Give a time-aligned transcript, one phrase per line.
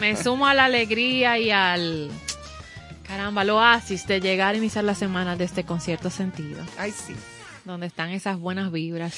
[0.00, 2.10] me sumo a la alegría y al
[3.06, 7.14] caramba, al oasis de llegar a iniciar la semana de este concierto sentido, Ay, sí.
[7.64, 9.14] donde están esas buenas vibras.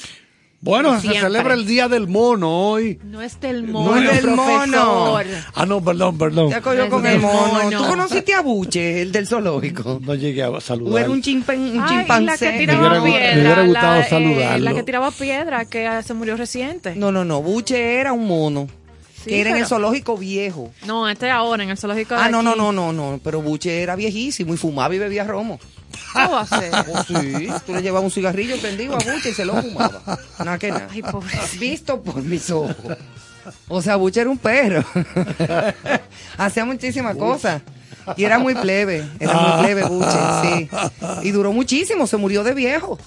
[0.61, 2.99] Bueno, se celebra el Día del Mono hoy.
[3.03, 5.17] No es del No mono, es del mono.
[5.53, 6.49] Ah, no, perdón, perdón.
[6.49, 7.63] Ya cogió Es con el mono.
[7.65, 7.77] mono.
[7.83, 9.99] ¿Tú conociste a Buche, el del zoológico?
[10.03, 10.93] No llegué a saludar.
[10.93, 12.25] ¿O era un, chimpan, un Ay, chimpancé?
[12.25, 12.99] la que Me hubiera
[13.59, 14.65] me gustado la, eh, saludarlo.
[14.65, 16.95] la que tiraba piedra, que se murió reciente.
[16.95, 17.43] No, no, no.
[17.43, 18.67] Buche era un mono.
[19.25, 20.71] Sí, que era en el zoológico viejo.
[20.85, 22.59] No, este ahora en el zoológico de Ah, no, no, aquí.
[22.59, 23.19] no, no, no.
[23.23, 25.59] Pero Buche era viejísimo y fumaba y bebía romo.
[26.13, 26.71] ¿Cómo va a ser?
[26.87, 27.47] Oh, sí.
[27.65, 30.01] Tú le llevabas un cigarrillo prendido a Buche y se lo fumaba.
[30.39, 30.87] Nada que nada.
[30.91, 31.29] Ay, pobre.
[31.59, 32.75] Visto por mis ojos.
[33.67, 34.83] O sea, Buche era un perro.
[36.37, 37.61] Hacía muchísimas cosas.
[38.17, 39.07] Y era muy plebe.
[39.19, 40.69] Era muy plebe Buche, sí.
[41.23, 42.05] Y duró muchísimo.
[42.07, 42.97] Se murió de viejo.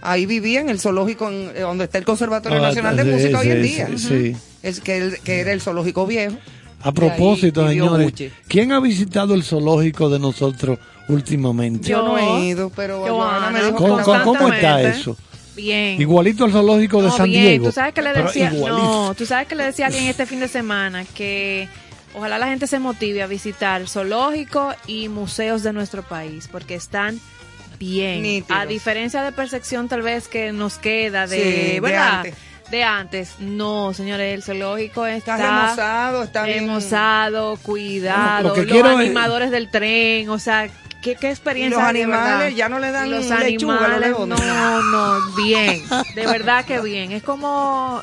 [0.00, 3.10] Ahí vivía en el zoológico, en- eh, donde está el Conservatorio Ah, Nacional de sí,
[3.10, 3.86] Música hoy en sí, día.
[3.88, 4.36] sí, sí.
[4.62, 6.36] Es que, el- que era el zoológico viejo.
[6.82, 8.30] A propósito, señores, Buche.
[8.46, 11.88] ¿quién ha visitado el zoológico de nosotros últimamente?
[11.88, 15.16] Yo, no he ido, pero Joana, me dijo ¿Cómo, cómo- está eso?
[15.56, 16.00] Bien.
[16.00, 17.42] Igualito al zoológico de No, San bien.
[17.42, 17.66] Diego.
[17.66, 20.38] Tú sabes que le decía, no, tú sabes que le decía a alguien este fin
[20.38, 21.68] de semana que
[22.14, 27.18] ojalá la gente se motive a visitar zoológico y museos de nuestro país porque están
[27.78, 28.22] bien.
[28.22, 28.60] Nítidos.
[28.60, 32.16] A diferencia de percepción tal vez que nos queda de, Sí, de ¿verdad?
[32.18, 32.34] antes.
[32.70, 33.34] De antes.
[33.38, 36.58] No, señores, el zoológico está, Está remozado, está bien.
[36.66, 40.68] remozado, cuidado, Lo que los es- animadores del tren, o sea,
[41.00, 41.78] qué, qué experiencia.
[41.78, 45.82] los animales ya no le dan los lechuga animales, no, no, bien,
[46.14, 47.12] de verdad que bien.
[47.12, 48.02] Es como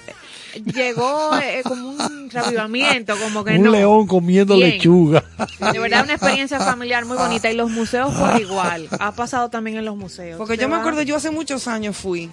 [0.63, 3.71] llegó eh, como un reavivamiento, como que Un no.
[3.71, 4.71] león comiendo Bien.
[4.71, 5.23] lechuga.
[5.71, 8.87] De verdad una experiencia familiar muy bonita y los museos por igual.
[8.99, 10.37] Ha pasado también en los museos.
[10.37, 12.29] Porque yo me acuerdo, yo hace muchos años fui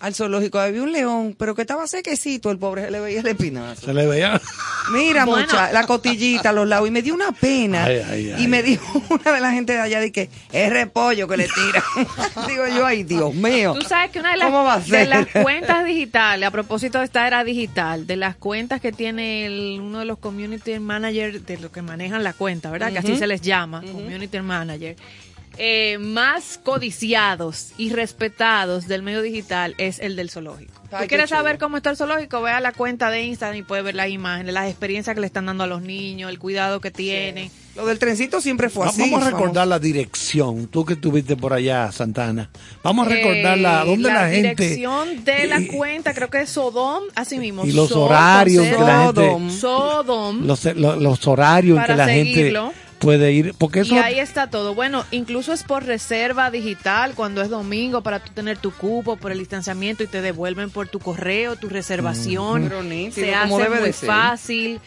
[0.00, 3.26] al zoológico, había un león, pero que estaba sequecito, el pobre se le veía el
[3.26, 3.86] espinazo.
[3.86, 4.40] Se le veía.
[4.92, 5.42] Mira, Bueno.
[5.46, 7.84] mucha, la cotillita a los lados, y me dio una pena.
[7.84, 8.44] Ay, ay, ay.
[8.44, 11.44] y me dijo una de la gente de allá, de que es repollo que le
[11.48, 11.84] tira.
[12.48, 13.74] Digo yo, ay, Dios mío.
[13.78, 16.98] Tú sabes que una de las, ¿Cómo va a de las cuentas digitales, a propósito
[16.98, 21.44] de esta era digital, de las cuentas que tiene el- uno de los community managers,
[21.46, 22.90] de los que manejan la cuenta, ¿verdad?
[22.90, 24.96] Que así se les llama, community manager.
[25.62, 30.72] Eh, más codiciados y respetados del medio digital es el del zoológico.
[30.90, 31.38] ¿Tú quieres chulo.
[31.38, 32.40] saber cómo está el zoológico?
[32.42, 35.26] Ve a la cuenta de Instagram y puedes ver las imágenes, las experiencias que le
[35.26, 37.50] están dando a los niños, el cuidado que tienen.
[37.76, 39.02] Lo del trencito siempre fue así.
[39.02, 40.66] Vamos a recordar la dirección.
[40.66, 42.50] Tú que estuviste por allá, Santana.
[42.82, 43.82] Vamos a recordarla.
[43.82, 44.64] Eh, ¿Dónde la, gente?
[44.64, 47.64] dirección de la cuenta, creo que es Sodom, así mismo.
[47.64, 50.46] Y los Sodom, horarios que la gente- Sodom, Sodom.
[50.46, 52.66] Los, los- los horarios en Para que la seguirlo.
[52.72, 53.54] gente puede ir.
[53.58, 53.94] Porque eso.
[53.96, 54.74] Y ahí está todo.
[54.76, 59.32] Bueno, incluso es por reserva digital cuando es domingo para tú tener tu cupo por
[59.32, 62.62] el distanciamiento y te devuelven por tu correo, tu reservación.
[62.68, 64.06] Pero nítido, Se hace debe muy de ser.
[64.08, 64.80] fácil.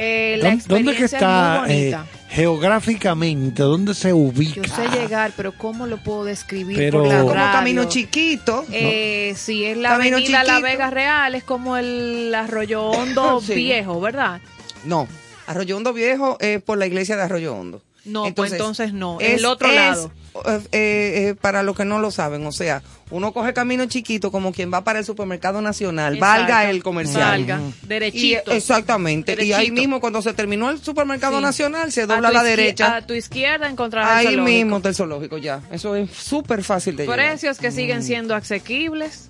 [0.00, 1.98] Eh, la ¿Dónde, que está es eh,
[2.28, 3.62] geográficamente?
[3.64, 4.54] ¿Dónde se ubica?
[4.54, 8.64] Yo sé llegar, pero ¿cómo lo puedo describir Pero- por la Como camino chiquito.
[8.70, 10.62] Eh, sí, es la Camino avenida La chiquito.
[10.68, 13.54] Vega Real, es como el Arroyo Hondo Sí.
[13.54, 14.40] viejo, ¿verdad?
[14.84, 15.08] No,
[15.48, 17.82] Arroyo Hondo Viejo es por la iglesia de Arroyo Hondo.
[18.04, 20.10] No, pues entonces no, es el otro es, lado.
[20.46, 24.52] eh, eh, para los que no lo saben, o sea, uno coge camino chiquito como
[24.52, 26.40] quien va para el supermercado nacional, Exacto.
[26.42, 27.22] valga el comercial.
[27.40, 28.52] Valga, Y, derechito.
[28.52, 29.36] exactamente.
[29.44, 31.42] Y ahí mismo, cuando se terminó el supermercado Sí.
[31.42, 32.96] nacional, se dobla a la derecha.
[32.96, 34.54] A tu izquierda encontrarás el Ahí zoológico.
[34.56, 35.60] mismo está el zoológico ya.
[35.70, 37.16] Eso es súper fácil de llegar.
[37.18, 39.28] Precios que siguen siendo asequibles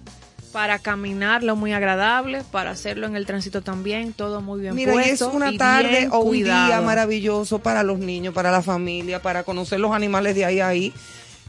[0.52, 4.98] para caminarlo muy agradable, para hacerlo en el tránsito también, todo muy bien Mira, y
[4.98, 5.30] es puesto.
[5.30, 9.80] una y tarde o un día maravilloso para los niños, para la familia, para conocer
[9.80, 10.92] los animales de ahí a ahí.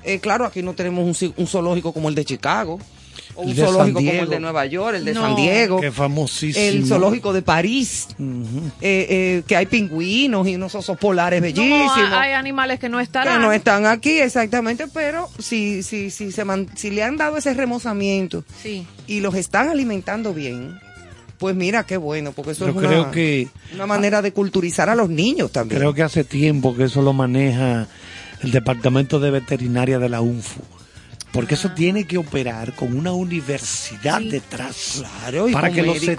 [0.04, 2.80] Eh, claro, aquí no tenemos un, un zoológico como el de Chicago,
[3.40, 5.22] o un zoológico como el de Nueva York, el de No.
[5.22, 6.66] San Diego, Que famosísimo.
[6.66, 11.92] el zoológico de París, eh, eh, que hay pingüinos y unos osos polares No, bellísimos.
[12.14, 13.42] hay animales que no que estarán.
[13.42, 17.54] no están aquí exactamente, pero si, si, si, se man- si le han dado ese
[17.54, 18.86] remozamiento Sí.
[19.08, 20.78] y los están alimentando bien,
[21.38, 24.90] pues mira qué bueno, porque eso Yo es una, creo que una manera de culturizar
[24.90, 25.80] a los niños también.
[25.80, 27.88] creo que hace tiempo que eso lo maneja
[28.42, 30.62] el departamento de veterinaria de la UNFU.
[31.32, 34.30] Porque eso tiene que operar con una universidad Sí.
[34.30, 34.96] detrás.
[34.98, 36.18] Claro, y para con que los estudiantes,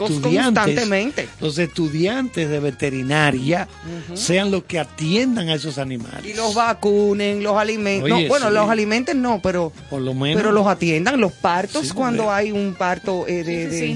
[0.62, 1.28] constantemente.
[1.40, 3.66] los estudiantes de veterinaria
[4.14, 6.24] sean los que atiendan a esos animales.
[6.24, 8.12] Y los vacunen, los alimenten.
[8.12, 8.54] Oye, no, bueno, sí.
[8.54, 10.40] los alimenten no, pero, Por lo menos.
[10.40, 11.20] pero los atiendan.
[11.20, 12.36] Los partos, Sí, cuando hombre.
[12.36, 13.94] hay un parto eh, de, Sí, sí, de-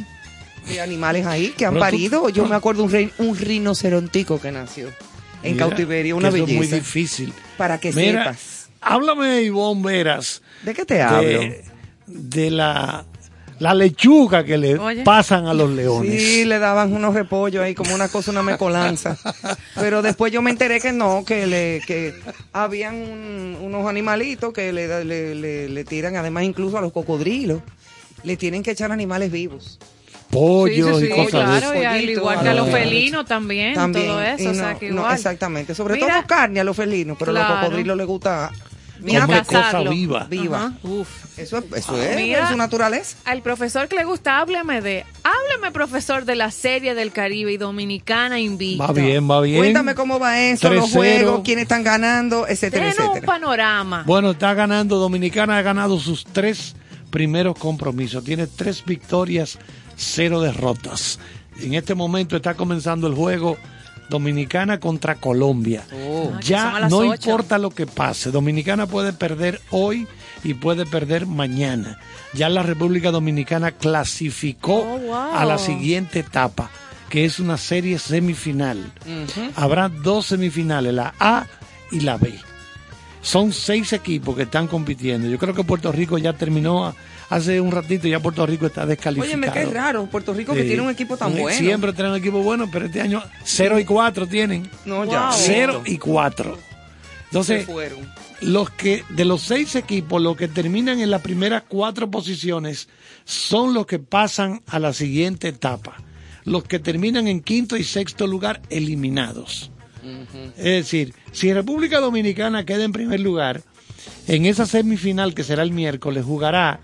[0.67, 0.73] sí.
[0.75, 2.29] de animales ahí que han Pero tú- parido.
[2.31, 4.89] Yo me acuerdo un, rey- un rinocerontico que nació
[5.45, 6.77] en Mira, cautiverio, una que eso es muy belleza.
[6.77, 7.33] difícil.
[7.57, 8.39] Para que Mira, sepas.
[8.85, 11.27] Háblame, Ivonne Veras, ¿De qué te hablo?
[11.29, 11.65] de,
[12.07, 13.05] de la,
[13.59, 15.03] la lechuga que le Oye.
[15.05, 16.21] pasan a los leones.
[16.23, 19.17] Sí, le daban unos repollos ahí como una cosa, una mecolanza.
[19.75, 22.15] Pero después yo me enteré que no, que le que
[22.53, 26.93] habían un- unos animalitos que le, da- le, le- le tiran, además incluso a los
[26.93, 27.61] cocodrilos,
[28.23, 29.79] le tienen que echar animales vivos.
[30.31, 31.83] Pollos Sí, sí, y cosas de claro, eso.
[31.83, 34.07] y al igual que a los felinos también, También.
[34.09, 35.75] todo eso, y o sea no- exactamente.
[35.77, 36.09] Sobre Mira.
[36.09, 38.51] todo carne a los felinos, pero a los cocodrilos les gusta
[39.05, 40.27] Mira, Comer cosa viva.
[40.31, 40.73] viva.
[40.83, 41.39] Uf.
[41.39, 42.45] Eso, es- eso es, Mira.
[42.45, 43.17] es su naturaleza.
[43.25, 47.57] Al profesor que le gusta, hábleme de, hábleme profesor de la serie del Caribe y
[47.57, 48.87] Dominicana invicta.
[48.87, 49.59] Va bien, va bien.
[49.59, 50.93] Cuéntame cómo va eso, los 3-0.
[50.95, 53.27] juegos, quiénes están ganando, etcétera, Denos un etcétera.
[53.33, 54.05] panorama.
[54.07, 56.75] Bueno, está ganando, Dominicana ha ganado sus tres
[57.11, 58.25] primeros compromisos.
[58.25, 59.59] Tiene tres victorias,
[59.97, 61.19] cero derrotas.
[61.61, 63.57] En este momento está comenzando el juego
[64.09, 65.85] Dominicana contra Colombia.
[65.91, 68.31] Ah, que son a ya no importa lo que pase.
[68.31, 70.07] Dominicana puede perder hoy
[70.43, 71.99] y puede perder mañana.
[72.35, 75.15] Ya la República Dominicana clasificó Oh, wow.
[75.35, 76.71] a la siguiente etapa,
[77.09, 78.93] que es una serie semifinal.
[79.57, 81.47] Habrá dos semifinales, la A
[81.91, 82.35] y la B.
[83.23, 85.29] Son seis equipos que están compitiendo.
[85.29, 86.95] Yo creo que Puerto Rico ya terminó a-
[87.29, 89.41] hace un ratito, ya Puerto Rico está descalificado.
[89.41, 91.57] Óyeme, qué raro, Puerto Rico que tiene un equipo tan bueno.
[91.57, 94.69] Siempre tienen un equipo bueno, pero este año 0 y 4 tienen.
[94.85, 95.29] No, ya.
[95.29, 95.33] Wow.
[95.37, 96.57] 0 y 4.
[96.57, 97.99] Se Entonces, fueron.
[98.41, 102.89] los que de los seis equipos, los que terminan en las primeras cuatro posiciones
[103.25, 105.97] son los que pasan a la siguiente etapa.
[106.45, 109.71] Los que terminan en quinto y sexto lugar eliminados.
[110.59, 113.63] Es decir, si República Dominicana queda en primer lugar,
[114.29, 116.81] en esa semifinal que será el miércoles jugará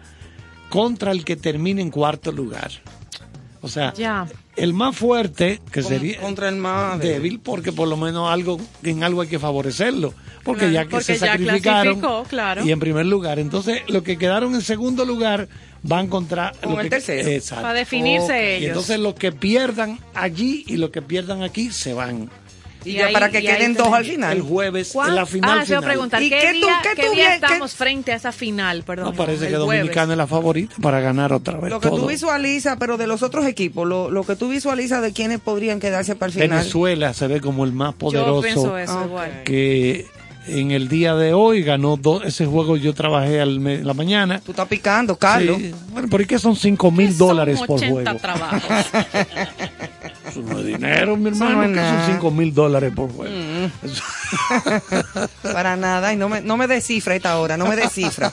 [0.70, 2.70] contra el que termine en cuarto lugar.
[3.62, 4.26] O sea, Ya.
[4.56, 8.58] el más fuerte, que Con- sería contra el más débil, porque por lo menos algo
[8.82, 10.14] en algo hay que favorecerlo,
[10.44, 12.64] porque Claro, ya que porque se ya sacrificaron claro.
[12.64, 15.46] y en primer lugar, entonces los que quedaron en segundo lugar
[15.82, 17.28] van contra Con lo el que- tercero.
[17.28, 17.62] Exacto.
[17.62, 18.68] Para definirse Ok, Y ellos.
[18.68, 22.30] entonces los que pierdan allí y los que pierdan aquí se van.
[22.84, 24.36] Y, Y ya ahí- para que queden dos al final.
[24.36, 25.84] El jueves, ¿Cuán- en la final ah, se iba a final.
[25.94, 28.82] preguntar, ¿Y ¿qué, qué tú- día, qué qué tú día estamos frente a esa final?
[28.84, 29.06] Perdón.
[29.06, 29.66] No parece que jueves.
[29.80, 32.00] Dominicana es la favorita para ganar otra vez Lo que todo.
[32.00, 35.78] tú visualizas, pero de los otros equipos, lo, lo que tú visualizas de quiénes podrían
[35.80, 36.48] quedarse para el final.
[36.58, 39.06] Venezuela se ve como el más Yo poderoso pienso eso Ah, ok.
[39.06, 39.42] igual.
[39.44, 40.06] que
[40.48, 44.40] en el día de hoy ganó dos, ese juego yo trabajé al me- la mañana.
[44.44, 45.58] Tú estás picando, Carlos.
[45.58, 45.74] Sí.
[45.92, 48.20] Bueno, ¿por qué son 5 mil dólares por 80 juego?
[50.30, 53.10] Eso no es dinero, mi Eso hermano, no es que son 5 mil dólares por
[53.12, 53.34] juego.
[53.82, 54.02] Eso-
[55.42, 56.12] Para nada.
[56.12, 58.32] Y no me, no me descifra esta hora, no me descifra.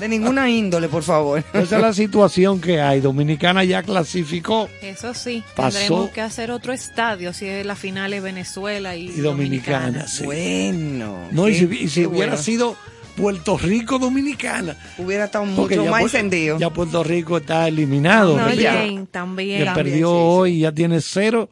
[0.00, 1.42] de ninguna índole, por favor.
[1.52, 3.00] Esa es la situación que hay.
[3.00, 5.78] Dominicana ya clasificó Eso sí, Pasó.
[5.78, 10.06] tendremos que hacer otro estadio si es la final es Venezuela y, y Dominicana.
[10.06, 10.24] sí.
[10.24, 11.28] Bueno.
[11.32, 12.42] No, y si, y si qué hubiera bueno.
[12.42, 12.76] sido
[13.16, 14.76] Puerto Rico Dominicana.
[14.98, 16.58] Hubiera estado porque mucho más Pu- encendido.
[16.58, 18.36] Ya Puerto Rico está eliminado.
[18.38, 18.72] No, ya.
[18.72, 19.58] También, también.
[19.60, 20.20] que También, perdió sí, sí.
[20.22, 21.48] hoy, ya tiene cero,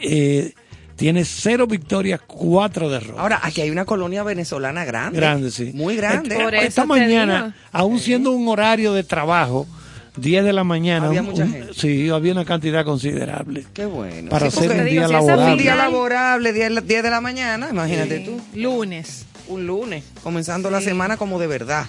[0.00, 0.52] eh,
[0.96, 3.18] tiene cero victorias, cuatro derrotas.
[3.20, 5.16] Ahora, aquí hay una colonia venezolana grande.
[5.18, 5.70] grande, sí.
[5.74, 6.36] Muy grande.
[6.36, 7.54] Por Esta, mañana, digo.
[7.72, 9.66] aún siendo un horario de trabajo,
[10.16, 11.72] 10 de la mañana, Había un- mucha un- gente.
[11.74, 13.64] sí, había una cantidad considerable.
[13.72, 14.28] Qué bueno.
[14.28, 15.52] Para Sí, hacer un digo, día si laborable.
[15.52, 18.38] un día laborable, 10 de- 10 de la mañana, imagínate tú.
[18.54, 19.24] Lunes.
[19.50, 21.86] Un lunes, comenzando la semana como de verdad.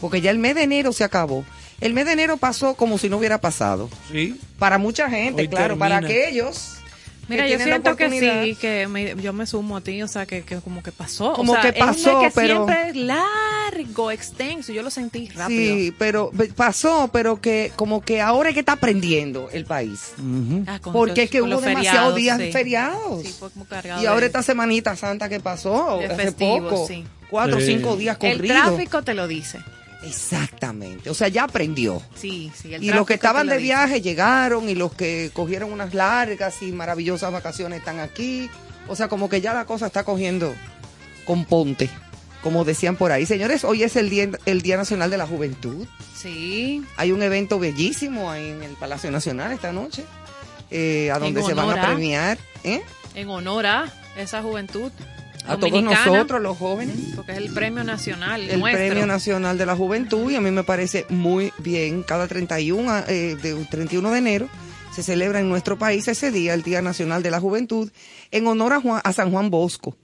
[0.00, 1.44] Porque ya el mes de enero se acabó.
[1.80, 3.88] El mes de enero pasó como si no hubiera pasado.
[4.10, 4.38] Sí.
[4.58, 5.84] Para mucha gente, Hoy claro, termina.
[5.84, 6.78] para aquellos.
[7.28, 10.42] Mira, yo siento que sí, que me- yo me sumo a ti, o sea, que,
[10.42, 11.32] que como que pasó.
[11.32, 14.90] Como o sea, que es pasó, mes que pero- siempre es largo, extenso, yo lo
[14.90, 15.74] sentí rápido.
[15.74, 20.12] Sí, pero pasó, pero que como que ahora es que está aprendiendo el país.
[20.66, 22.52] Ah, Porque los- es que hubo demasiados feriados, días sí.
[22.52, 23.22] feriados.
[23.22, 26.68] Sí, fue como cargado y ahora de- esta semanita santa que pasó, De hace festivo,
[26.70, 27.04] poco, sí.
[27.28, 27.66] cuatro o Sí.
[27.66, 28.56] cinco días El corridos.
[28.62, 29.58] tráfico te lo dice.
[30.02, 32.02] Exactamente, o sea, ya aprendió.
[32.14, 32.74] Sí, sí.
[32.74, 33.64] El Y los que estaban de dice.
[33.64, 38.48] viaje llegaron y los que cogieron unas largas y maravillosas vacaciones están aquí.
[38.88, 40.54] O sea, como que ya la cosa está cogiendo
[41.24, 41.90] con ponte,
[42.42, 43.26] como decían por ahí.
[43.26, 45.86] Señores, hoy es el Día, el día Nacional de la Juventud.
[46.16, 46.84] Sí.
[46.96, 50.04] Hay un evento bellísimo ahí en el Palacio Nacional esta noche,
[50.70, 52.82] eh, a donde se van a- premiar ¿eh?
[53.14, 54.92] En honor a esa juventud.
[55.48, 56.96] A todos nosotros, los jóvenes.
[57.14, 58.84] Porque es el premio nacional el nuestro.
[58.86, 62.02] Premio Nacional de la Juventud y a mí me parece muy bien.
[62.02, 64.48] Cada 31, a- eh, de, 31 de enero
[64.94, 67.90] se celebra en nuestro país ese día, el Día Nacional de la Juventud,
[68.30, 69.96] en honor a, Juan- a San Juan Bosco,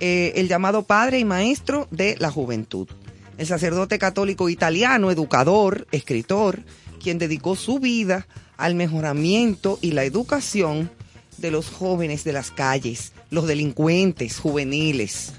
[0.00, 2.88] eh, el llamado padre y maestro de la juventud.
[3.36, 6.60] El sacerdote católico italiano, educador, escritor,
[7.02, 8.26] quien dedicó su vida
[8.56, 10.90] al mejoramiento y la educación
[11.36, 15.32] de los jóvenes de las calles, los delincuentes juveniles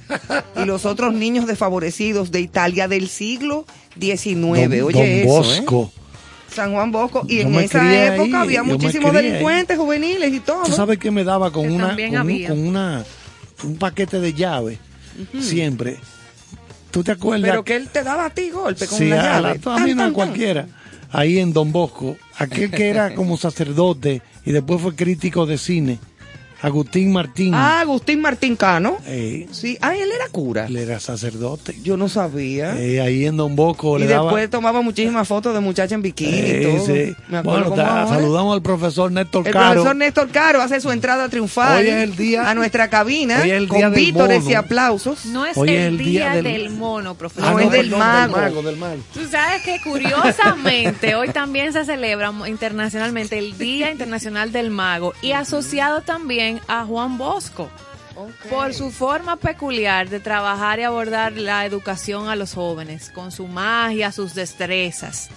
[0.62, 3.66] y los otros niños desfavorecidos de Italia del siglo
[4.00, 4.36] XIX.
[4.36, 5.26] Don, Oye, Don eso, ¿eh?
[5.62, 5.92] Bosco.
[6.54, 7.26] San Juan Bosco.
[7.28, 9.24] Y Yo en esa ahí, época había muchísimos ahí.
[9.30, 10.64] delincuentes juveniles y todo.
[10.64, 13.06] ¿Tú sabes qué me daba con Que una con, un- con una
[13.64, 14.80] un paquete de llaves
[15.40, 15.98] siempre?
[16.92, 17.50] ¿Tú te acuerdas?
[17.50, 19.60] Pero que él te daba a ti golpe con sí, una a, llave.
[19.64, 20.68] la- a mí Tan, no a cualquiera.
[21.12, 26.00] Ahí en Don Bosco, aquel que era como sacerdote y después fue crítico de cine,
[26.62, 27.54] Agustín Martín.
[27.56, 28.98] Ah, Agustín Martín Cano.
[29.06, 30.66] eh, Sí, ah, él era cura.
[30.68, 31.76] él era sacerdote.
[31.84, 32.78] Yo no sabía.
[32.80, 34.24] Eh, ahí en Don Bosco y le daba.
[34.26, 36.86] después tomaba muchísimas fotos de muchachas en bikini y Eh, todo.
[36.86, 37.16] sí.
[37.30, 39.72] Me Bueno, ta- saludamos al profesor Néstor El Caro.
[39.74, 43.52] profesor Néstor Caro hace su entrada triunfal Hoy es el día- a nuestra cabina hoy
[43.52, 44.52] es el con día del vítores mono.
[44.52, 45.26] y aplausos.
[45.28, 46.44] No es Hoy es el, el día, día del...
[46.44, 47.52] del- mono, profesor.
[47.52, 48.62] No, Ah, es del perdón, mago.
[48.64, 48.98] del mago.
[49.14, 55.32] Tú sabes que curiosamente hoy también se celebra internacionalmente el Día Internacional del Mago y
[55.32, 57.70] asociado también a Juan Bosco
[58.50, 63.48] por su forma peculiar de trabajar y abordar la educación a los jóvenes con su
[63.48, 65.30] magia, sus destrezas.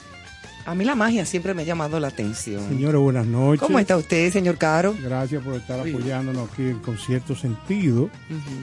[0.64, 2.69] A mí la magia siempre me ha llamado la atención.
[2.69, 3.61] Señores, buenas noches.
[3.61, 4.95] ¿Cómo está usted, señor Caro?
[5.02, 8.11] Gracias por estar apoyándonos aquí en con cierto sentido.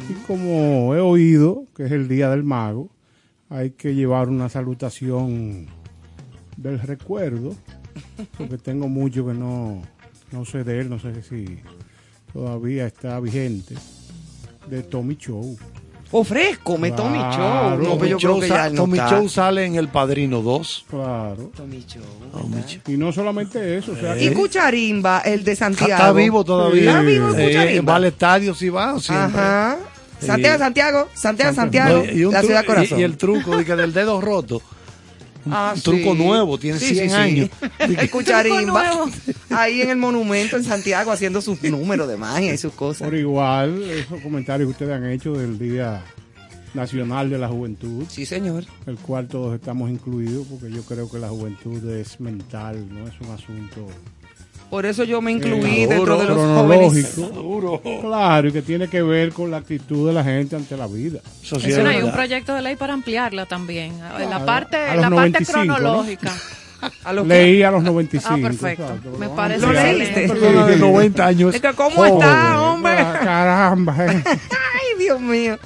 [0.09, 2.89] Y como he oído que es el Día del Mago,
[3.49, 5.67] hay que llevar una salutación
[6.55, 7.53] del recuerdo,
[8.37, 9.81] porque tengo mucho que no,
[10.31, 11.59] no sé de él, no sé si
[12.33, 13.75] todavía está vigente,
[14.67, 15.57] de Tommy Show.
[16.11, 17.83] Ofrezco, me Tommy Claro.
[17.83, 17.93] Show.
[17.93, 19.09] No, pero yo Tommy creo Show que ya no Tommy está.
[19.11, 20.85] Show sale en El Padrino 2.
[20.89, 21.51] Claro.
[21.55, 22.01] Tommy Show.
[22.31, 22.63] Tommy.
[22.65, 22.81] Show.
[22.87, 25.91] Y no solamente eso, o sea, Y Cucharimba, el de Santiago.
[25.91, 26.89] Está vivo todavía.
[26.89, 27.91] Está vivo Eh, Cucharimba.
[27.93, 29.39] va al estadio si va siempre.
[29.39, 29.77] Ajá.
[30.19, 30.63] Santiago, Sí.
[30.63, 32.99] Santiago, Santiago, Santiago, No, y, la ciudad y- corazón.
[32.99, 34.61] y el truco de que del dedo roto.
[35.49, 36.17] Un, Ah, un truco sí.
[36.23, 37.15] nuevo, tiene Sí, 100 sí, sí.
[37.15, 37.49] años.
[37.79, 38.83] El Cucharimba.
[38.91, 39.11] Truco nuevo.
[39.49, 43.07] Ahí en el monumento en Santiago haciendo sus números de magia y sus cosas.
[43.07, 46.03] por igual, esos comentarios que ustedes han hecho del Día
[46.73, 48.63] Nacional de la Juventud, Sí, señor.
[48.85, 53.13] el cual todos estamos incluidos, porque yo creo que la juventud es mental, no es
[53.21, 53.87] un asunto
[54.69, 57.15] Por eso yo me incluí eh, dentro de los jóvenes.
[58.01, 61.19] Claro, y que tiene que ver con la actitud de la gente ante la vida.
[61.41, 63.99] Eso sí Eso es no, hay un proyecto de ley para ampliarla también.
[63.99, 65.75] La Claro, parte, a los la parte 95, ¿no?
[65.75, 66.33] cronológica.
[67.03, 68.33] A los Leí a los 95.
[68.33, 68.83] Ah, perfecto.
[68.85, 70.27] exacto, Me parece ¿Lo leíste?
[70.29, 71.53] De 90 años.
[71.53, 72.93] Es que ¿cómo está, hombre?
[72.97, 74.05] Ah, Caramba.
[74.05, 74.23] eh.
[74.25, 75.59] Ay, Dios mío.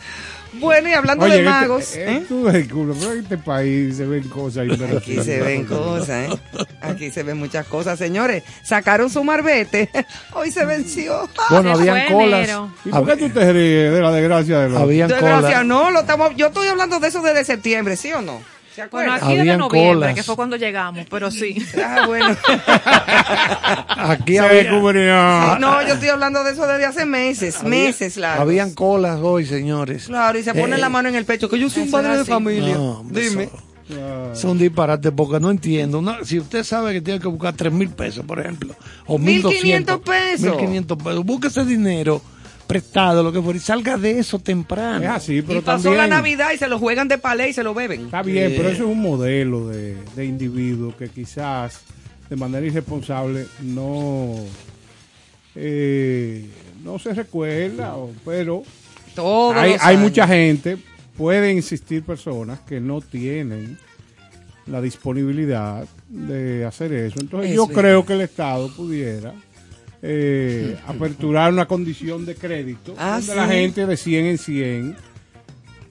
[0.53, 2.25] Bueno, y hablando Oye, de este- magos, eh, ¿eh?
[2.27, 4.67] tú culo, pero en este país se ven cosas
[4.97, 6.39] Aquí se ven cosas, ¿eh?
[6.81, 7.97] Aquí se ven muchas cosas.
[7.97, 9.89] Señores, sacaron su marbete.
[10.33, 11.29] Hoy se venció.
[11.49, 12.43] Bueno, Se habían colas.
[12.43, 12.71] enero.
[12.85, 14.81] ¿Y por qué tú te ríes de la desgracia de los...
[14.81, 15.65] Habían colas.
[15.65, 18.41] no, lo estamos, yo estoy hablando de eso desde septiembre, ¿sí o no?
[18.75, 20.15] ¿Se Bueno, aquí desde Habían noviembre, colas.
[20.15, 21.63] que fue cuando llegamos, pero sí.
[21.83, 22.35] Ah, bueno.
[23.97, 25.59] Aquí había- descubrió.
[25.59, 28.41] No, yo estoy hablando de eso desde hace meses, meses largos.
[28.41, 30.05] habían colas hoy, señores.
[30.07, 32.17] Claro, y se pone Eh, la mano en el pecho, que yo soy un padre
[32.17, 32.75] de familia.
[32.75, 33.43] No, Dime.
[33.43, 33.59] eso-
[34.33, 35.99] Son disparates porque no entiendo.
[35.99, 38.73] Una- si usted sabe que tiene que buscar 3 mil pesos, por ejemplo,
[39.05, 40.47] o 1.500 1.200 pesos.
[40.57, 41.23] 1.500 pesos.
[41.25, 42.21] Busque ese dinero
[42.73, 45.03] prestado, lo que fuera, y salga de eso temprano.
[45.03, 46.09] Es así, pero Y pasó también...
[46.09, 48.05] la Navidad y se lo juegan de palé y se lo beben.
[48.05, 51.81] Está bien, pero eso es un modelo de, de individuo que quizás
[52.29, 54.35] de manera irresponsable no,
[55.55, 56.45] eh,
[56.83, 58.63] no se recuerda, pero
[59.15, 60.77] Todos hay, hay mucha gente,
[61.17, 63.77] pueden existir personas que no tienen
[64.65, 67.19] la disponibilidad de hacer eso.
[67.19, 67.77] Entonces Eso yo es.
[67.77, 69.33] creo que el Estado pudiera
[70.05, 73.35] eh, aperturar una condición de crédito Ah, donde sí.
[73.37, 74.95] la gente de 100 en 100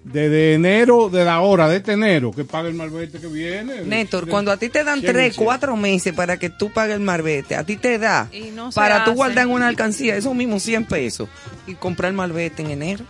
[0.05, 3.83] desde enero, de la hora de este enero, que pague el malvete que viene.
[3.83, 7.01] Néstor, De- cuando a ti te dan tres, cuatro meses para que tú pagues el
[7.03, 10.85] marbete, a ti te da no para tú guardar en una alcancía esos mismos 100
[10.87, 11.29] pesos
[11.69, 13.05] y comprar el marbete en enero.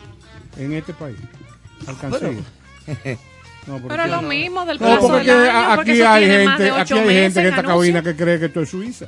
[0.58, 1.16] En este país.
[1.86, 2.30] Alcancía.
[3.64, 6.02] No, Pero aquí- lo mismo del No, plazo porque del que año, a- porque aquí
[6.02, 7.62] hay gente, de aquí hay gente en esta anuncio.
[7.78, 9.06] cabina que cree que esto es Suiza.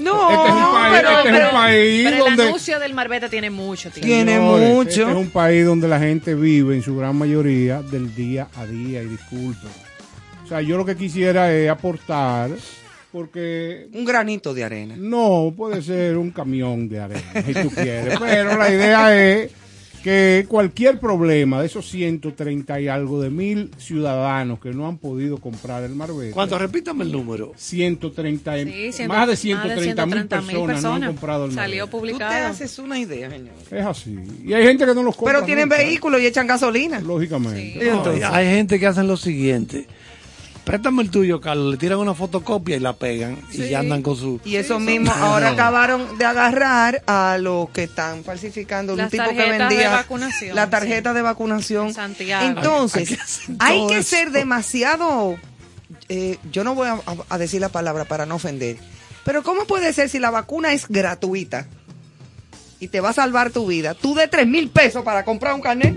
[0.00, 2.80] No, Este es un país- pero, este es un pero- país Pero el donde anuncio
[2.80, 4.06] del Marbete tiene mucho tiempo.
[4.06, 4.90] Tiene Señores, mucho.
[4.90, 8.66] Este es un país donde la gente vive en su gran mayoría del día a
[8.66, 9.70] día y disculpen.
[10.44, 12.50] O sea, yo lo que quisiera es aportar
[13.12, 14.94] porque un granito de arena.
[14.98, 19.50] no puede ser un camión de arena, si tú quieres, pero la idea es
[20.02, 25.38] que cualquier problema de esos 130 y algo de mil ciudadanos que no han podido
[25.38, 26.58] comprar el Marbete, ¿Cuánto?
[26.58, 27.52] Repítame el número.
[27.56, 31.86] 130, y- Sí, ciento- más de 130 mil 130.000 personas, no han comprado el Salió
[31.86, 31.90] Marbete.
[31.90, 32.46] Tú te publicado.
[32.48, 33.54] haces una idea, señor.
[33.70, 34.18] Es así.
[34.44, 35.34] Y hay gente que no los compra.
[35.34, 37.00] Pero tienen nunca, vehículos y echan gasolina.
[37.00, 37.88] Lógicamente.
[37.90, 39.86] Entonces, Hay gente que hacen lo siguiente.
[40.70, 41.72] Préstame el tuyo, Carlos.
[41.72, 43.38] Le tiran una fotocopia y la pegan.
[43.52, 44.40] Y ya andan con su...
[44.44, 49.50] Y eso mismo, ahora acabaron de agarrar a los que están falsificando un tipo que
[49.50, 51.92] vendía vacunación, la tarjeta de vacunación.
[51.92, 52.46] Santiago.
[52.46, 53.18] Entonces,
[53.58, 55.36] hay que ser demasiado
[56.08, 58.76] eh, yo no voy a, a decir la palabra para no ofender,
[59.24, 61.66] pero ¿cómo puede ser si la vacuna es gratuita
[62.78, 63.94] y te va a salvar tu vida?
[63.94, 65.96] Tú de tres mil pesos para comprar un carnet.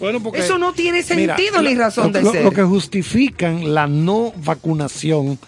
[0.00, 2.42] Bueno, porque, Eso no tiene mira, sentido ni lo- razón lo, de lo- ser.
[2.44, 5.38] Lo que justifican la no vacunación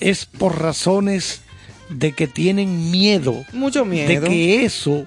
[0.00, 1.40] es por razones
[1.88, 4.26] de que tienen miedo Mucho de miedo.
[4.26, 5.06] que eso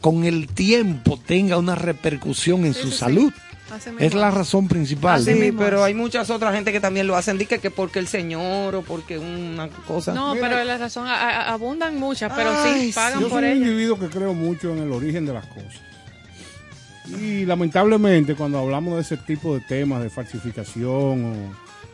[0.00, 3.32] con el tiempo tenga una repercusión en su salud.
[3.70, 5.20] Así Es la razón principal.
[5.20, 7.98] Así Sí, mismo pero hay muchas otras gente que también lo hacen, dice que porque
[7.98, 10.14] el señor o porque una cosa.
[10.14, 13.50] No, pero la razón, a- a- abundan muchas, pero Ay, sí, pagan Yo por soy
[13.50, 13.68] un ellas.
[13.68, 15.82] individuo que creo mucho en el origen de las cosas.
[17.16, 21.52] Y lamentablemente cuando hablamos de ese tipo de temas de falsificación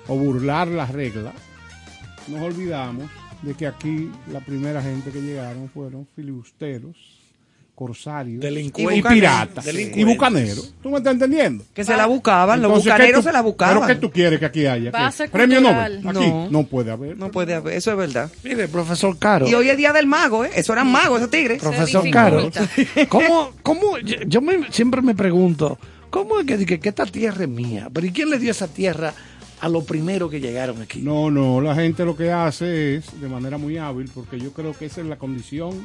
[0.09, 1.35] o, burlar las reglas,
[2.29, 3.11] nos olvidamos
[3.43, 6.97] de que aquí la primera gente que llegaron fueron filibusteros,
[7.75, 8.99] corsarios Delincuentes.
[8.99, 10.01] y piratas Delincuentes.
[10.01, 10.75] y bucaneros.
[10.83, 11.65] ¿Tú me estás entendiendo?
[11.75, 13.75] que se la buscaban, los Entonces, ¿qué bucaneros tú- se la buscaban.
[13.75, 14.93] ¿Pero qué tú quieres que aquí haya?
[15.33, 15.61] ¿Premio.
[15.61, 15.99] Nobel?
[16.07, 16.49] Aquí No.
[16.51, 17.17] no, puede haber.
[17.17, 18.31] No puede haber, eso es verdad.
[18.45, 19.49] Mire, profesor Caro.
[19.49, 20.51] Y hoy es día del mago, ¿eh?
[20.55, 21.61] Eso eran magos, esos tigres.
[21.61, 22.09] Profesor.
[22.11, 22.51] Caro,
[23.09, 25.79] ¿cómo, cómo, yo yo me- siempre me pregunto,
[26.11, 27.89] ¿cómo es que, que, que esta tierra es mía?
[27.93, 29.13] ¿Pero y quién le dio esa tierra
[29.61, 31.01] a los primeros que llegaron aquí?
[31.01, 34.73] No, no, la gente lo que hace es de manera muy hábil, porque yo creo
[34.75, 35.85] que esa es la condición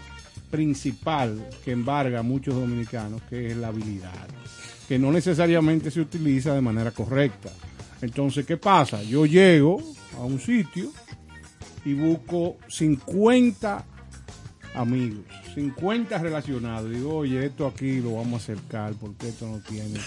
[0.50, 4.28] principal que embarga a muchos dominicanos, que es la habilidad,
[4.88, 7.50] que no necesariamente se utiliza de manera correcta.
[8.02, 9.04] Entonces, ¿qué pasa?
[9.04, 9.82] Yo llego
[10.18, 10.92] a un sitio
[11.86, 13.86] y busco 50
[14.76, 15.26] amigos,
[15.56, 16.90] 50 relacionados.
[16.90, 20.00] Digo, oye, esto aquí lo vamos a acercar porque esto no tiene.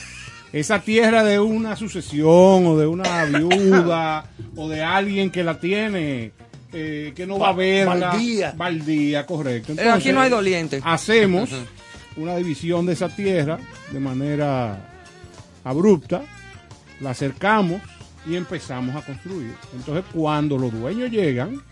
[0.53, 6.33] Esa tierra de una sucesión o de una viuda o de alguien que la tiene,
[6.73, 8.09] eh, que no va a verla.
[8.09, 8.55] baldía.
[8.57, 9.75] Baldía, correcto.
[9.76, 10.81] Eh, aquí no hay doliente.
[10.85, 11.50] Hacemos
[12.17, 13.59] una división de esa tierra
[13.91, 14.91] de manera
[15.64, 16.23] abrupta,
[17.00, 17.81] la acercamos
[18.26, 19.55] y empezamos a construir.
[19.75, 21.62] Entonces, cuando los dueños llegan,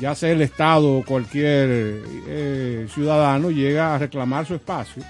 [0.00, 1.68] ya sea el Estado o cualquier
[2.26, 5.02] eh, ciudadano llega a reclamar su espacio,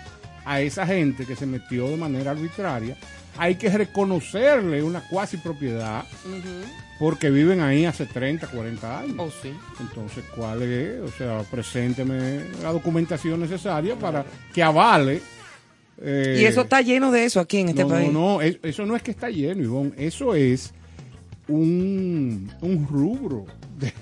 [0.44, 2.96] a esa gente que se metió de manera arbitraria,
[3.36, 6.04] hay que reconocerle una cuasi propiedad
[6.98, 9.14] porque viven ahí hace 30, 40 años.
[9.18, 9.52] Oh, sí.
[9.80, 11.00] Entonces, ¿cuál es?
[11.00, 15.20] O sea, presénteme la documentación necesaria para que avale.
[16.02, 18.12] eh, Y eso está lleno de eso aquí en este no, país.
[18.12, 19.92] No, no, es- eso no es que está lleno, Ivonne.
[19.96, 20.72] Eso es
[21.46, 23.46] un, un rubro
[23.78, 23.92] de,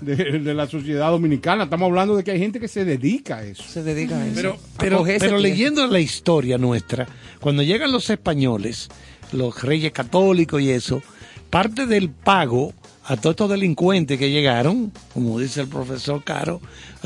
[0.00, 1.64] de- de la sociedad dominicana.
[1.64, 3.62] Estamos hablando de que hay gente que se dedica a eso.
[3.62, 4.56] Se dedica a eso.
[4.78, 7.06] Pero, pero, leyendo la historia nuestra,
[7.40, 8.88] cuando llegan los españoles,
[9.32, 11.02] los reyes católicos y eso,
[11.50, 12.72] parte del pago
[13.04, 16.60] a todos estos delincuentes que llegaron, como dice el profesor Caro,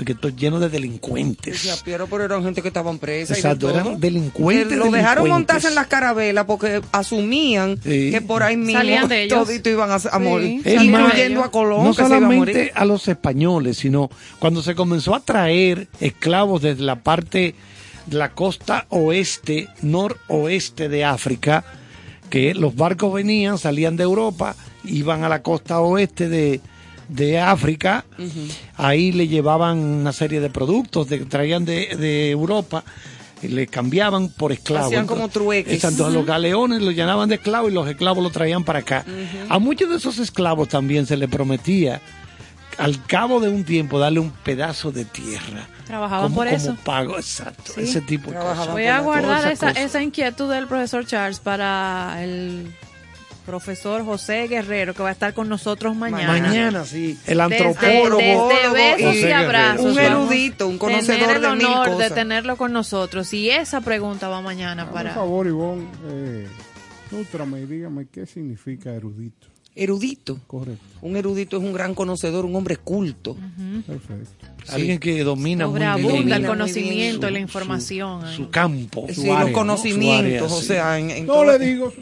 [0.04, 1.54] que esto es lleno de delincuentes.
[1.54, 3.38] Decía, Piero, pero eran gente que estaban presas.
[3.38, 3.96] Exacto, y de eran todo.
[3.96, 8.10] delincuentes, Que Lo dejaron montarse en las carabelas porque asumían Sí.
[8.10, 9.46] que por ahí mismo Salían de ellos.
[9.46, 10.08] todito iban a, a Sí.
[10.20, 10.62] morir.
[10.64, 12.54] Más, incluyendo a Colón, no que se iba a morir.
[12.54, 17.54] solamente a los españoles, sino cuando se comenzó a traer esclavos desde la parte
[18.06, 21.64] de la costa oeste, noroeste de África,
[22.30, 26.60] que los barcos venían, salían de Europa, iban a la costa oeste de,
[27.08, 28.04] de África,
[28.76, 32.82] ahí le llevaban una serie de productos que traían de, de Europa.
[33.42, 34.86] y Le cambiaban por esclavos.
[34.86, 35.84] Hacían como trueques.
[36.14, 39.04] Los galeones los llenaban de esclavos y los esclavos los traían para acá.
[39.48, 42.00] A muchos de esos esclavos también se les prometía
[42.78, 45.68] al cabo de un tiempo darle un pedazo de tierra.
[45.86, 46.76] Trabajaban como, por como eso.
[46.84, 47.72] pago, exacto.
[47.74, 47.82] Sí.
[47.82, 48.68] Ese tipo de cosas.
[48.68, 49.80] Voy por a guardar esa esa, cosa.
[49.82, 52.72] esa inquietud del profesor Charles para el
[53.44, 56.32] profesor José Guerrero, que va a estar con nosotros mañana.
[56.40, 57.18] Mañana, sí.
[57.26, 58.48] El Desde, antropólogo.
[58.48, 59.84] desde besos y José abrazos.
[59.92, 62.14] Un erudito, un a tener conocedor el de mil honor de cosas.
[62.14, 63.32] tenerlo con nosotros.
[63.34, 65.12] Y esa pregunta va mañana Por para...
[65.14, 66.48] favor, Ivonne, eh,
[67.10, 69.48] nútrame y dígame qué significa erudito.
[69.76, 70.38] Erudito.
[70.46, 73.36] Correcto, Un erudito es un gran conocedor, un hombre culto.
[73.86, 74.46] perfecto.
[74.68, 78.22] Alguien que domina muy bien Sobreabunda el conocimiento y la su- información.
[78.36, 79.06] su campo.
[79.08, 79.52] Sí, su los área, ¿no?
[79.52, 81.92] conocimientos, Su área, o sea, en, en No le digo,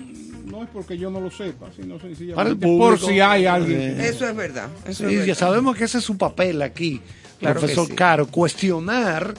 [0.47, 3.81] no es porque yo no lo sepa, sino sencillamente Para el por si hay alguien.
[4.01, 4.69] Eh, Eso es verdad.
[4.87, 5.35] Eso Sí, es ya verdad.
[5.39, 7.01] sabemos que ese es su papel aquí,
[7.41, 7.95] Claro profesor sí.
[7.95, 9.35] Caro, cuestionar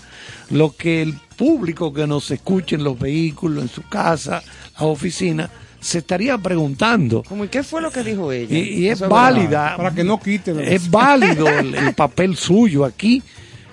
[0.50, 4.42] lo que el público que nos escuche en los vehículos, en su casa,
[4.80, 5.50] la oficina,
[5.84, 7.24] se estaría preguntando.
[7.24, 8.58] Como, ¿y qué fue lo que dijo ella?
[8.58, 12.86] Y, y es válida, Para que no quite de es válido el, el papel suyo
[12.86, 13.22] aquí,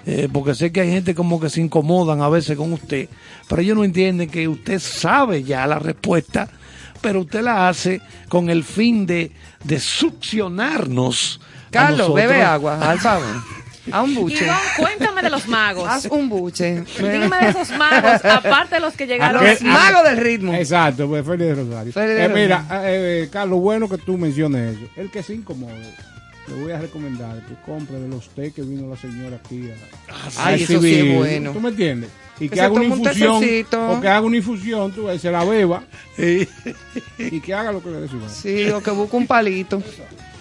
[0.06, 3.08] eh, porque sé que hay gente como que se incomodan a veces con usted,
[3.48, 6.48] pero ellos no entienden que usted sabe ya la respuesta,
[7.00, 9.30] pero usted la hace con el fin de,
[9.62, 11.40] de succionarnos.
[11.70, 13.42] Carlos, bebe agua, al favor.
[13.92, 14.44] A un buche.
[14.44, 15.88] Ivonne, cuéntame de los magos.
[15.88, 16.84] Haz un buche.
[16.98, 19.44] Dime de esos magos, aparte de los que llegaron.
[19.44, 20.52] Los magos del ritmo.
[20.54, 21.92] Exacto, pues Félix de Rosario.
[21.92, 22.42] Félix de Eh, Rosario.
[22.44, 24.86] mira, eh, eh, Carlos, bueno que tú menciones eso.
[24.96, 25.72] El que se incomode,
[26.48, 30.42] le voy a recomendar que compre de los té que vino la señora aquí a,
[30.42, 31.52] a Ay, eso sí es bueno.
[31.52, 32.10] ¿Tú me entiendes?
[32.38, 33.36] Y Que haga una un infusión.
[33.36, 35.82] O que haga una infusión, tú ves, se la beba.
[37.18, 38.30] y que haga lo que le dé su gana.
[38.32, 39.82] Sí, o que busque un palito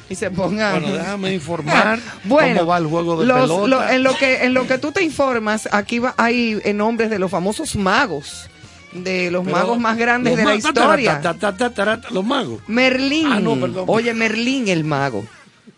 [0.09, 0.71] y se ponga.
[0.79, 3.67] Bueno, déjame informar Bueno, cómo va el juego de los- pelota.
[3.67, 7.09] lo- en, lo que, en lo que tú te informas, aquí va, hay eh, nombres
[7.09, 8.49] de los famosos magos,
[8.93, 11.21] de los Pero magos más grandes de la historia.
[11.21, 12.61] ta, ta, ta, los magos.
[12.67, 13.27] Merlín.
[13.31, 13.85] Ah, no, perdón.
[13.87, 15.25] Oye, Merlín el mago.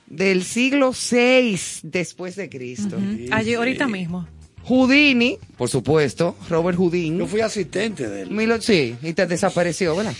[0.07, 2.97] Del siglo VI después de Cristo.
[3.31, 4.27] Allí, ahorita mismo.
[4.63, 7.25] Houdini, por supuesto, Robert Yo Houdini.
[7.27, 8.61] fui asistente de él.
[8.61, 10.13] Sí, y te desapareció, ¿verdad?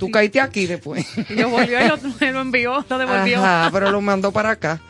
[0.00, 1.06] Tú caíste aquí después.
[1.30, 1.96] Y lo volvió y lo,
[2.32, 3.38] lo envió, lo devolvió.
[3.38, 4.80] Ajá, pero lo mandó para acá.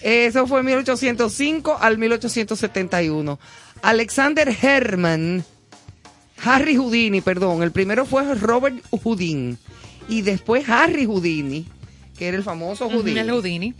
[0.00, 3.38] Eso fue 1805 al 1871.
[3.82, 5.44] Alexander Herman,
[6.44, 9.58] Harry Houdini, perdón, el primero fue Robert Houdin
[10.08, 11.66] y después Harry Houdini,
[12.16, 13.18] que era el famoso Houdini.
[13.18, 13.74] El Houdini.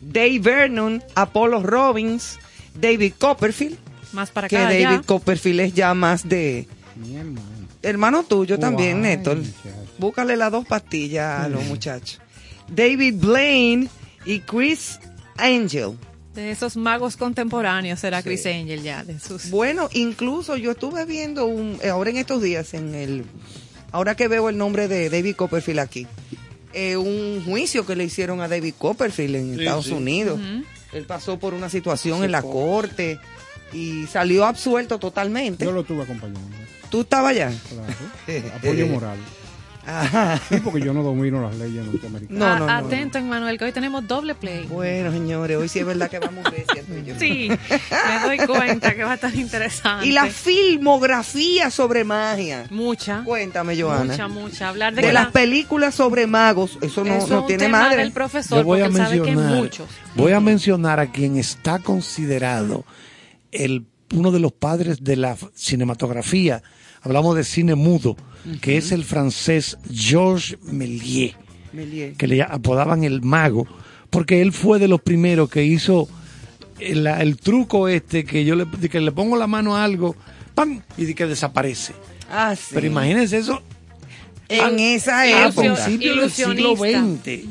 [0.00, 2.38] Dave Vernon, Apollo Robbins,
[2.74, 3.78] David Copperfield,
[4.12, 4.64] Más para que acá.
[4.70, 5.02] David allá.
[5.06, 6.66] Copperfield es ya más de
[6.96, 7.40] Mi hermano.
[7.82, 9.36] hermano tuyo también, Guay, Néstor.
[9.38, 9.81] muchacho.
[10.02, 12.20] Búscale las dos pastillas a los muchachos.
[12.68, 13.88] David Blaine
[14.26, 14.98] y Chris
[15.36, 15.92] Angel.
[16.34, 19.04] De esos magos contemporáneos será Chris Angel ya.
[19.04, 19.48] De sus...
[19.50, 23.24] Bueno, incluso yo estuve viendo un, eh, ahora en estos días, en el,
[23.92, 26.08] ahora que veo el nombre de David Copperfield aquí,
[26.72, 29.92] eh, un juicio que le hicieron a David Copperfield en Sí, Estados sí.
[29.92, 30.40] Unidos.
[30.92, 33.20] Él pasó por una situación Sí, en la corte
[33.72, 35.64] y salió absuelto totalmente.
[35.64, 36.40] Yo lo estuve acompañando.
[36.90, 37.52] ¿Tú estabas allá?
[37.68, 38.48] Claro.
[38.56, 39.18] Apoyo moral.
[39.86, 40.40] Ajá.
[40.48, 42.38] Sí, porque yo no domino las leyes norteamericanas.
[42.38, 42.86] No, A- no, no.
[42.86, 44.66] Atento, Emmanuel, que hoy tenemos doble play.
[44.66, 47.14] Bueno, señores, hoy sí es verdad que vamos recia, yo.
[47.18, 50.06] Sí, me doy cuenta que va a estar interesante.
[50.06, 52.66] Y la filmografía sobre magia.
[52.70, 53.22] Mucha.
[53.24, 54.04] Cuéntame, Joana.
[54.12, 54.68] Mucha, mucha.
[54.68, 57.64] Hablar de, de las la- películas sobre magos, eso no, eso no es un tiene
[57.64, 57.96] tema madre.
[57.98, 59.88] del profesor, Yo voy porque a él sabe que hay mencionar, muchos.
[60.14, 62.84] voy a mencionar a quien está considerado
[63.50, 66.62] el uno de los padres de la cinematografía.
[67.02, 68.16] Hablamos de cine mudo,
[68.60, 71.34] que es el francés Georges Méliès,
[71.72, 72.16] Méliès.
[72.16, 73.66] que le apodaban el mago,
[74.10, 76.08] porque él fue de los primeros que hizo
[76.78, 80.16] el, el truco este que yo le, que le pongo la mano a algo,
[80.54, 80.82] ¡pam!
[80.96, 81.94] y de que desaparece.
[82.30, 82.70] Ah, sí.
[82.74, 83.62] Pero imagínense eso
[84.48, 85.74] en esa a época.
[85.74, 86.76] principios del siglo.
[86.76, 87.44] XX.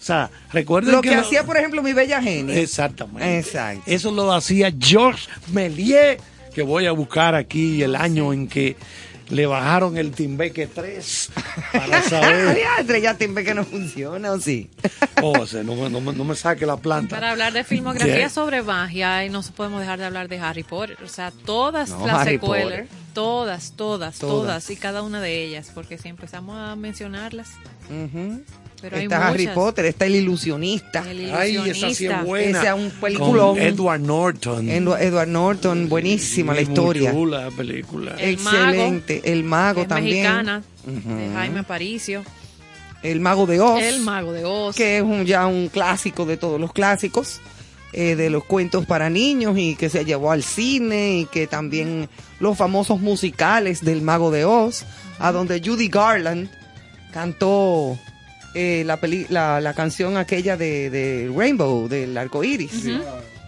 [0.00, 2.60] O sea, recuerden Lo que, hacía, por ejemplo, mi bella genia.
[2.60, 3.38] Exactamente.
[3.38, 3.82] Exacto.
[3.86, 6.18] Eso lo hacía Georges Méliès,
[6.54, 8.76] que voy a buscar aquí el año en que
[9.28, 11.30] le bajaron el Timbeque 3
[11.72, 12.56] para saber.
[13.02, 14.70] Ya te ve que no funciona, ¿o sí?
[15.22, 17.16] Oh, o sea, no, me- no me- no me saque la planta.
[17.16, 20.96] Para hablar de filmografía sobre magia, y no podemos dejar de hablar de Harry Potter.
[21.04, 24.18] O sea, todas No, las Harry secuelas, todas, todas, Todas.
[24.18, 27.48] todas, y cada una de ellas, porque si empezamos a mencionarlas,
[27.90, 28.42] Ujú.
[28.80, 29.54] Pero Está Harry muchas.
[29.54, 31.04] Potter, está el ilusionista.
[31.10, 32.20] El Ay, esa sí ilusionista.
[32.20, 32.58] es buena.
[32.58, 33.54] Ese es un peliculón.
[33.56, 34.68] Con Edward Norton.
[34.68, 37.10] Edward Norton, buenísima la Muy historia.
[37.12, 38.14] chula la película.
[38.18, 39.22] El Excelente.
[39.24, 40.22] el mago es también.
[40.22, 41.16] mexicana, Ujú.
[41.16, 42.22] de Jaime Aparicio.
[43.02, 43.82] El mago de Oz.
[43.82, 44.74] El mago de Oz.
[44.76, 47.40] que es un, ya un clásico de todos los clásicos,
[47.92, 52.08] eh, de los cuentos para niños y que se llevó al cine y que también
[52.40, 54.84] los famosos musicales del Mago de Oz,
[55.18, 56.50] a donde Judy Garland
[57.12, 57.98] cantó
[58.56, 62.86] eh, la, peli- la, la canción aquella de, de Rainbow, del arco iris.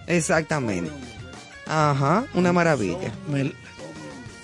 [0.07, 0.91] Exactamente.
[1.67, 3.11] Ajá, una maravilla.
[3.31, 3.55] Mel-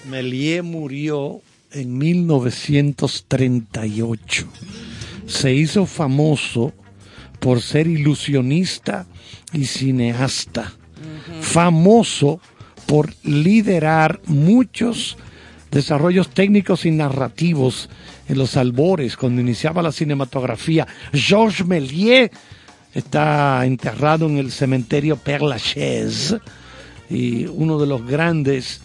[0.09, 1.41] Méliès murió
[1.73, 4.47] en 1938.
[5.27, 6.73] Se hizo famoso
[7.41, 9.07] por ser ilusionista
[9.53, 10.73] y cineasta.
[11.41, 12.41] Famoso
[12.87, 15.17] por liderar muchos
[15.75, 17.91] desarrollos técnicos y narrativos
[18.29, 20.87] en los albores cuando iniciaba la cinematografía.
[21.13, 22.31] Georges Méliès
[22.95, 26.37] está enterrado en el cementerio Père Lachaise
[27.11, 28.81] y uno de los grandes,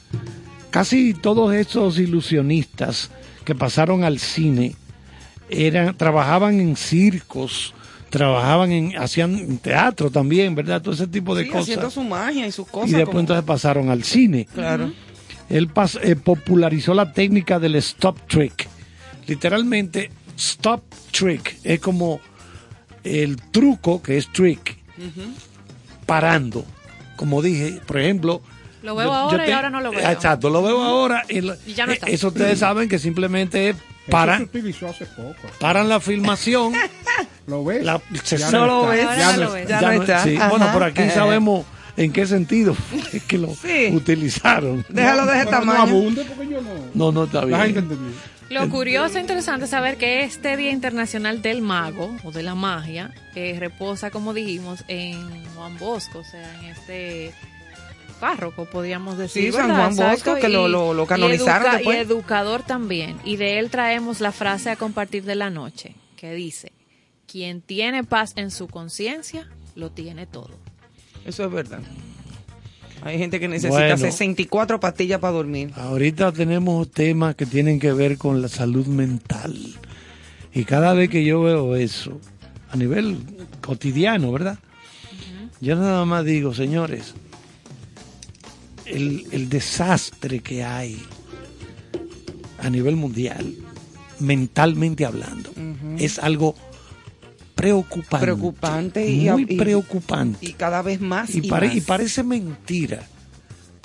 [0.72, 3.12] casi todos esos ilusionistas
[3.46, 4.76] que pasaron al cine
[5.50, 7.74] eran, trabajaban en circos,
[8.10, 10.82] trabajaban en, hacían teatro también, ¿verdad?
[10.82, 11.94] Todo ese tipo de Sí, haciendo cosas.
[11.94, 12.90] su magia y sus cosas.
[12.90, 14.48] Y después como- entonces pasaron al cine.
[14.54, 14.92] Claro.
[15.50, 18.68] Él pas- eh, popularizó la técnica del stop trick.
[19.28, 22.20] Literalmente, stop trick es como
[23.04, 24.78] el truco que es trick,
[26.06, 26.66] parando.
[27.16, 28.42] Como dije, por ejemplo.
[28.82, 30.00] Lo veo ahora y ahora no lo veo.
[30.10, 31.24] Exacto, lo veo ahora.
[31.28, 32.08] Y, lo- Y ya no está.
[32.08, 35.36] eh, Eso ustedes saben que simplemente es Eso se para, utilizó hace poco.
[35.60, 36.74] paran la filmación.
[37.48, 37.84] ¿Lo ves?
[37.84, 39.18] La- se Ya no lo está, ves.
[39.68, 40.38] Ya no sí.
[40.50, 41.12] Bueno, por aquí Eh.
[41.14, 41.66] sabemos
[42.04, 42.74] en qué sentido
[43.12, 43.90] fue que lo Sí.
[43.94, 44.86] utilizaron.
[44.90, 45.82] Déjalo de ese tamaño.
[45.82, 46.70] abunde porque yo no.
[46.94, 48.14] No, no está La gente bien.
[48.50, 52.56] Lo curioso e interesante es saber que este Día Internacional del Mago o de la
[52.56, 57.32] Magia eh, reposa, como dijimos, en Juan Bosco, o sea, en este
[58.20, 59.46] párroco, podríamos decir.
[59.46, 59.94] Sí, San ¿verdad?
[59.94, 61.98] Juan Bosco, que lo- lo- lo canonizaron y educa- después.
[61.98, 63.18] Y educador también.
[63.24, 66.72] Y de él traemos la frase a compartir de la noche, que dice,
[67.28, 70.50] quien tiene paz en su conciencia, lo tiene todo.
[71.26, 71.80] Eso es verdad.
[73.02, 73.98] Hay gente que necesita Bueno.
[73.98, 75.72] 64 pastillas para dormir.
[75.76, 79.56] Ahorita tenemos temas que tienen que ver con la salud mental.
[80.54, 82.20] Y cada vez que yo veo eso,
[82.72, 83.18] a nivel
[83.62, 84.60] cotidiano, ¿verdad?
[85.62, 87.14] Yo nada más digo, señores,
[88.86, 91.02] el, el desastre que hay
[92.62, 93.56] a nivel mundial,
[94.20, 95.52] mentalmente hablando,
[95.98, 96.56] es algo
[97.62, 98.26] preocupante.
[98.26, 100.46] Preocupante y- muy y- preocupante.
[100.46, 101.76] Y cada vez más y, Y, pare- más.
[101.76, 103.02] y parece mentira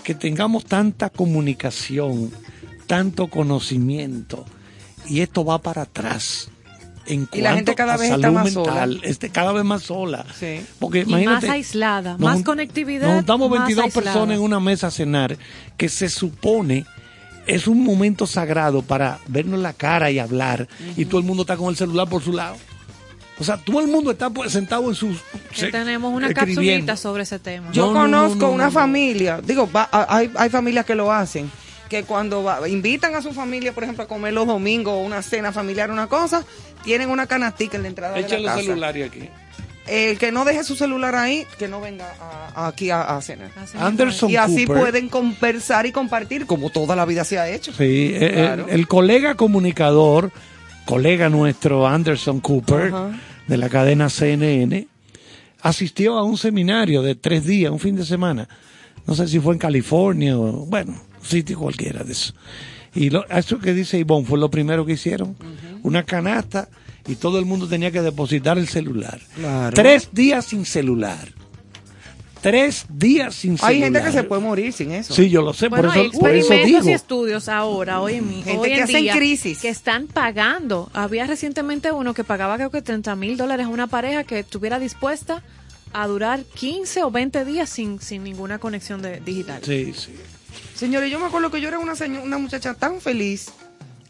[0.02, 2.30] que tengamos tanta comunicación,
[2.86, 4.44] tanto conocimiento,
[5.08, 6.48] y esto va para atrás.
[7.06, 9.00] En Y la gente cada vez está más mental, sola.
[9.08, 10.24] este, cada vez más sola.
[10.40, 10.60] Sí.
[10.78, 13.06] Porque Y imagínate, más aislada, nos más conectividad.
[13.08, 14.04] Nos juntamos más 22 aislada.
[14.04, 15.36] personas en una mesa a cenar,
[15.76, 16.86] que se supone
[17.46, 21.58] es un momento sagrado para vernos la cara y hablar, y todo el mundo está
[21.58, 22.56] con el celular por su lado.
[23.38, 25.18] O sea, todo el mundo está pues, sentado en sus...
[25.50, 27.70] Que se- tenemos una capsulita sobre ese tema.
[27.72, 28.70] Yo No, no, conozco no, no, una no.
[28.70, 31.50] familia, digo, va- a- hay, hay familias que lo hacen,
[31.88, 35.50] que cuando va- invitan a su familia, por ejemplo, a comer los domingos, una cena
[35.50, 36.44] familiar, una cosa,
[36.84, 38.62] tienen una canastica en la entrada de Echa la los casa.
[38.62, 39.28] celulares aquí.
[39.88, 42.06] El que no deje su celular ahí, que no venga
[42.54, 43.50] a- aquí a, a cenar.
[43.78, 44.80] Anderson Y así Cooper.
[44.80, 47.72] pueden conversar y compartir como toda la vida se ha hecho.
[47.72, 48.66] Sí, eh, Claro.
[48.68, 50.30] el, el colega comunicador,
[50.84, 52.92] colega nuestro Anderson Cooper,
[53.46, 54.86] de la cadena CNN,
[55.60, 58.48] asistió a un seminario de tres días, un fin de semana.
[59.06, 62.34] No sé si fue en California o, bueno, un sitio cualquiera de eso.
[62.94, 65.36] Y lo, eso que dice Ivonne fue lo primero que hicieron.
[65.82, 66.68] Una canasta
[67.06, 69.20] y todo el mundo tenía que depositar el celular.
[69.34, 69.74] Claro.
[69.74, 71.28] Tres días sin celular.
[72.44, 73.72] Tres días sin celular.
[73.72, 75.14] Hay gente que se puede morir sin eso.
[75.14, 76.96] Sí, yo lo sé, Bueno, por eso, por eso experimentos y digo.
[76.96, 79.60] estudios ahora, hoy, en, mi- Gente hoy que en hacen día, crisis.
[79.60, 80.90] que están pagando.
[80.92, 84.78] Había recientemente uno que pagaba creo que 30 mil dólares a una pareja que estuviera
[84.78, 85.42] dispuesta
[85.94, 89.62] a durar 15 o 20 días sin, sin ninguna conexión de, digital.
[89.64, 90.14] Sí, sí.
[90.74, 93.46] Señores, yo me acuerdo que yo era una, una muchacha tan feliz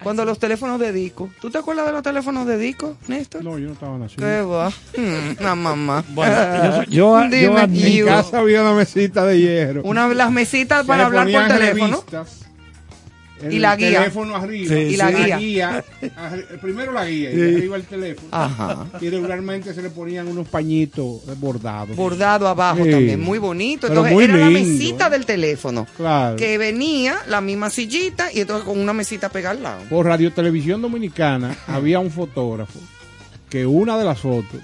[0.05, 1.31] cuando los teléfonos de disco.
[1.41, 3.43] ¿Tú te acuerdas de los teléfonos de disco, Néstor?
[3.43, 4.25] No, yo no estaba nacido.
[4.25, 4.69] ¿Qué va?
[4.97, 6.05] Mm, Una mamá.
[6.15, 9.83] Bueno, yo, yo, yo Dime, admito- y- En casa había una mesita de hierro.
[9.83, 11.87] Una de las mesitas para hablar por teléfono.
[12.11, 12.44] revistas
[13.51, 13.99] Y la el guía.
[13.99, 14.75] teléfono arriba.
[14.75, 15.33] Sí, Y la sí.
[15.45, 15.85] guía.
[16.03, 17.41] arri- primero la guía y Sí.
[17.57, 18.29] arriba el teléfono.
[18.31, 18.87] Ajá.
[19.01, 21.97] Y regularmente se le ponían unos pañitos bordados.
[21.97, 22.91] Bordado abajo Sí.
[22.91, 23.89] también, muy bonito.
[23.89, 25.11] Entonces muy era la mesita ¿eh?
[25.11, 25.87] del teléfono.
[25.97, 26.37] Claro.
[26.37, 29.83] Que venía la misma sillita y entonces con una mesita pegada al lado.
[29.91, 32.79] Por Radio Televisión Dominicana había un fotógrafo
[33.55, 34.61] que una de las fotos,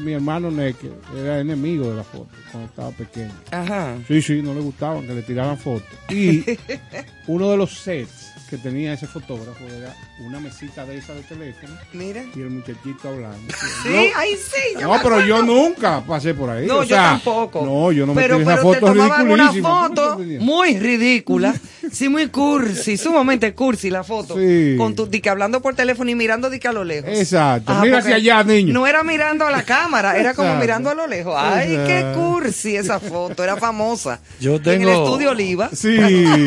[0.00, 3.30] mi hermano Neque era enemigo de la foto cuando estaba pequeño.
[3.52, 3.96] Ajá.
[4.08, 5.86] Sí, sí, no le gustaban que le tiraran fotos.
[6.10, 6.44] Y
[7.28, 11.72] uno de los sets que tenía ese fotógrafo era una mesita de esa de teléfono
[11.94, 12.22] Mira.
[12.36, 13.50] y el muchachito hablando.
[13.82, 14.74] Sí, No, ahí sí.
[14.78, 16.66] yo no, me pero yo nunca pasé por ahí.
[16.66, 17.64] No, o yo sea, tampoco.
[17.64, 19.88] No, yo no me pero, tiré esa pero te foto tomaban una ridiculísima.
[19.88, 21.54] foto muy ridícula,
[21.90, 24.36] sí, muy cursi, sumamente cursi la foto.
[24.36, 24.74] Sí.
[24.76, 27.08] Con tu, di que hablando por teléfono y mirando di que a lo lejos.
[27.10, 27.72] Exacto.
[27.72, 28.74] Ajá, Mira hacia allá, niño.
[28.74, 30.60] No era mirando a la cámara, era como Exacto.
[30.62, 31.34] mirando a lo lejos.
[31.38, 34.20] Ay, qué cursi esa foto, era famosa.
[34.40, 35.70] Yo En tengo- el estudio Oliva.
[35.72, 35.96] Sí,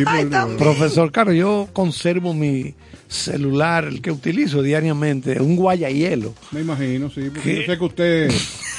[0.06, 0.30] Ay.
[0.60, 2.74] Profesor Caro, yo conservo mi
[3.08, 6.34] celular, el que utilizo diariamente, un guayahielo.
[6.52, 7.56] Me imagino, sí, porque ¿Qué?
[7.62, 8.32] yo sé que usted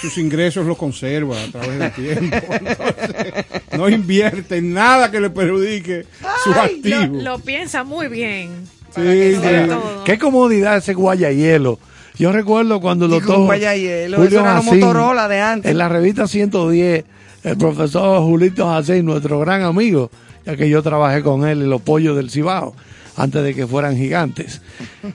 [0.03, 2.37] sus ingresos los conserva a través del tiempo.
[2.51, 3.45] Entonces,
[3.79, 6.05] no invierte en nada que le perjudique
[6.45, 7.23] su Ay, Lo, activo.
[7.23, 8.51] lo piensa muy bien.
[8.95, 10.05] Sí, todo.
[10.05, 11.79] Qué comodidad ese guayahielo.
[12.19, 15.71] Yo recuerdo cuando doctor un guayahielo, Julio eso era Jacín, Motorola de antes.
[15.71, 17.05] En la revista 110,
[17.45, 20.11] el profesor Julito Jacín, nuestro gran amigo,
[20.45, 22.75] ya que yo trabajé con él en los pollos del Cibao,
[23.17, 24.61] antes de que fueran gigantes.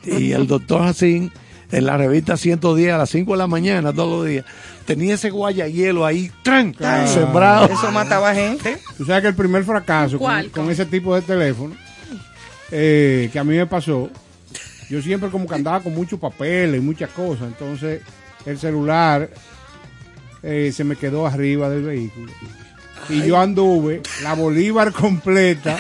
[0.06, 1.32] Y el doctor Jacín,
[1.72, 4.46] en la revista 110 a las 5 de la mañana, todos los días,
[4.86, 7.08] tenía ese guayahielo ahí, tran, Claro.
[7.08, 7.66] sembrado.
[7.68, 8.78] Eso mataba gente.
[8.98, 11.76] Tú sabes que el primer fracaso con, con ese tipo de teléfono
[12.72, 14.10] eh, que a mí me pasó,
[14.90, 18.02] yo siempre como que andaba con muchos papeles y muchas cosas, entonces
[18.46, 19.30] el celular
[20.44, 22.32] eh, se me quedó arriba del vehículo.
[23.10, 25.78] Y yo anduve la Bolívar completa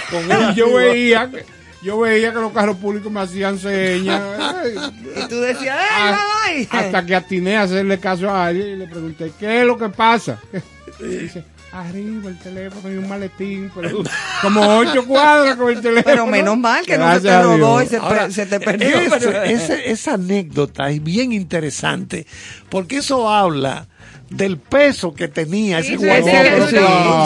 [0.52, 1.46] y yo veía que,
[1.84, 4.22] yo veía que los carros públicos me hacían señas.
[4.66, 4.76] eh,
[5.24, 6.70] Y tú decías, ¡ay, Ah, la vaina!
[6.88, 9.90] hasta que atiné a hacerle caso a alguien y le pregunté, ¿qué es lo que
[9.90, 10.40] pasa?
[11.00, 14.04] Y dice, arriba el teléfono y un maletín, pero
[14.44, 16.04] como ocho cuadros con el teléfono.
[16.06, 17.84] Pero menos mal que no se te Gracias Dios.
[17.84, 18.98] y se, Ahora, pe- se te perdió.
[19.00, 22.28] ese- pero- ese- esa anécdota es bien interesante
[22.70, 23.88] porque eso habla
[24.32, 26.26] del peso que tenía ese sí, sí, claro.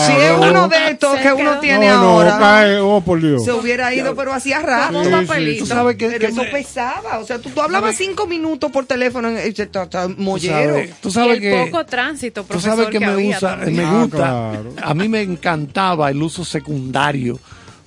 [0.01, 3.45] si es uno de estos que uno tiene no, no, ahora, cae, oh por Dios.
[3.45, 5.03] se hubiera ido, pero hacía rato.
[5.03, 5.55] Sí.
[5.59, 8.71] Tú sabes que, Pero que eso me- pesaba, o sea, tú, tú hablabas cinco minutos
[8.71, 10.73] por teléfono en tú mollero.
[10.73, 13.55] sabes, tú Y sabes el que poco tránsito, tú profesor, sabes que, me había usa,
[13.57, 14.73] me Ah, gusta, claro.
[14.81, 17.39] a mí me encantaba el uso secundario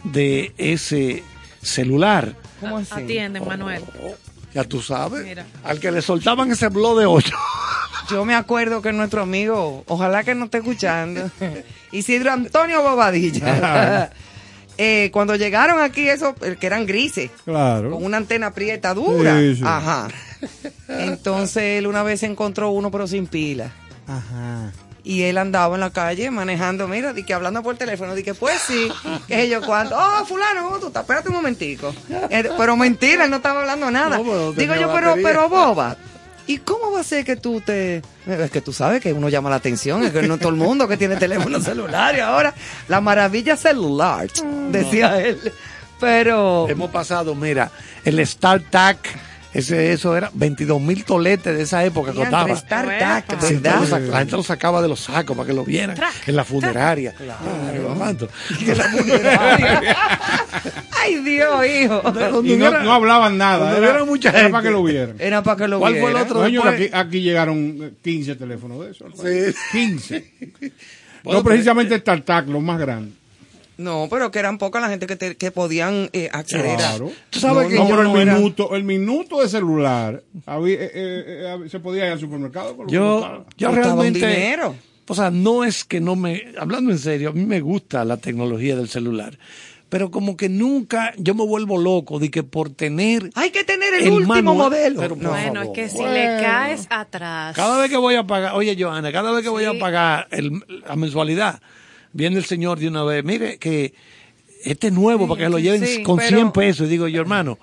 [0.05, 1.25] de ese
[1.61, 2.35] celular.
[2.61, 2.89] ¿Cómo así?
[2.95, 3.83] Atiende, Manuel.
[4.55, 5.45] Ya tú sabes, Mira.
[5.65, 7.35] al que le soltaban ese blog de 8.
[8.11, 11.31] Yo me acuerdo que nuestro amigo, ojalá que no esté escuchando,
[11.93, 14.11] Isidro Antonio Bobadilla,
[14.79, 17.91] eh, cuando llegaron aquí, esos eh, que eran grises, Claro.
[17.91, 19.63] con una antena prieta dura, Sí, sí.
[19.65, 20.09] ajá.
[20.89, 23.71] Entonces él una vez encontró uno pero sin pila.
[24.07, 24.73] Ajá.
[25.05, 28.35] Y él andaba en la calle manejando, mira, di que hablando por teléfono, di que
[28.35, 28.89] pues sí,
[29.27, 31.03] que yo cuando, oh, fulano, ¿cómo tú estás?
[31.03, 31.95] Espérate un momentico.
[32.31, 34.19] Eh, Pero mentira, él no estaba hablando nada.
[34.19, 35.97] No, Digo yo, pero, pero boba.
[36.49, 38.03] ¿Y cómo va a ser que tú te...?
[38.27, 40.89] Es que tú sabes que uno llama la atención, es que no todo el mundo
[40.89, 42.55] que tiene teléfono celular y ahora
[42.89, 44.29] la maravilla celular,
[44.71, 45.53] decía él.
[46.01, 46.67] Pero...
[46.67, 47.71] Hemos pasado, mira,
[48.03, 48.97] el StarTAC,
[49.55, 52.57] ese, eso era 22 mil toletes de esa época Diantre, costaba.
[52.57, 55.97] StarTAC, Sí, lo sac- la gente lo sacaba de los sacos para que lo vieran
[56.27, 57.13] en la funeraria.
[57.15, 58.29] Claro, ¿cuánto?
[61.01, 62.03] Ay, Dios, hijo.
[62.45, 63.71] Y no, no hablaban nada.
[63.71, 64.53] Era, hubiera mucha era gente.
[64.53, 65.17] para que lo vieran.
[65.19, 66.23] Era para que lo ¿Cuál fue el vieran.
[66.31, 66.43] otro?
[66.43, 69.13] Después- aquí, aquí llegaron eh, 15 teléfonos de esos.
[69.19, 69.55] Sí.
[69.73, 70.33] 15.
[71.25, 73.13] Bueno, no precisamente el Tartac, los más grandes.
[73.79, 76.77] No, pero que eran pocas la gente que, te- que podían eh, acceder a...
[76.77, 77.11] Claro.
[77.31, 80.91] Tú sabes No, que no, pero el era- minuto, el minuto de celular, había- eh,
[80.93, 84.19] eh, eh, se podía ir al supermercado con lo que Yo, yo realmente.
[84.19, 84.75] dinero.
[85.07, 86.53] O sea, no es que no me.
[86.59, 89.39] Hablando en serio, a mí me gusta la tecnología del celular.
[89.89, 93.31] Pero como que nunca yo me vuelvo loco de que por tener.
[93.35, 95.01] Hay que tener el, El último manual, modelo.
[95.01, 95.31] pero por No.
[95.31, 97.57] Bueno, es que si le caes atrás.
[97.57, 100.63] Cada vez que voy a pagar, oye Johanna, cada vez que voy a pagar el-
[100.87, 101.63] la mensualidad,
[102.19, 103.95] viene el señor de una vez, mire que
[104.65, 106.87] este es nuevo para que lo lleven sí, con pero- 100 pesos.
[106.87, 107.59] Y digo yo, hermano,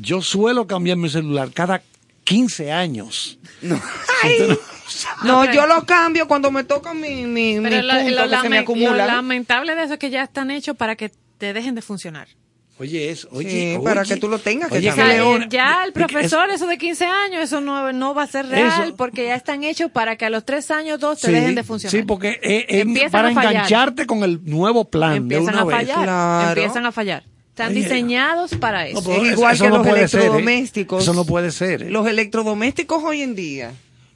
[0.00, 1.82] yo suelo cambiar mi celular cada
[2.24, 3.38] 15 años.
[4.22, 4.56] Ay.
[5.24, 8.30] No, pero- yo lo cambio cuando me tocan mi, mi, Pero mi lo, punto lo
[8.30, 8.98] que se me lame- acumulan.
[8.98, 12.28] lo lamentable de eso es que ya están hechos para que te dejen de funcionar.
[12.82, 13.84] Oye, eso, oye, Sí, oye.
[13.84, 15.46] para que tú lo tengas que Oye, eh, leona.
[15.48, 18.86] ya el Es- profesor, eso de 15 años, eso no, no va a ser real
[18.86, 18.96] Eso.
[18.96, 21.62] porque ya están hechos para que a los 3 años, 2 te Sí, dejen de
[21.62, 21.92] funcionar.
[21.92, 23.52] Sí, porque eh, eh, Empiezan para a fallar.
[23.52, 25.76] engancharte con el nuevo plan empiezan de una a vez.
[25.76, 26.02] fallar.
[26.02, 26.60] Claro.
[26.60, 27.22] Empiezan a fallar.
[27.50, 27.82] Están Oye.
[27.82, 29.00] diseñados para eso.
[29.00, 29.98] No, pero Es eso- igual eso que no los ser, ¿eh?
[30.00, 31.02] electrodomésticos.
[31.04, 31.82] Eso no puede ser.
[31.84, 31.90] ¿eh?
[31.90, 33.72] Los electrodomésticos hoy en día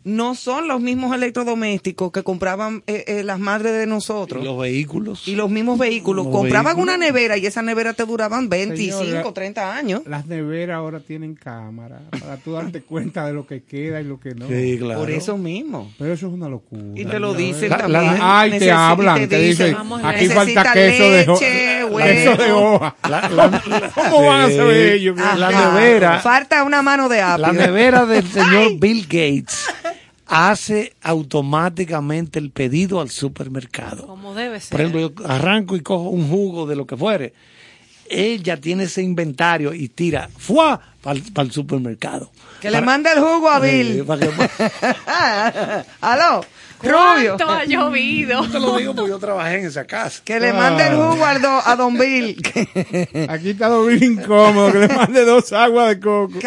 [0.07, 4.41] no son los mismos electrodomésticos que compraban eh, eh, las madres de nosotros.
[4.41, 5.27] Y los vehículos.
[5.27, 6.27] Y los mismos vehículos.
[6.27, 6.95] Los Compraban vehículos.
[6.97, 10.03] una nevera y esa nevera te duraban 25, Señora, 30 años.
[10.07, 14.21] Las neveras ahora tienen cámara para tú darte cuenta de lo que queda y lo
[14.21, 14.47] que no.
[14.47, 15.01] Sí, claro.
[15.01, 15.93] Por eso mismo.
[15.99, 16.83] Pero eso es una locura.
[16.95, 18.05] Y te lo dicen La- también.
[18.05, 21.81] la- Ay, te Necesita- hablan, te dicen, vamos, aquí falta queso de, leche,
[22.15, 22.97] queso de hoja.
[23.09, 25.17] La, la- la- ¿Cómo van a saber ellos?
[25.37, 26.21] La nevera.
[26.21, 27.43] Falta una mano de apio.
[27.45, 29.67] La nevera del señor Bill Gates
[30.27, 34.07] hace automáticamente el pedido al supermercado.
[34.07, 34.71] Como debe ser.
[34.71, 37.33] Por ejemplo, yo arranco y cojo un jugo de lo que fuere.
[38.09, 40.81] Ella tiene ese inventario y tira ¡fua!
[41.03, 42.31] para el supermercado.
[42.61, 44.05] Que le mande el jugo a Bill.
[44.05, 44.71] que-
[46.01, 46.45] Aló,
[46.83, 47.37] Rubio.
[47.37, 48.45] ¿Cuánto ha llovido?
[48.45, 50.21] Yo te lo digo porque yo trabajé en esa casa.
[50.25, 52.37] Que le mande el jugo al do- a Don Bill.
[53.29, 56.39] Aquí está bien incómodo, que le mande dos aguas de coco.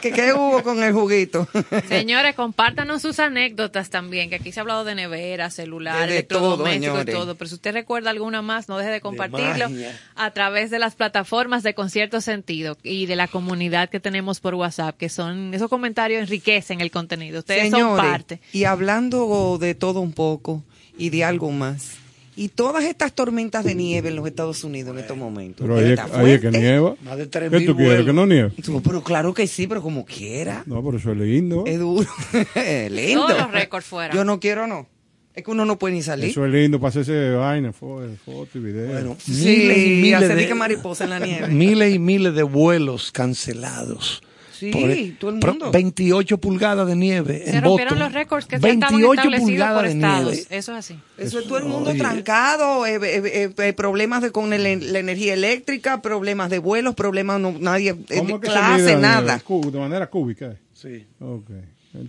[0.00, 1.48] Que qué hubo con el juguito.
[1.88, 6.12] Señores, compártanos sus anécdotas también, que aquí se ha hablado de nevera, celular, De- de
[6.14, 7.34] electrodoméstico todo, y todo.
[7.36, 9.66] Pero si usted recuerda alguna más, no deje de compartirlo
[10.14, 14.54] a través de las plataformas de Concierto Sentido y de la comunidad que tenemos por
[14.54, 17.40] WhatsApp, que son esos comentarios enriquecen el contenido.
[17.40, 18.40] Ustedes son parte.
[18.52, 20.64] y hablando de todo un poco
[20.98, 21.96] y de algo más,
[22.36, 25.66] y todas estas tormentas de nieve en los Estados Unidos en estos momentos.
[25.66, 26.94] Pero ahí ahí es que nieva.
[27.02, 28.04] Más de ¿Qué 3.000 tú quieres?
[28.04, 28.52] ¿Que no nieve?
[28.68, 30.62] No, pero claro que sí, pero como quiera.
[30.66, 31.64] No, pero eso es lindo.
[31.66, 32.08] Es duro.
[32.90, 33.26] Lindo.
[33.26, 34.14] Todos los récords fuera.
[34.14, 34.86] Yo no quiero, no.
[35.34, 36.30] Es que uno no puede ni salir.
[36.30, 38.88] Eso es lindo para hacerse vaina, foto, foto y video.
[38.88, 41.48] Bueno, sí, miles y miles hacer de, mariposa en la nieve.
[41.48, 44.22] miles y miles de vuelos cancelados.
[44.58, 45.70] Sí, Por- todo el mundo.
[45.70, 47.98] 28 pulgadas de nieve Se en rompieron Boston.
[47.98, 50.32] los récords que se estaban 28 establecidos pulgadas por de estados.
[50.32, 50.46] nieve.
[50.50, 50.98] Eso es así.
[51.18, 51.98] Eso es todo el mundo Oye.
[51.98, 57.38] trancado, eh, eh, eh, problemas de, con el- la energía eléctrica, problemas de vuelos, problemas,
[57.40, 59.40] no, nadie, eh, ¿Cómo es que se clase, nada.
[59.48, 59.70] nieve?
[59.70, 60.46] De manera cúbica.
[60.46, 60.56] eh.
[60.72, 61.06] Sí.
[61.20, 61.50] Ok.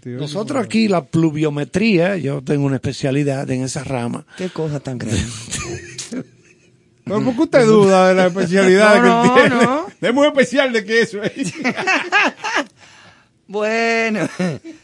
[0.05, 4.25] Nosotros aquí la pluviometría, yo tengo una especialidad en esa rama.
[4.37, 5.21] Qué cosa tan grande.
[7.07, 9.65] ¿Pero por qué usted duda de la especialidad No, que no, él tiene?
[9.65, 9.87] no.
[10.01, 11.53] Es muy especial de que eso es.
[13.49, 14.27] Bueno,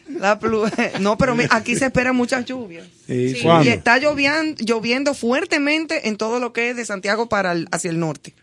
[0.07, 0.71] la plu-
[1.01, 2.87] no, pero aquí se esperan muchas lluvias.
[3.07, 3.47] Sí, Sí.
[3.65, 7.89] Y está lloviendo, lloviendo fuertemente en todo lo que es de Santiago para el- hacia
[7.91, 8.33] el norte.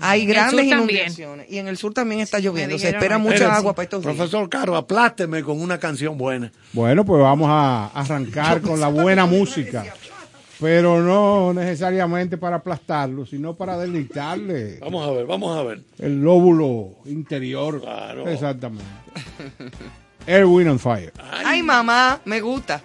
[0.00, 0.98] Hay En el grandes también.
[1.02, 1.46] inundaciones.
[1.50, 2.76] Y en el sur también está lloviendo.
[2.80, 4.16] Se espera mucha agua para estos días.
[4.16, 6.50] Profesor Caro, aplásteme con una canción buena.
[6.72, 9.84] Bueno, pues vamos a arrancar con la buena música.
[10.60, 15.82] Pero no necesariamente para aplastarlo, sino para deleitarle Vamos a ver, vamos a ver.
[15.98, 17.80] el lóbulo interior.
[17.80, 18.28] Claro.
[18.28, 18.84] Exactamente.
[20.26, 21.12] Air, Wind and Fire.
[21.18, 22.82] Ay, mamá, me gusta.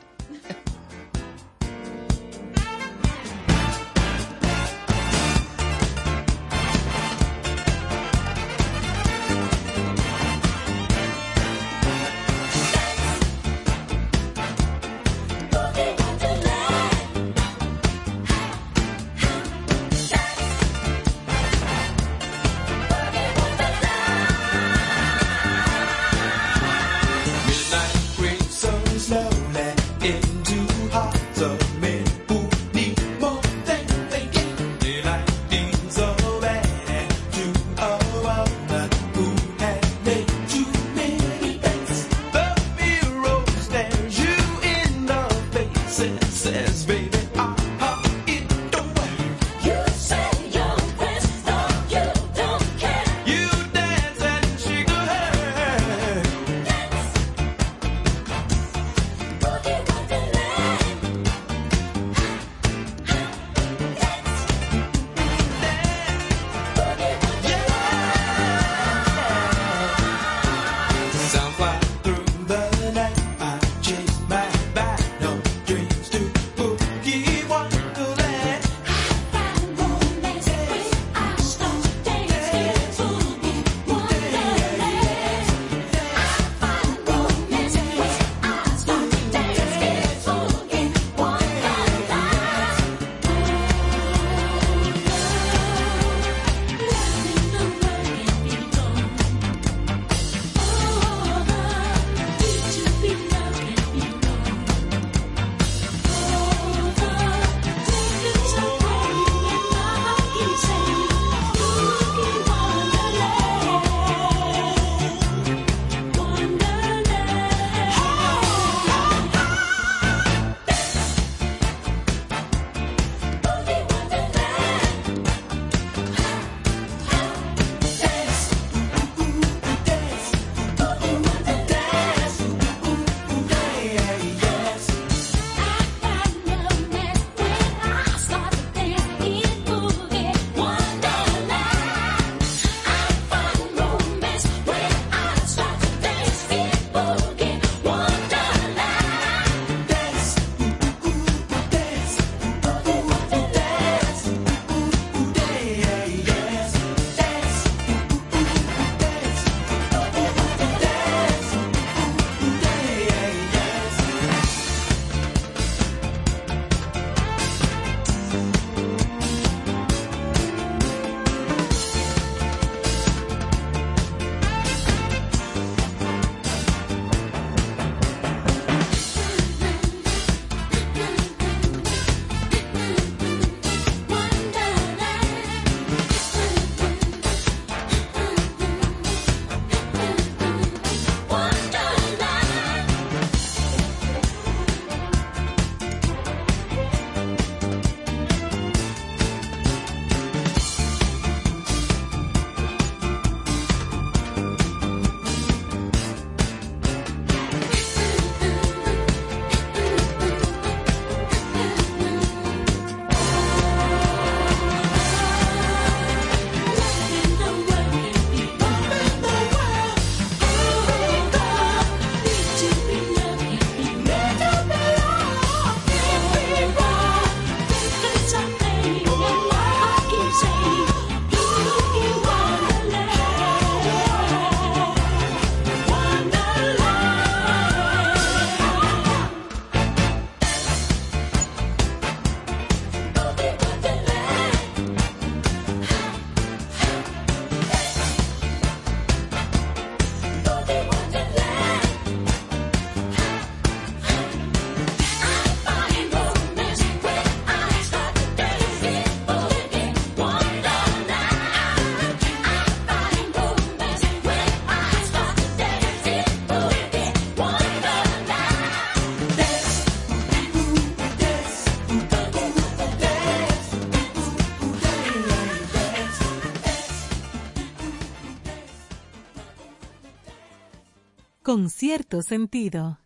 [281.54, 283.03] Con cierto sentido.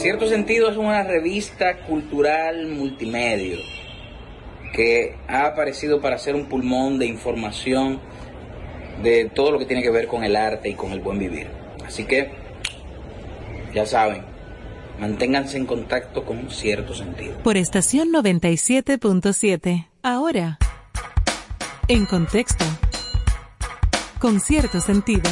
[0.00, 3.58] Cierto sentido es una revista cultural multimedia
[4.72, 8.00] que ha aparecido para ser un pulmón de información
[9.02, 11.48] de todo lo que tiene que ver con el arte y con el buen vivir.
[11.84, 12.30] Así que,
[13.74, 14.22] ya saben,
[14.98, 17.36] manténganse en contacto con cierto sentido.
[17.42, 19.86] Por estación 97.7.
[20.02, 20.58] Ahora,
[21.88, 22.64] en contexto.
[24.18, 25.30] Con cierto sentido.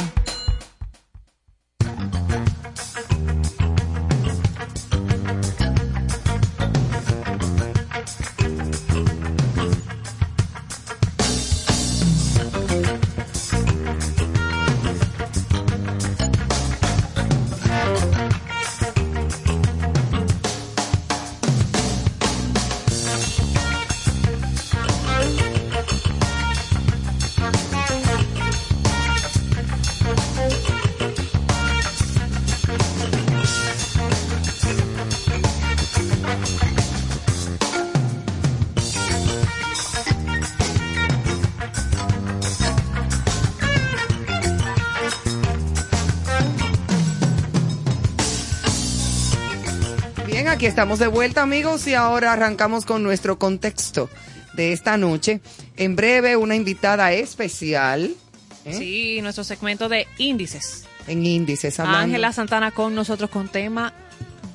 [50.79, 54.09] Estamos de vuelta, amigos, y ahora arrancamos con nuestro contexto
[54.53, 55.41] de esta noche.
[55.75, 58.15] En breve, una invitada especial
[58.63, 58.73] ¿eh?
[58.73, 60.85] Sí, nuestro segmento de índices.
[61.05, 61.81] en índices.
[61.81, 63.91] Ángela Santana con nosotros con tema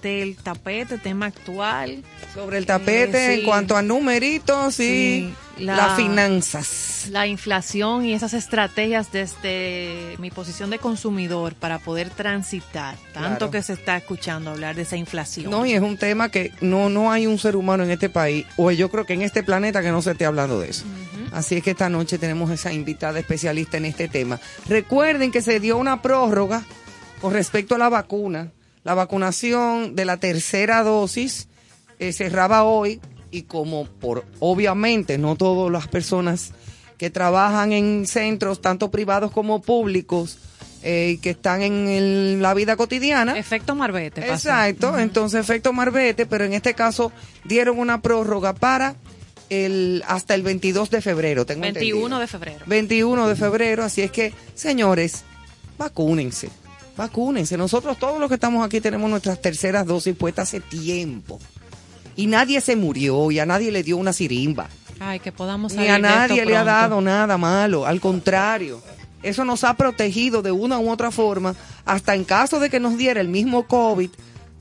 [0.01, 2.03] del tapete, tema actual.
[2.33, 4.83] sobre el tapete Eh, en cuanto a numeritos y
[5.29, 7.07] Sí, las la- finanzas.
[7.11, 12.97] La inflación y esas estrategias desde mi posición de consumidor para poder transitar.
[13.13, 13.51] Tanto Claro.
[13.51, 15.51] que se está escuchando hablar de esa inflación.
[15.51, 18.47] No, y es un tema que no, no hay un ser humano en este país,
[18.57, 20.85] o yo creo que en este planeta que no se esté hablando de eso.
[21.33, 24.39] Así es que esta noche tenemos esa invitada especialista en este tema.
[24.69, 26.63] Recuerden que se dio una prórroga
[27.21, 28.53] con respecto a la vacuna.
[28.85, 31.49] La vacunación de la tercera dosis
[31.99, 33.01] eh, cerraba hoy
[33.35, 36.53] y como por obviamente no todas las personas
[36.99, 40.39] que trabajan en centros tanto privados como públicos
[40.83, 44.21] eh, y que están en el- la vida cotidiana, Efecto Marbete.
[44.29, 47.11] Exacto, entonces efecto Marbete, pero en este caso
[47.45, 48.95] dieron una prórroga para
[49.51, 52.19] el hasta el 22 de febrero, tengo 21 entendido.
[52.21, 52.65] de febrero.
[52.67, 55.25] 21 de febrero, así es que, señores,
[55.79, 56.49] vacúnense,
[56.97, 57.57] vacúnense.
[57.57, 61.41] Nosotros todos los que estamos aquí tenemos nuestras terceras dosis puestas hace tiempo.
[62.17, 64.69] Y nadie se murió y a nadie le dio una sirimba.
[65.01, 68.01] Ay, que podamos Ni salir a de esto nadie le ha dado nada malo, al
[68.01, 68.81] contrario.
[69.23, 71.55] Eso nos ha protegido de una u otra forma,
[71.85, 74.11] hasta en caso de que nos diera el mismo COVID,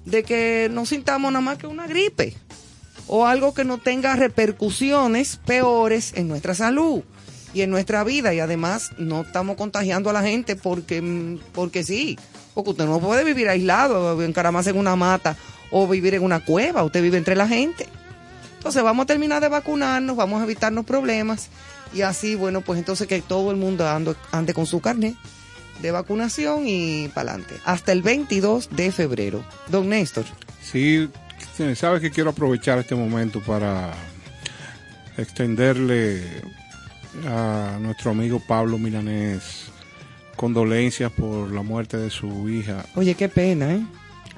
[0.06, 2.36] de que no sintamos nada más que una gripe
[3.08, 7.04] o algo que no tenga repercusiones peores en nuestra salud
[7.54, 11.84] y en nuestra vida y además no estamos contagiando a la gente porque mm, porque
[11.84, 12.18] sí,
[12.54, 15.38] porque usted no puede vivir aislado, encaramarse en una mata
[15.74, 17.88] o vivir en una cueva, usted vive entre la gente.
[18.58, 21.50] Entonces vamos a terminar de vacunarnos, vamos a evitarnos problemas
[21.94, 25.16] y así, bueno, pues entonces que todo el mundo ande, ande con su carnet
[25.82, 27.56] de vacunación y para adelante.
[27.66, 29.44] Hasta el 22 de febrero.
[29.68, 30.26] Don Néstor.
[30.62, 31.10] Sí,
[31.76, 33.94] sabes que quiero aprovechar este momento para
[35.18, 36.24] extenderle
[37.28, 39.72] a nuestro amigo Pablo Milanés
[40.36, 43.82] condolencias por la muerte de su hija, Oye, qué pena, ¿eh?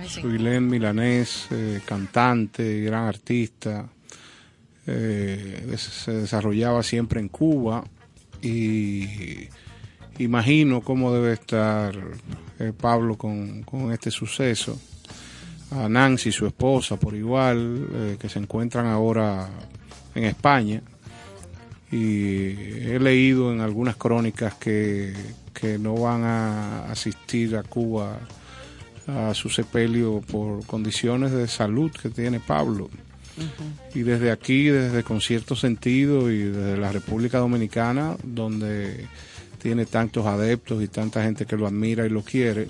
[0.04, 3.88] Suilén Milanés, eh, cantante, gran artista,
[4.86, 7.84] eh, se desarrollaba siempre en Cuba
[8.42, 9.48] y
[10.20, 11.96] imagino cómo debe estar
[12.60, 14.80] eh, Pablo con, este suceso.
[15.72, 19.50] A Nancy, su esposa, por igual, que se encuentran ahora
[20.14, 20.82] en España.
[21.92, 22.52] Y
[22.92, 25.14] he leído en algunas crónicas que,
[25.54, 28.20] que no van a asistir a Cuba
[29.08, 32.90] a su sepelio por condiciones de salud que tiene Pablo.
[33.94, 39.08] Y desde aquí, desde con cierto sentido y desde la República Dominicana, donde
[39.62, 42.68] tiene tantos adeptos y tanta gente que lo admira y lo quiere,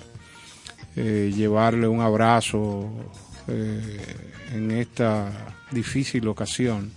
[0.96, 2.90] eh, llevarle un abrazo
[3.48, 4.00] eh,
[4.54, 6.90] en esta difícil ocasión.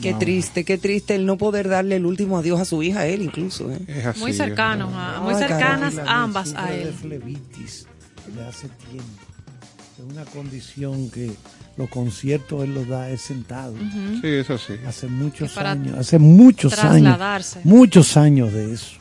[0.00, 3.06] Qué No, triste, qué triste el no poder darle el último adiós a su hija,
[3.06, 3.70] él incluso.
[3.70, 3.78] ¿eh?
[3.86, 5.16] Es así, Muy es cercanos, verdad.
[5.16, 6.92] a- muy cercanas ambas a de él.
[6.92, 7.86] flebitis
[8.34, 9.04] de hace tiempo.
[9.98, 11.30] Es una condición que
[11.76, 13.74] los conciertos él los da es sentado.
[14.22, 14.74] Sí, es así.
[14.86, 17.60] Hace muchos años, hace muchos años, trasladarse.
[17.64, 18.92] muchos años de eso.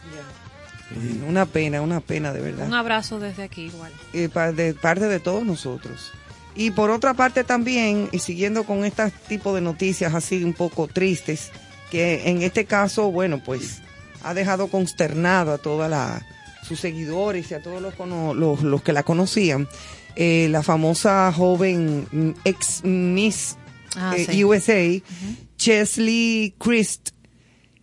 [1.27, 2.67] Una pena, una pena de verdad.
[2.67, 3.91] Un abrazo desde aquí igual.
[4.13, 6.11] eh, pa- de parte de todos nosotros.
[6.59, 10.87] Y por otra parte también, y siguiendo con este tipo de noticias así un poco
[10.87, 11.51] tristes,
[11.89, 13.81] que en este caso, bueno, pues
[14.23, 16.21] ha dejado consternado a toda la,
[16.67, 17.93] sus seguidores y a todos los,
[18.35, 19.69] los, los que la conocían,
[20.17, 23.55] eh, la famosa joven ex Miss
[23.95, 24.43] Ah, eh, sí.
[24.43, 25.01] USA,
[25.57, 27.09] Chesley Christ,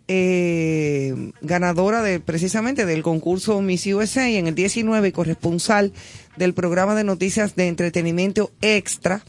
[0.08, 5.92] eh, ganadora de precisamente del concurso Miss USA en el 19 y corresponsal
[6.36, 9.22] del programa de noticias de entretenimiento extra,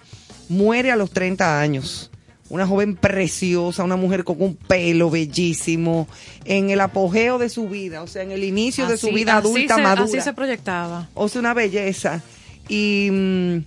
[0.50, 2.12] muere a los 30 años.
[2.50, 6.08] Una joven preciosa, una mujer con un pelo bellísimo,
[6.46, 9.76] en el apogeo de su vida, o sea, en el inicio de su vida adulta
[9.76, 10.06] se- madura.
[10.06, 11.10] Así se proyectaba.
[11.14, 12.22] O sea, una belleza.
[12.70, 13.58] Y mm,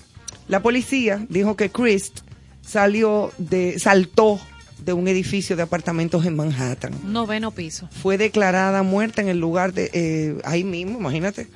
[0.49, 2.21] la policía dijo que Christ
[2.63, 4.41] salió de, saltó
[4.85, 6.93] de un edificio de apartamentos en Manhattan.
[7.05, 7.89] Noveno piso.
[8.03, 11.49] Fue declarada muerta en el lugar de, eh, ahí mismo, imagínate,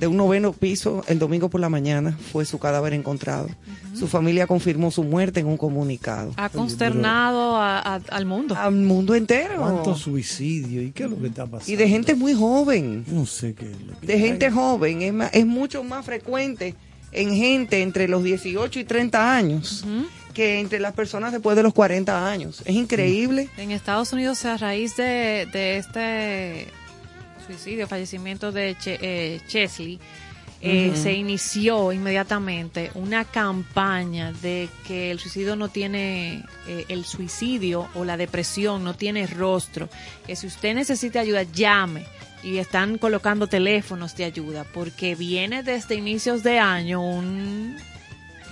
[0.00, 3.48] de un noveno piso el domingo por la mañana fue su cadáver encontrado.
[3.94, 6.32] Su familia confirmó su muerte en un comunicado.
[6.36, 8.54] Ha consternado a- a- al mundo.
[8.54, 9.56] Al mundo entero.
[9.58, 10.82] ¿Cuánto suicidio?
[10.82, 11.72] ¿Y qué es lo que está pasando?
[11.72, 13.04] Y de gente muy joven.
[13.08, 16.76] No sé qué es lo que de gente joven, es, más- es mucho más frecuente
[17.10, 19.84] en gente entre los 18 y 30 años
[20.38, 22.62] que entre las personas después de los 40 años.
[22.64, 23.48] Es increíble.
[23.56, 26.68] En Estados Unidos, a raíz de, de este
[27.46, 29.98] suicidio, fallecimiento de Che- eh, Chesley,
[30.60, 37.88] eh, se inició inmediatamente una campaña de que el suicidio no tiene, eh, el suicidio
[37.94, 39.88] o la depresión no tiene rostro,
[40.26, 42.04] que si usted necesita ayuda, llame.
[42.40, 47.76] Y están colocando teléfonos de ayuda, porque viene desde inicios de año un...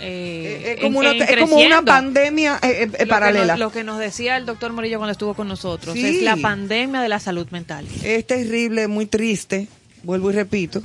[0.01, 3.55] eh, es, como en- una, en es como una pandemia eh, eh, que paralela.
[3.55, 6.05] nos- Lo que, nos, decía el doctor Morillo cuando estuvo con nosotros Sí.
[6.05, 7.87] es la pandemia de la salud mental.
[8.03, 9.69] Es terrible, muy triste,
[10.03, 10.83] vuelvo y repito.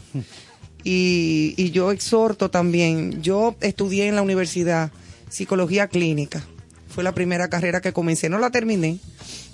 [0.84, 4.91] Y, y yo exhorto también, yo estudié en la universidad
[5.30, 6.43] psicología clínica,
[6.89, 8.97] fue la primera carrera que comencé, no la terminé,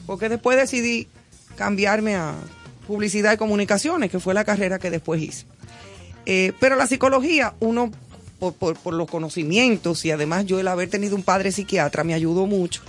[0.05, 1.07] porque después decidí
[1.57, 2.33] cambiarme a
[2.87, 5.45] publicidad y comunicaciones, que fue la carrera que después hice.
[6.25, 7.91] Eh, pero la psicología, uno,
[8.39, 12.45] por, por, los conocimientos y además yo el haber tenido un padre psiquiatra me ayudó
[12.45, 12.81] mucho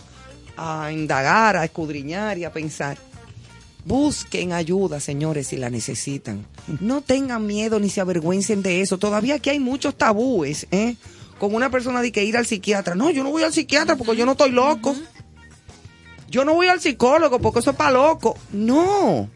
[0.56, 2.98] a indagar, a escudriñar y a pensar.
[3.84, 6.44] Busquen ayuda, señores, si la necesitan.
[6.80, 8.98] No tengan miedo ni se avergüencen de eso.
[8.98, 10.96] Todavía aquí hay muchos tabúes, ¿eh?
[11.38, 12.94] Con una persona de que ir al psiquiatra.
[12.94, 14.94] No, yo no voy al psiquiatra porque yo no estoy loco.
[16.28, 18.36] Yo no voy al psicólogo porque eso es para loco.
[18.52, 19.30] No.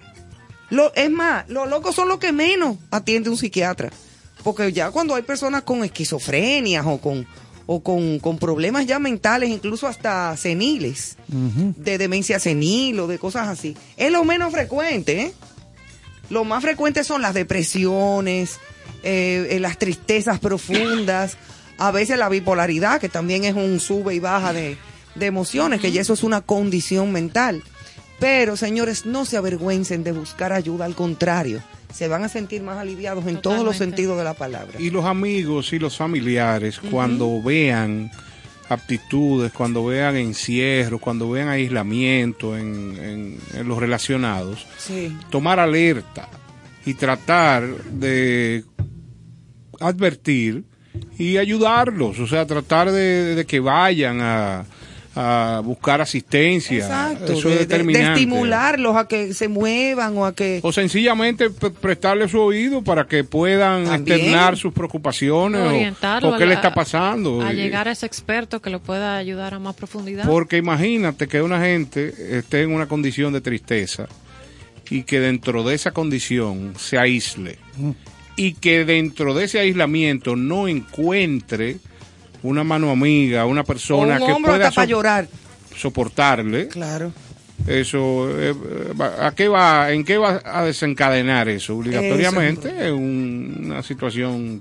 [0.68, 3.90] Lo, es más, los locos son los que menos atiende un psiquiatra.
[4.42, 7.26] Porque ya cuando hay personas con esquizofrenias o con,
[7.66, 13.48] o con, con problemas ya mentales, incluso hasta seniles, de demencia senil o de cosas
[13.48, 15.22] así, es lo menos frecuente.
[15.22, 15.32] ¿eh?
[16.30, 18.58] Lo más frecuente son las depresiones,
[19.02, 21.36] eh, eh, las tristezas profundas,
[21.78, 24.76] a veces la bipolaridad, que también es un sube y baja de,
[25.14, 27.62] de emociones, que ya eso es una condición mental.
[28.22, 31.60] Pero, señores, no se avergüencen de buscar ayuda, al contrario,
[31.92, 34.80] se van a sentir más aliviados en todos los sentidos de la palabra.
[34.80, 38.12] Y los amigos y los familiares, cuando vean
[38.68, 45.14] aptitudes, cuando vean encierros, cuando vean aislamiento en, en- en los relacionados, Sí.
[45.28, 46.28] tomar alerta
[46.86, 48.64] y tratar de
[49.80, 50.64] advertir
[51.18, 54.64] y ayudarlos, o sea, tratar de, de que vayan a,
[55.14, 56.78] a buscar asistencia.
[56.78, 58.12] Exacto, Eso de, es de- de determinante.
[58.20, 60.60] estimularlos a que se muevan o a que...
[60.62, 64.18] O sencillamente pre- prestarle su oído para que puedan También.
[64.18, 67.42] externar sus preocupaciones o- Orientarlo o, qué a le está pasando.
[67.42, 70.26] A llegar a ese experto que lo pueda ayudar a más profundidad.
[70.26, 74.06] Porque imagínate que una gente esté en una condición de tristeza
[74.88, 77.58] y que dentro de esa condición se aísle
[78.36, 81.76] y que dentro de ese aislamiento no encuentre
[82.42, 85.28] una mano amiga, una persona un que pueda so- llorar.
[85.76, 86.68] soportarle.
[86.68, 87.12] Claro.
[87.66, 88.54] Eso, eh,
[89.00, 91.76] va- ¿a qué va, ¿en qué va a desencadenar eso?
[91.76, 94.60] Obligatoriamente un- una situación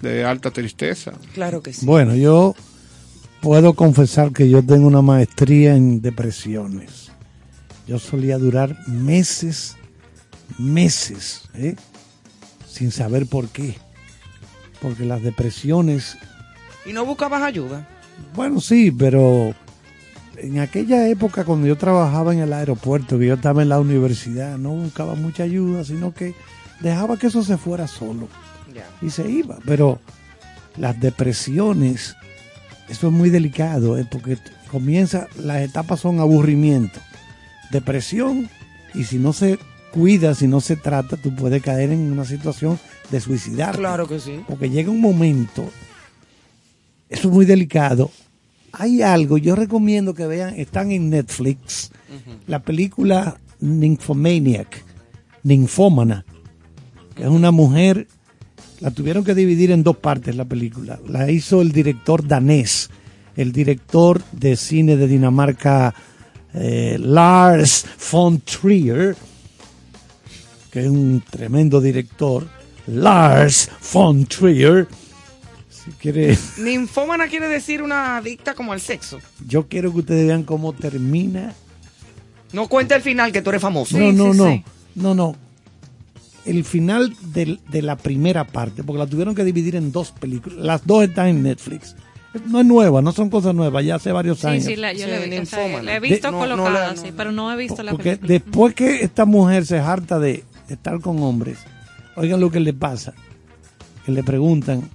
[0.00, 1.12] de alta tristeza.
[1.34, 1.84] Claro que sí.
[1.84, 2.54] Bueno, yo
[3.40, 7.10] puedo confesar que yo tengo una maestría en depresiones.
[7.86, 9.76] Yo solía durar meses,
[10.58, 11.74] meses, ¿eh?
[12.68, 13.74] sin saber por qué.
[14.80, 16.16] Porque las depresiones,
[16.84, 17.86] Y no buscabas ayuda.
[18.34, 19.54] bueno, sí, pero
[20.36, 24.58] en aquella época cuando yo trabajaba en el aeropuerto, que yo estaba en la universidad,
[24.58, 26.34] no buscaba mucha ayuda, sino que
[26.80, 28.28] dejaba que eso se fuera solo
[29.00, 29.58] y se iba.
[29.64, 30.00] Pero
[30.76, 32.16] las depresiones,
[32.88, 34.06] eso es muy delicado, ¿eh?
[34.10, 34.38] porque
[34.70, 36.98] comienza, las etapas son aburrimiento,
[37.70, 38.48] depresión,
[38.94, 39.58] y si no se
[39.92, 42.78] cuida, si no se trata, tú puedes caer en una situación
[43.10, 43.76] de suicidar.
[43.76, 44.40] Claro que sí.
[44.48, 45.70] Porque llega un momento,
[47.12, 48.10] eso es muy delicado.
[48.72, 51.92] Hay algo, yo recomiendo que vean, están en Netflix,
[52.46, 54.82] la película Nymphomaniac,
[55.42, 56.24] Ninfómana.
[57.14, 58.06] que es una mujer,
[58.80, 60.98] la tuvieron que dividir en dos partes la película.
[61.06, 62.88] La hizo el director danés,
[63.36, 65.94] el director de cine de Dinamarca,
[66.54, 69.14] eh, Lars von Trier,
[70.70, 72.48] que es un tremendo director.
[72.86, 74.88] Lars von Trier.
[75.84, 79.18] Si quiere, Ninfómana quiere decir una adicta como al sexo.
[79.46, 81.54] yo quiero que ustedes vean cómo termina
[82.52, 83.98] No cuenta el final que tú eres famoso.
[83.98, 84.64] no, no, sí, no, sí.
[84.94, 85.36] no, no.
[86.44, 90.58] El final del- de la primera parte, porque la tuvieron que dividir en dos películas.
[90.58, 91.94] Las dos están en Netflix.
[92.46, 94.64] No es nueva, no son cosas nuevas, ya hace varios Sí, años.
[94.64, 95.56] sí, la, yo Sí, la he visto.
[95.56, 97.16] o sea, la he visto De- no, no colocada, sí, no.
[97.16, 98.28] pero no he visto la Porque película.
[98.32, 101.58] después que esta mujer se harta de estar con hombres,
[102.16, 103.12] oigan lo que le pasa.
[104.06, 104.88] Que le preguntan,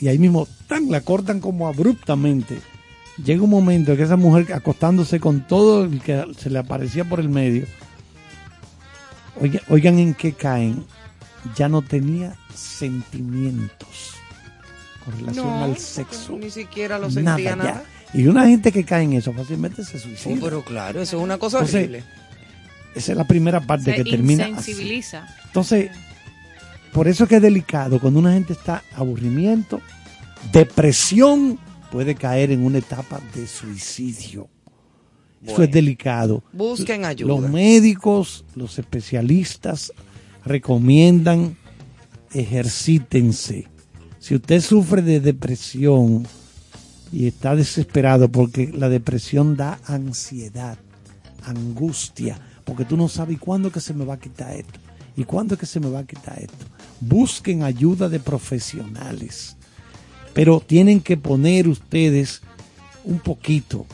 [0.00, 2.58] y ahí mismo tan la cortan como abruptamente.
[3.22, 7.04] Llega un momento en que esa mujer acostándose con todo el que se le aparecía
[7.04, 7.66] por el medio,
[9.40, 10.84] oigan, oigan en qué caen,
[11.54, 14.14] ya no tenía sentimientos
[15.04, 16.36] con relación No, al sexo.
[16.38, 18.18] Ni siquiera lo sentía nada, ya.
[18.18, 20.36] Y una gente que cae en eso fácilmente se Oh, suicida.
[20.42, 22.04] pero claro, eso es una cosa Entonces, horrible.
[22.94, 24.52] Esa es la primera parte Se que termina así.
[24.52, 25.28] insensibiliza.
[25.46, 25.90] Entonces,
[26.92, 28.00] por eso es que es delicado.
[28.00, 29.80] Cuando una gente está aburrimiento,
[30.52, 31.58] depresión,
[31.90, 34.48] puede caer en una etapa de suicidio.
[35.44, 36.42] Eso es delicado.
[36.52, 37.28] Busquen ayuda.
[37.28, 39.92] Los médicos, los especialistas
[40.44, 41.56] recomiendan
[42.32, 43.66] ejercítense.
[44.18, 46.26] Si usted sufre de depresión
[47.10, 50.76] y está desesperado porque la depresión da ansiedad,
[51.44, 54.78] angustia, porque tú no sabes cuándo que se me va a quitar esto
[55.16, 56.66] y cuándo es que se me va a quitar esto.
[57.00, 59.56] Busquen ayuda de profesionales,
[60.34, 62.42] pero tienen que poner ustedes
[63.04, 63.86] un poquito,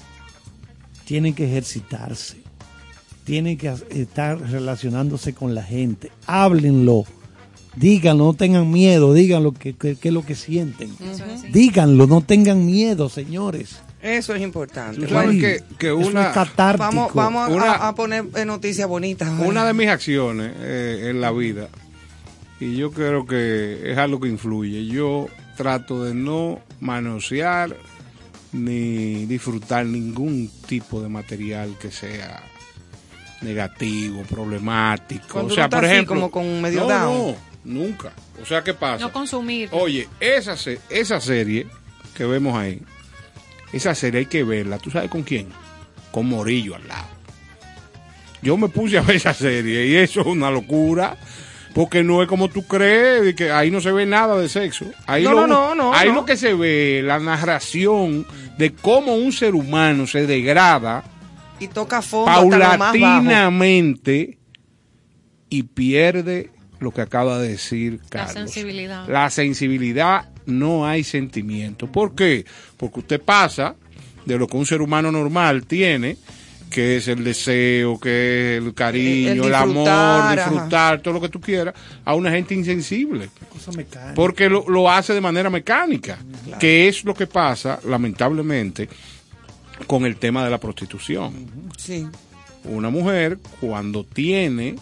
[1.05, 2.39] tienen que ejercitarse,
[3.25, 7.05] tienen que estar relacionándose con la gente, háblenlo,
[7.77, 10.91] díganlo, no tengan miedo, díganlo que, que, que es lo que sienten,
[11.53, 13.81] díganlo, no tengan miedo, señores.
[14.07, 15.09] Eso es importante.
[15.09, 15.37] Sabes
[15.79, 19.29] que, una, es vamos vamos a- Una- a, a poner noticias bonitas.
[19.41, 21.69] una de mis acciones eh, en la vida,
[22.61, 25.27] y yo creo que es algo que influye, yo
[25.57, 27.77] trato de no manosear
[28.53, 32.43] ni disfrutar ningún tipo de material que sea
[33.43, 35.27] negativo, problemático.
[35.33, 37.19] Cuando o sea, tú estás por así ejemplo, como con medio no, down.
[37.65, 38.13] no, nunca.
[38.43, 39.05] O sea, ¿qué pasa?
[39.05, 39.69] No consumir.
[39.73, 41.67] Oye, esa, se- esa serie
[42.15, 42.81] que vemos ahí,
[43.73, 44.79] esa serie hay que verla.
[44.79, 45.49] ¿Tú sabes con quién?
[46.11, 47.07] Con Morillo al lado.
[48.43, 51.17] Yo me puse a ver esa serie y eso es una locura.
[51.75, 54.87] Porque no es como tú crees, que ahí no se ve nada de sexo.
[55.07, 56.15] Ahí No, lo, no, no, no, Ahí no.
[56.15, 61.05] lo que se ve, la narración de cómo un ser humano se degrada
[61.61, 64.39] y toca fondo paulatinamente
[65.51, 66.51] y pierde
[66.81, 68.33] lo que acaba de decir La Carlos.
[68.33, 69.07] sensibilidad.
[69.09, 71.87] La sensibilidad no hay sentimiento.
[71.91, 72.45] ¿Por qué?
[72.77, 73.75] Porque usted pasa
[74.25, 76.17] de lo que un ser humano normal tiene,
[76.71, 81.03] que es el deseo, que es el cariño, El el, amor, disfrutar, ajá.
[81.03, 81.75] todo lo que tú quieras,
[82.05, 83.29] a una gente insensible.
[83.53, 84.15] Cosa mecánica.
[84.15, 86.19] Porque lo, lo hace de manera mecánica,
[86.59, 88.89] que es lo que pasa, lamentablemente,
[89.87, 91.47] con el tema de la prostitución.
[91.77, 92.07] Sí.
[92.65, 94.75] Una mujer cuando tiene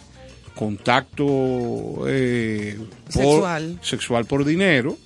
[0.55, 2.77] contacto eh,
[3.13, 3.79] por- Sexual.
[3.81, 4.97] sexual por dinero,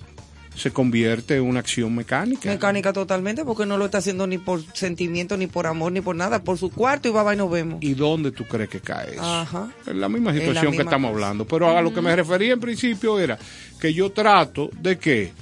[0.54, 2.50] se convierte en una acción mecánica.
[2.50, 6.16] Mecánica totalmente porque no lo está haciendo ni por sentimiento, ni por amor, ni por
[6.16, 6.42] nada.
[6.42, 7.78] Por su cuarto y va, va y nos vemos.
[7.80, 9.22] ¿Y dónde tú crees que cae eso?
[9.24, 9.68] Ajá.
[9.86, 11.24] Es la misma la situación que estamos cosa.
[11.24, 11.46] hablando.
[11.46, 13.38] Pero a lo que me refería en principio era
[13.80, 15.32] que yo trato de qué?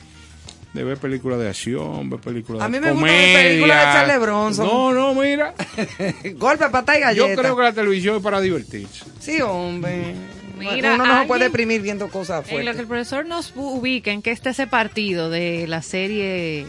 [0.72, 3.42] De ver películas de acción, ver películas A de mí me gusta ver comedia.
[3.48, 4.66] películas de Charles Bronson.
[4.66, 5.54] No, no, mira.
[6.36, 9.04] Golpe, pata y Yo creo que la televisión es para divertirse.
[9.18, 10.14] Sí, hombre.
[10.58, 14.10] Mira, Uno no se puede deprimir viendo cosas En lo que el profesor nos ubica
[14.10, 16.66] en que está ese partido de la serie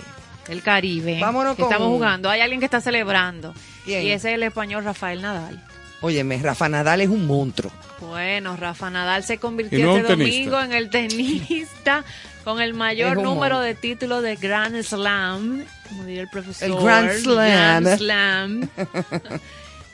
[0.48, 3.54] del Caribe Vámonos que con- estamos jugando, hay alguien que está celebrando.
[3.86, 4.04] ¿Quién?
[4.04, 5.64] Y ese es el español Rafael Nadal.
[6.02, 7.72] Óyeme, Rafa Nadal es un monstruo.
[8.00, 10.32] Bueno, Rafa Nadal se convirtió no este tenista.
[10.50, 12.04] domingo en el tenista
[12.46, 13.60] con el mayor número monstruo.
[13.60, 16.70] de títulos de Grand Slam, como diría el profesor.
[16.70, 17.84] El Grand Slam.
[17.84, 18.70] Grand Slam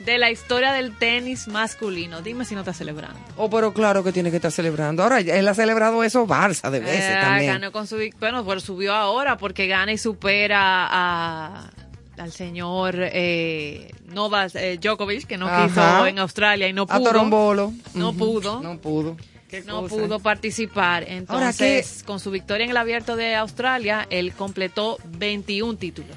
[0.06, 2.22] de la historia del tenis masculino.
[2.22, 3.18] Dime si no está celebrando.
[3.36, 5.02] Oh, pero claro que tiene que estar celebrando.
[5.02, 7.52] Ahora, él ha celebrado eso Barça de veces Eh, también.
[7.52, 11.70] ganó con su bueno, pues subió ahora porque gana y supera a
[12.18, 15.66] al señor eh, Novak eh, Djokovic que no Ajá.
[15.66, 17.02] quiso en Australia y no A pudo.
[17.04, 17.72] Torombolo.
[17.92, 18.62] No pudo.
[18.62, 19.16] No pudo.
[19.66, 19.94] No cosa.
[19.96, 21.02] pudo participar.
[21.02, 26.16] Ahora, Entonces, con su victoria en el abierto de Australia, él completó 21 títulos.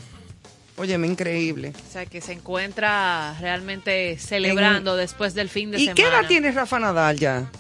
[0.79, 1.73] Óyeme, increíble.
[1.89, 5.95] O sea, que se encuentra realmente celebrando después del fin de ¿Y semana.
[5.95, 7.51] qué edad tiene Rafa Nadal ya?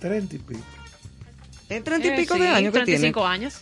[0.00, 0.60] Treinta y pico.
[1.68, 2.98] En treinta y Eh, pico sí, de años que tiene.
[3.12, 3.60] 35 años.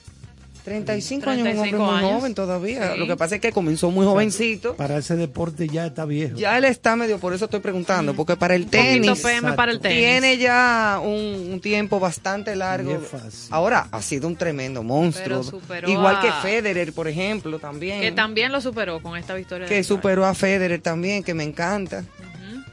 [0.67, 2.93] 35 años, un hombre 35 muy joven todavía.
[2.93, 2.99] Sí.
[2.99, 4.75] Lo que pasa es que comenzó muy jovencito.
[4.77, 6.37] Para ese deporte ya está viejo.
[6.37, 9.81] Ya él está medio, por eso estoy preguntando, porque para el tenis PM para el
[9.81, 9.97] tenis.
[9.99, 13.01] tiene ya un, un tiempo bastante largo.
[13.01, 13.49] Fácil.
[13.51, 15.43] Ahora ha sido un tremendo monstruo.
[15.87, 18.01] Igual a- que Federer, por ejemplo, también.
[18.01, 19.67] Que también lo superó con esta victoria.
[19.69, 22.05] que superó a Federer también, que me encanta.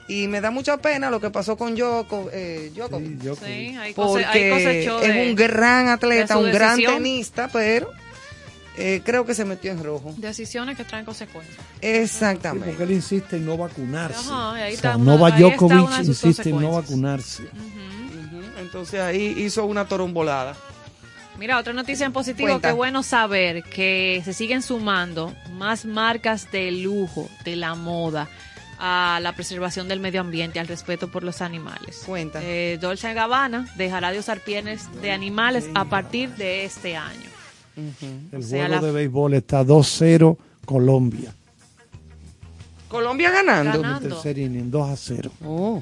[0.08, 3.20] Y me da mucha pena lo que pasó con Djoko, eh, Djokovic.
[3.22, 3.44] Sí, yo- Sí,
[3.78, 6.96] hay cose- hay porque es un gran atleta, un gran decisión.
[7.04, 7.90] tenista, pero
[8.76, 10.14] eh, creo que se metió en rojo.
[10.18, 11.56] Decisiones que traen consecuencias.
[11.80, 12.68] Sí, Exactamente.
[12.70, 14.20] porque él insiste en no vacunarse.
[14.20, 14.98] Ajá, ahí O sea,
[15.86, 17.44] una- está sus insiste en no vacunarse.
[18.60, 20.56] Entonces ahí hizo una torombolada.
[21.38, 22.70] Mira, otra noticia en positivo, Cuenta.
[22.70, 28.30] qué bueno saber que se siguen sumando más marcas de lujo, de la moda,
[28.86, 32.04] a la preservación del medio ambiente, al respeto por los animales.
[32.06, 32.42] Cuenta.
[32.44, 37.30] Eh, Dolce Gabbana dejará de usar pieles de animales a partir de este año.
[37.78, 41.34] El O sea, juego la- de béisbol está 2-0 Colombia.
[42.90, 43.82] Colombia ganando.
[43.82, 44.10] Ganando.
[44.10, 45.32] Tercer inning, 2 a 0.
[45.46, 45.82] Oh,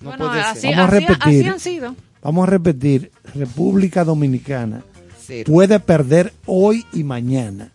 [0.00, 0.76] no bueno, puede así, ser.
[0.76, 1.40] Vamos a así- repetir.
[1.40, 1.94] así han sido.
[2.22, 3.12] Vamos a repetir.
[3.34, 4.82] República Dominicana
[5.24, 5.50] Cero.
[5.52, 7.70] puede perder hoy y mañana.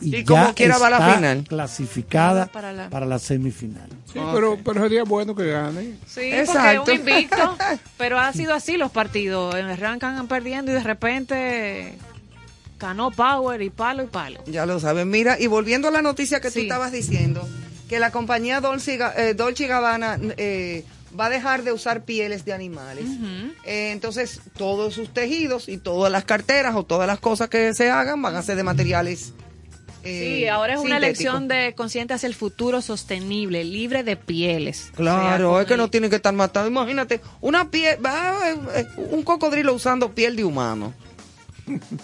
[0.00, 1.44] Y como quiera va a la está final.
[1.48, 3.88] clasificada Para la- para la semifinal.
[4.12, 5.94] Sí, pero, pero sería bueno que gane.
[6.06, 6.82] Sí, Exacto.
[6.84, 7.56] porque es un invicto,
[7.96, 9.54] pero ha sido así los partidos.
[9.54, 11.94] Arrancan perdiendo y de repente
[12.78, 14.40] ganó Power y palo y palo.
[14.46, 15.08] Ya lo saben.
[15.08, 16.62] Mira, y volviendo a la noticia que tú Sí.
[16.62, 17.46] estabas diciendo,
[17.88, 20.84] que la compañía Dolce, eh, Dolce Gabbana eh,
[21.18, 23.06] va a dejar de usar pieles de animales.
[23.64, 27.90] Eh, entonces, todos sus tejidos y todas las carteras o todas las cosas que se
[27.90, 29.32] hagan van a ser de materiales.
[30.06, 34.90] Eh, Sí, ahora es una elección de consciente hacia el futuro sostenible, libre de pieles.
[34.94, 36.68] Claro, O sea, es que no tienen que estar matando.
[36.70, 40.94] Imagínate, una piel, eh, eh, un cocodrilo usando piel de humano.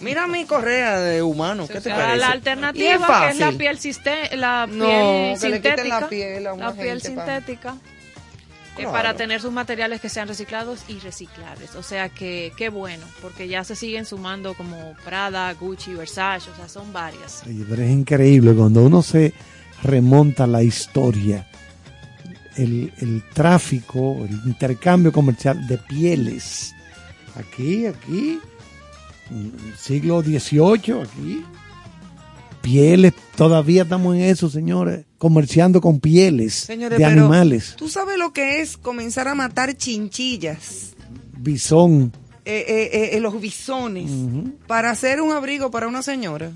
[0.00, 2.16] Mira mi correa de humano, ¿qué o te parece?
[2.18, 2.84] la es alternativa
[3.22, 6.00] que es la piel, siste- la No, piel que le quiten sintética.
[6.00, 7.76] la piel a una la piel gente pa- sintética.
[7.76, 7.91] eh,
[8.74, 8.92] Claro.
[8.92, 11.74] para tener sus materiales que sean reciclados y reciclables.
[11.74, 16.56] O sea que qué bueno, porque ya se siguen sumando como Prada, Gucci, Versace, o
[16.56, 17.42] sea, son varias.
[17.44, 19.34] Pero es increíble cuando uno se
[19.82, 21.46] remonta a la historia,
[22.56, 26.74] el, el tráfico, el intercambio comercial de pieles.
[27.34, 28.40] Aquí, aquí,
[29.78, 31.44] siglo XVIII, aquí.
[32.60, 37.74] Pieles, todavía estamos en eso, señores, comerciando con pieles Señores, de pero animales.
[37.76, 40.94] ¿Tú sabes lo que es comenzar a matar chinchillas?
[41.38, 42.12] Bisón.
[42.44, 44.10] eh, eh, eh, eh, los bisones
[44.66, 46.50] para hacer un abrigo para una señora.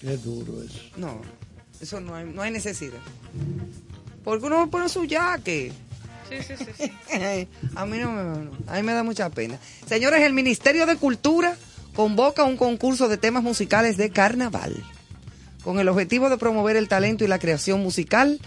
[0.00, 0.78] Qué duro eso.
[0.96, 1.20] No,
[1.80, 3.00] eso no hay, no hay necesidad.
[4.22, 5.72] Porque uno pone su yaque.
[6.28, 6.66] Sí, sí, sí.
[6.78, 7.48] sí.
[7.74, 9.58] a mí no me, no, a mí me da mucha pena.
[9.88, 11.56] Señores, el Ministerio de Cultura
[11.96, 14.80] convoca un concurso de temas musicales de carnaval
[15.64, 18.40] con el objetivo de promover el talento y la creación musical.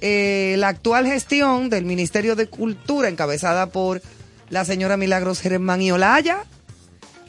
[0.00, 4.02] Eh, la actual gestión del Ministerio de Cultura, encabezada por
[4.50, 6.44] la señora Milagros Germán y Olaya,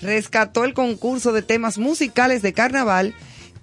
[0.02, 3.14] rescató el concurso de temas musicales de carnaval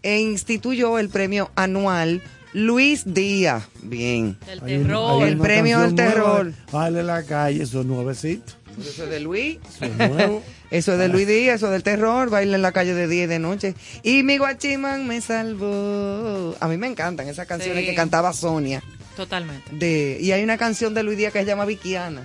[0.03, 2.23] e instituyó el premio anual
[2.55, 3.65] Luis Díaz.
[3.83, 4.39] Bien.
[4.61, 5.23] Un- terror.
[5.23, 6.53] hay El premio del terror.
[6.71, 8.55] Vale la calle, eso es nuevecito.
[8.81, 9.59] Eso es de Luis.
[9.75, 10.43] Eso es nuevo.
[10.71, 13.25] Eso es de Luis Díaz, eso es del terror, baila en la calle de día
[13.25, 13.75] y de noche.
[14.03, 16.57] Y mi guachimán me salvó.
[16.61, 17.91] A mí me encantan esas canciones Sí.
[17.91, 18.83] que cantaba Sonia.
[19.15, 19.69] Totalmente.
[19.77, 22.23] De, y hay una canción de Luis Díaz que se llama Vikiana.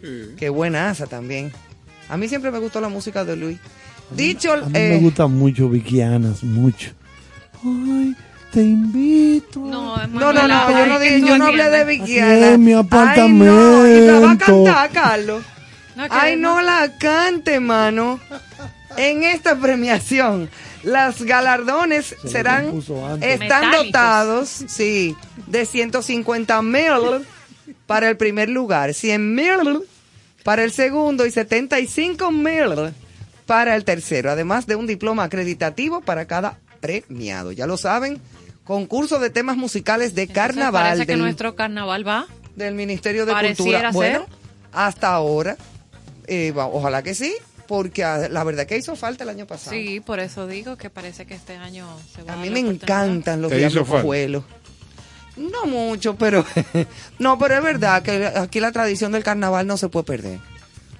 [0.00, 0.28] Sí.
[0.38, 1.52] Qué buenaza también.
[2.08, 3.58] A mí siempre me gustó la música de Luis.
[4.16, 6.92] Dicho, A mí eh, me gustan mucho Vikianas, mucho.
[7.62, 8.16] Ay,
[8.52, 9.60] te invito.
[9.60, 11.94] No, es no, no, no, yo no, dije- yo no hablé de.
[12.02, 14.64] Aquí en mi Ay, no, y la va a apartamento.
[14.64, 15.42] cantar, Carlos.
[15.96, 18.18] No, Ay, no la cante, mano.
[18.96, 20.50] En esta premiación,
[20.82, 22.76] los galardones Se serán,
[23.20, 23.86] están Metálicos.
[23.86, 27.26] dotados, sí, de 150 mil
[27.86, 29.80] para el primer lugar, 100 mil
[30.44, 32.92] para el segundo y 75 mil
[33.46, 37.52] para el tercero, además de un diploma acreditativo para cada premiado.
[37.52, 38.20] Ya lo saben,
[38.64, 42.26] concurso de temas musicales de Entonces, carnaval Parece que del- nuestro carnaval va.
[42.56, 43.90] del Ministerio de Cultura.
[43.92, 44.28] Bueno, ser.
[44.72, 45.56] hasta ahora,
[46.26, 47.34] eh, ojalá que sí,
[47.66, 49.70] porque ah, la verdad que hizo falta el año pasado.
[49.76, 53.40] Sí, por eso digo que parece que este año se va A mí me encantan
[53.42, 54.44] los ¿Te hizo diablos cojuelos.
[55.36, 56.44] No mucho, pero
[57.18, 60.38] no, pero es verdad que aquí la tradición del carnaval no se puede perder.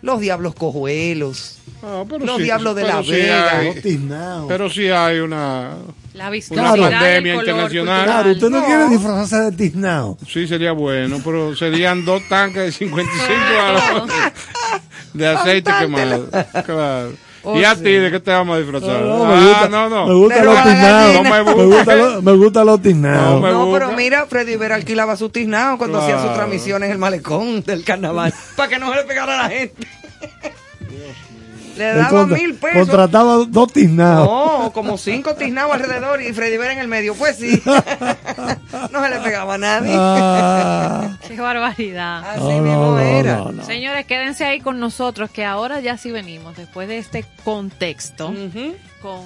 [0.00, 3.58] Los diablos cojuelos, Ah, pero los sí, diablos de pero la sí Vega.
[3.58, 4.44] hay- Los tiznados.
[4.48, 5.70] pero sí hay una...
[6.14, 8.04] La Una pandemia color internacional.
[8.04, 8.66] Claro, usted no, No.
[8.66, 10.18] quiere disfrazarse de tiznado.
[10.30, 13.76] Sí, sería bueno, pero serían dos tanques de 55 cultural.
[13.76, 14.32] años.
[15.14, 16.28] De aceite quemado.
[16.66, 17.12] Claro.
[17.44, 17.82] Oh, ¿Y a sí.
[17.82, 19.00] ti de qué te vamos a disfrazar?
[19.00, 20.06] No, ah, me gusta, no, no.
[20.06, 21.14] me gusta los tiznados.
[21.14, 23.40] No me Me gusta lo- me gusta los No tiznados.
[23.42, 26.36] No, pero mira, Freddy Vera alquilaba su tiznado cuando hacía su Claro.
[26.36, 28.32] transmisión en el malecón del carnaval.
[28.54, 29.88] para que no se le pegara a la gente.
[31.76, 32.78] Le daba contra- mil pesos.
[32.88, 34.26] Contrataba dos tiznados.
[34.26, 37.14] No, como cinco tiznados alrededor y Freddy Vera en el medio.
[37.14, 37.60] Pues sí.
[38.90, 39.92] no se le pegaba a nadie.
[39.96, 42.30] Ah, Qué barbaridad.
[42.30, 43.36] Así no, mismo no, era.
[43.38, 43.64] no, no.
[43.64, 48.34] Señores, quédense ahí con nosotros, que ahora ya sí venimos, después de este contexto,
[49.00, 49.20] con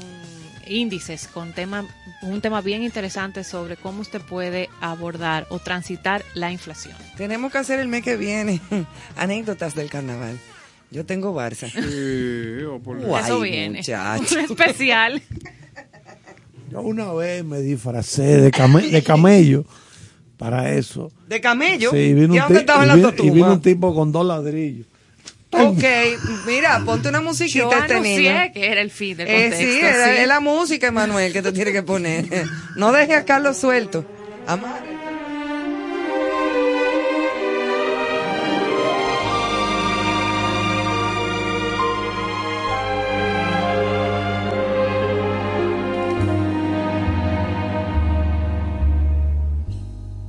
[0.67, 1.85] índices, con tema,
[2.23, 6.97] un tema bien interesante sobre cómo usted puede abordar o transitar la inflación.
[7.17, 8.61] Tenemos que hacer el mes que viene
[9.17, 10.39] anécdotas del carnaval.
[10.91, 11.69] Yo tengo Barça.
[11.71, 13.09] Sí, oh, por Dios.
[13.09, 13.79] Guay, Eso viene.
[13.79, 14.39] muchacho.
[14.41, 15.21] Especial.
[16.71, 19.65] Yo una vez me disfracé de, came- de camello
[20.37, 21.11] para eso.
[21.29, 21.91] ¿De camello?
[21.91, 23.53] Sí, vino ¿Y un, y vino- y vino totuma?
[23.53, 24.87] un tipo con dos ladrillos.
[25.53, 25.83] Ok,
[26.47, 28.31] mira, ponte una musiquita Yo este niño.
[28.53, 29.59] que era el fin del Eh, contexto.
[29.59, 30.11] sí, es, sí.
[30.23, 32.27] es la música, Emanuel, que tú tienes que poner.
[32.77, 34.05] No dejes a Carlos suelto.
[34.47, 34.83] Amar.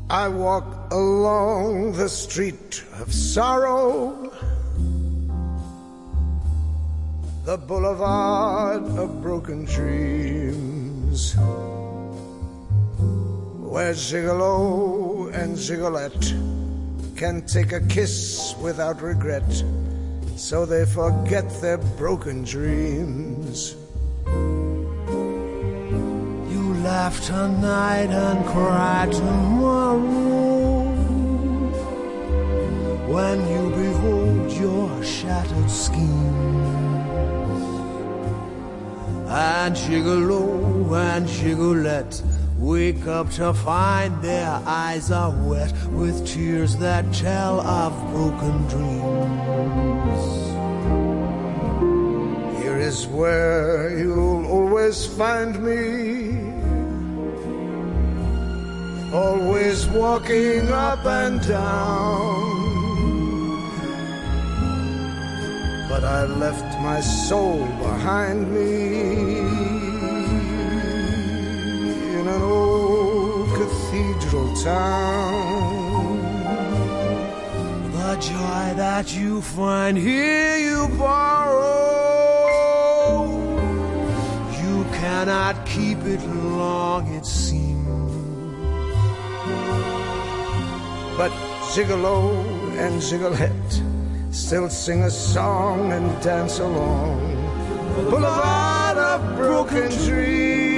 [0.10, 4.32] I walk along the street of sorrow,
[7.44, 11.36] the boulevard of broken dreams,
[13.60, 16.34] where Gigolo and Gigolette
[17.18, 19.62] can take a kiss without regret,
[20.38, 23.76] so they forget their broken dreams.
[26.88, 30.00] Laugh tonight and cry tomorrow
[33.12, 36.06] when you behold your shattered schemes.
[39.28, 42.22] And Gigolo oh, and Gigolette
[42.58, 50.24] wake up to find their eyes are wet with tears that tell of broken dreams.
[52.62, 56.47] Here is where you'll always find me.
[59.14, 62.58] Always walking up and down.
[65.88, 69.40] But I left my soul behind me
[72.20, 76.20] in an old cathedral town.
[77.94, 81.78] The joy that you find here you borrow.
[84.62, 87.67] You cannot keep it long, it seems.
[91.18, 91.32] But
[91.74, 93.82] Gigolo and Gigolette
[94.32, 97.38] still sing a song and dance along
[98.06, 100.77] boulevard of broken dreams.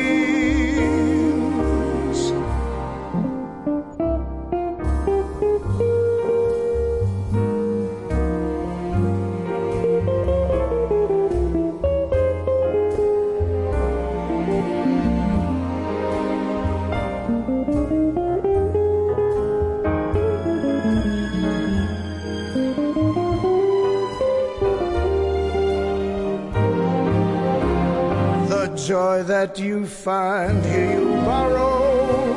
[29.29, 32.33] That you find here you borrow.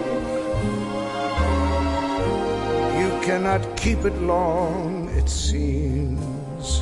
[3.01, 6.81] You cannot keep it long, it seems.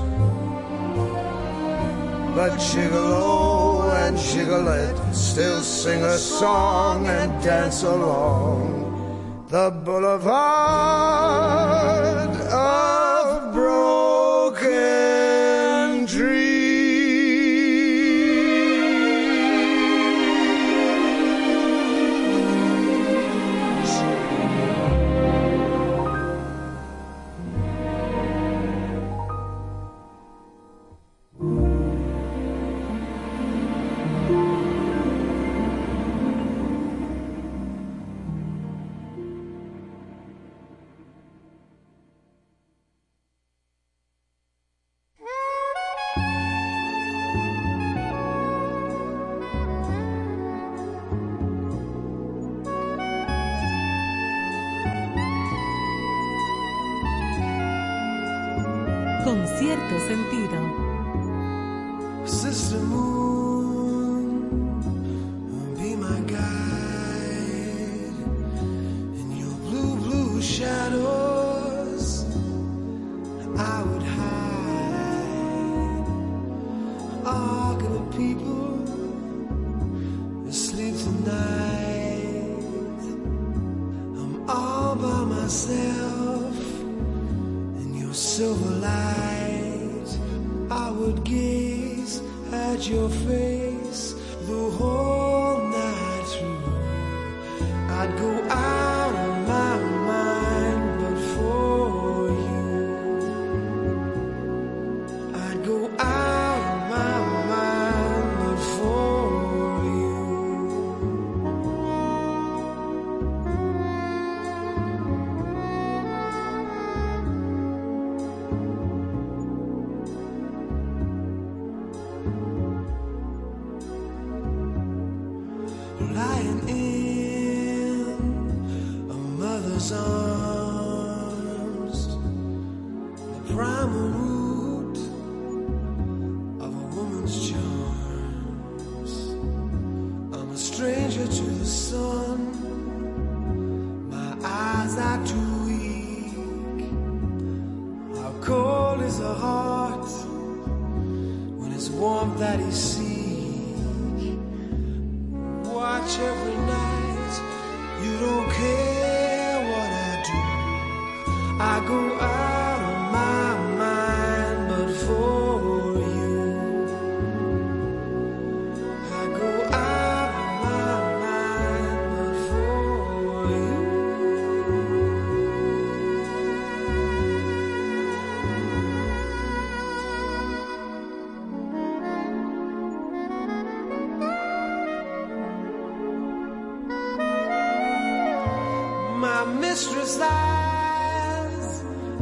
[2.34, 11.79] But Gigolo and Gigolette still sing a song and dance along the boulevard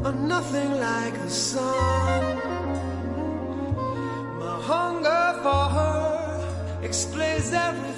[0.05, 2.37] are nothing like the sun.
[4.39, 7.98] My hunger for her explains everything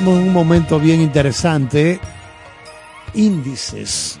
[0.00, 2.00] Entramos en un momento bien interesante.
[3.12, 4.18] Índices,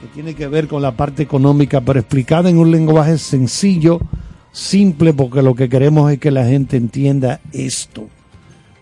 [0.00, 4.00] que tiene que ver con la parte económica, pero explicada en un lenguaje sencillo,
[4.52, 8.08] simple, porque lo que queremos es que la gente entienda esto.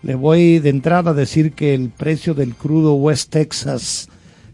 [0.03, 4.07] Le voy de entrada a decir que el precio del crudo West Texas,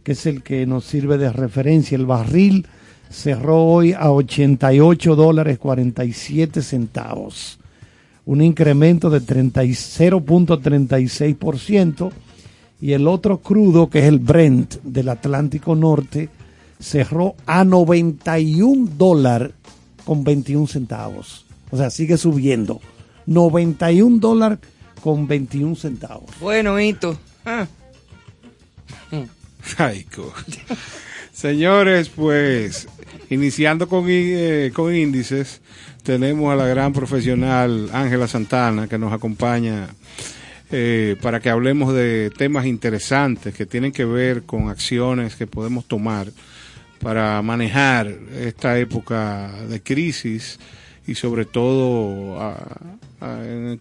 [0.03, 2.65] que es el que nos sirve de referencia, el barril,
[3.11, 7.60] cerró hoy a 88 dólares 47 centavos
[8.25, 12.11] un incremento de 30 y 0.36%
[12.81, 16.29] y el otro crudo, que es el Brent del Atlántico Norte,
[16.79, 19.51] cerró a 91 dólares
[20.05, 21.45] con 21 centavos.
[21.71, 22.81] O sea, sigue subiendo.
[23.25, 24.59] 91 dólares
[25.01, 26.29] con 21 centavos.
[26.41, 27.17] Bueno, Hito.
[27.45, 27.67] Ah.
[29.77, 30.33] Ay, co-
[31.31, 32.87] Señores, pues
[33.29, 35.61] iniciando con, eh, con índices,
[36.03, 39.87] tenemos a la gran profesional Ángela Santana que nos acompaña
[40.71, 45.85] eh, para que hablemos de temas interesantes que tienen que ver con acciones que podemos
[45.85, 46.27] tomar
[46.99, 48.07] para manejar
[48.39, 50.59] esta época de crisis
[51.05, 52.55] y sobre todo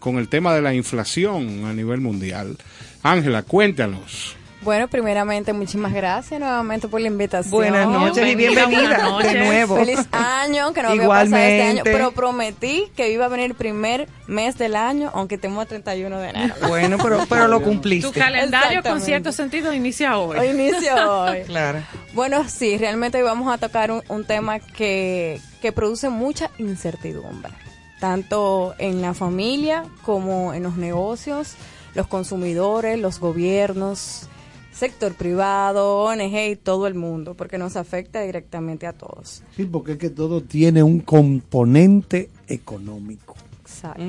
[0.00, 2.56] con el tema de la inflación a nivel mundial.
[3.02, 4.36] Ángela, cuéntanos.
[4.62, 7.50] Bueno, primeramente, muchísimas gracias nuevamente por la invitación.
[7.50, 9.44] Buenas noches y Bienvenida, buenas de noches.
[9.46, 9.76] nuevo.
[9.76, 11.90] Feliz año, que no había pasado este año, Igualmente.
[11.90, 16.16] pero prometí que iba a venir el primer mes del año, aunque estemos a 31
[16.16, 16.54] de enero.
[16.68, 18.12] Bueno, pero, pero lo Tu cumpliste.
[18.20, 20.38] calendario con cierto sentido inicia hoy.
[20.38, 21.38] Hoy inicio hoy.
[21.46, 21.80] Claro.
[22.14, 27.52] Bueno, sí, realmente hoy vamos a tocar un, un tema que, que produce mucha incertidumbre,
[27.98, 31.54] tanto en la familia como en los negocios,
[31.94, 34.28] los consumidores, los gobiernos,
[34.72, 39.42] sector privado, ONG y todo el mundo, porque nos afecta directamente a todos.
[39.56, 43.36] Sí, porque es que todo tiene un componente económico.
[43.60, 44.02] Exacto.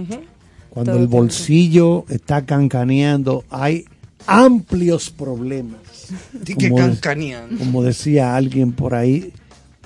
[0.69, 3.85] Cuando Todo el tiene bolsillo está cancaneando, hay
[4.26, 5.77] amplios problemas.
[6.34, 7.57] Di que Como cancaneando.
[7.60, 9.31] Como decía alguien por ahí,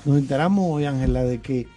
[0.05, 1.67] nos enteramos hoy, Ángela, de que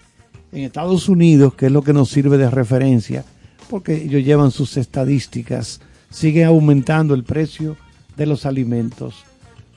[0.53, 3.25] en Estados Unidos, que es lo que nos sirve de referencia,
[3.69, 7.77] porque ellos llevan sus estadísticas, sigue aumentando el precio
[8.21, 9.25] de los alimentos,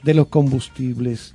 [0.02, 1.34] de los combustibles,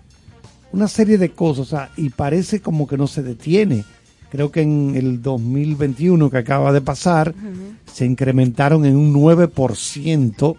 [0.72, 3.84] una serie de cosas, y parece como que no se detiene.
[4.30, 7.34] Creo que en el 2021 que acaba de pasar,
[7.92, 10.56] se incrementaron en un 9%,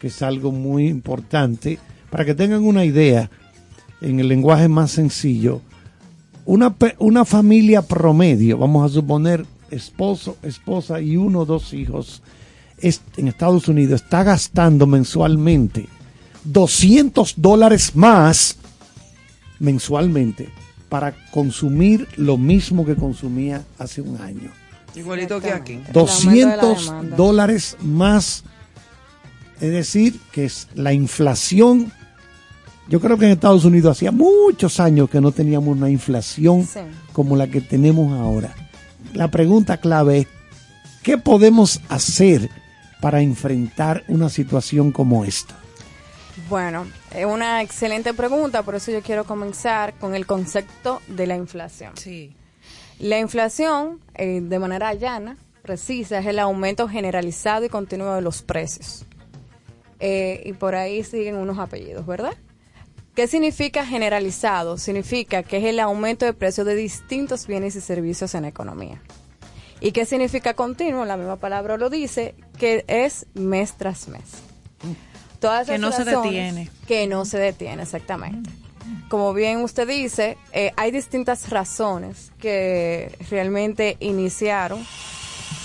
[0.00, 1.78] que es algo muy importante.
[2.10, 3.30] Para que tengan una idea,
[4.00, 5.60] en el lenguaje más sencillo,
[6.44, 12.20] una, una familia promedio, vamos a suponer esposo, esposa y uno o dos hijos,
[12.78, 15.88] en Estados Unidos está gastando mensualmente
[16.44, 18.56] 200 dólares más
[19.58, 20.50] mensualmente
[20.88, 24.50] para consumir lo mismo que consumía hace un año.
[24.94, 25.72] Igualito que aquí.
[25.72, 27.16] El aumento de la 200 demanda.
[27.16, 28.44] dólares más.
[29.60, 31.90] Es decir, que es la inflación.
[32.88, 36.80] Yo creo que en Estados Unidos hacía muchos años que no teníamos una inflación Sí.
[37.12, 38.54] como la que tenemos ahora.
[39.14, 40.26] La pregunta clave es,
[41.02, 42.50] ¿qué podemos hacer
[43.04, 45.54] para enfrentar una situación como esta?
[46.48, 51.36] Bueno, es una excelente pregunta, por eso yo quiero comenzar con el concepto de la
[51.36, 51.92] inflación.
[51.98, 52.34] Sí.
[52.98, 58.40] La inflación, eh, de manera llana, precisa, es el aumento generalizado y continuo de los
[58.40, 59.04] precios.
[60.00, 62.32] Eh, y por ahí siguen unos apellidos, ¿verdad?
[63.14, 64.78] ¿Qué significa generalizado?
[64.78, 69.02] Significa que es el aumento de precios de distintos bienes y servicios en la economía.
[69.80, 71.04] ¿Y qué significa continuo?
[71.04, 74.22] La misma palabra lo dice, que es mes tras mes.
[75.40, 76.70] Todas Que no se detiene.
[76.86, 78.50] Que no se detiene, exactamente.
[79.08, 84.84] Como bien usted dice, eh, hay distintas razones que realmente iniciaron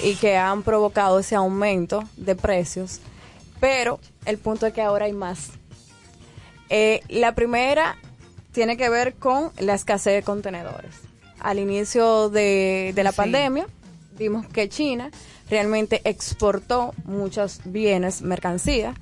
[0.04, 3.00] y que han provocado ese aumento de precios,
[3.60, 5.50] pero el punto es que ahora hay más.
[6.70, 7.98] Eh, la primera
[8.52, 10.92] tiene que ver con la escasez de contenedores.
[11.40, 13.18] Al inicio de, de la Sí.
[13.18, 13.66] pandemia,
[14.20, 15.10] vimos que China
[15.50, 18.96] realmente exportó muchos bienes, mercancías,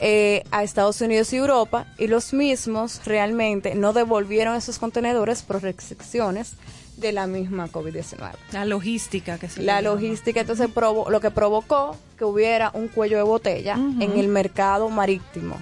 [0.00, 5.62] eh, a Estados Unidos y Europa, y los mismos realmente no devolvieron esos contenedores por
[5.62, 6.54] restricciones
[6.96, 8.32] de la misma COVID-19.
[8.52, 13.16] La logística que se La logística entonces provo- lo que provocó que hubiera un cuello
[13.16, 15.56] de botella en el mercado marítimo,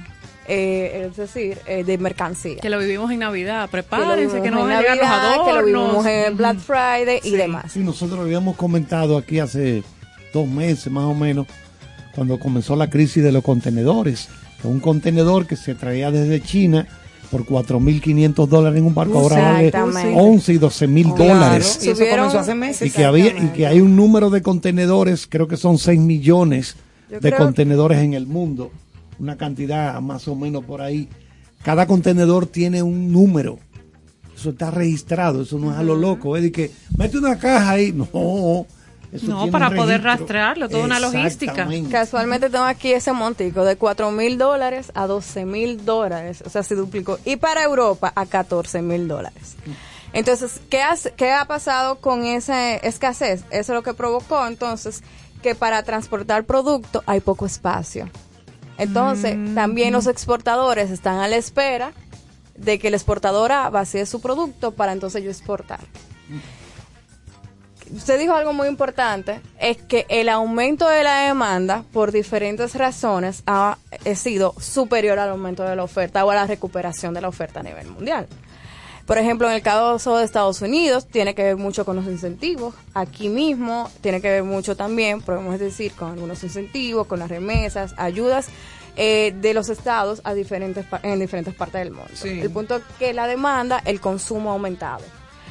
[0.48, 2.56] eh, es decir, eh, de mercancía.
[2.56, 3.68] Que lo vivimos en Navidad.
[3.70, 5.46] Que lo Prepárense que, vivimos no en van a llegar los Navidad, adornos.
[5.46, 6.58] que lo vivimos en Black.
[6.58, 7.36] Friday y Sí.
[7.36, 7.72] demás.
[7.72, 9.82] Sí, nosotros lo habíamos comentado aquí hace
[10.32, 11.46] dos meses más o menos,
[12.14, 14.28] cuando comenzó la crisis de los contenedores.
[14.60, 16.86] Que un contenedor que se traía desde China
[17.30, 20.20] por 4.500 dólares en un barco, ahora vale Exactamente.
[20.20, 21.78] 11 y 12 mil Claro, dólares.
[21.82, 22.88] y eso comenzó hace meses.
[22.88, 26.76] Y que, había, y que hay un número de contenedores, creo que son 6 millones
[27.10, 28.70] Yo de contenedores en el mundo.
[29.22, 31.08] Una cantidad más o menos por ahí.
[31.62, 33.58] Cada contenedor tiene un número.
[34.36, 36.36] Eso está registrado, eso no es a lo loco.
[36.36, 37.92] Es de que mete una caja ahí.
[38.12, 38.66] No.
[39.12, 41.68] Eso No, para poder rastrearlo, toda una logística.
[41.90, 46.62] Casualmente tengo aquí ese montico de 4 mil dólares a 12 mil dólares, o sea,
[46.62, 47.18] se duplicó.
[47.26, 49.56] Y para Europa a 14 mil dólares.
[50.14, 53.42] Entonces, ¿qué, hace- ¿qué ha pasado con esa escasez?
[53.50, 55.02] Eso es lo que provocó entonces
[55.42, 58.08] que para transportar producto hay poco espacio.
[58.78, 59.54] Entonces, Mm.
[59.54, 61.92] también los exportadores están a la espera
[62.56, 65.80] de que la exportadora vacíe su producto para entonces yo exportar.
[67.94, 73.42] Usted dijo algo muy importante, es que el aumento de la demanda por diferentes razones
[73.46, 77.28] ha, eh, sido superior al aumento de la oferta o a la recuperación de la
[77.28, 78.26] oferta a nivel mundial.
[79.12, 82.74] Por ejemplo, en el caso de Estados Unidos, tiene que ver mucho con los incentivos.
[82.94, 87.94] Aquí mismo tiene que ver mucho también, podemos decir, con algunos incentivos, con las remesas,
[87.98, 88.48] ayudas
[88.96, 92.10] eh, de los estados a diferentes en diferentes partes del mundo.
[92.14, 92.40] Sí.
[92.40, 95.04] El punto es que la demanda, el consumo ha aumentado.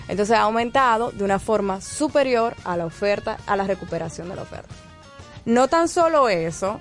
[0.07, 4.41] Entonces ha aumentado de una forma superior a la oferta, a la recuperación de la
[4.41, 4.73] oferta.
[5.45, 6.79] No tan solo eso,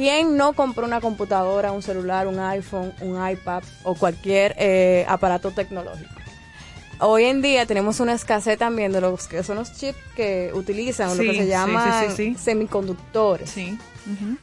[0.00, 5.50] ¿quién no compró una computadora, un celular, un iPhone, un iPad o cualquier eh, aparato
[5.50, 6.08] tecnológico?
[7.00, 11.16] Hoy en día tenemos una escasez también de los que son los chips que utilizan,
[11.18, 13.78] lo que se sí, llaman sí, sí, semiconductores Sí.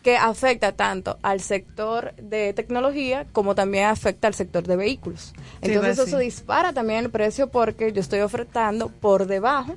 [0.03, 5.33] que afecta tanto al sector de tecnología como también afecta al sector de vehículos.
[5.61, 9.75] Entonces eso dispara también el precio porque yo estoy ofertando por debajo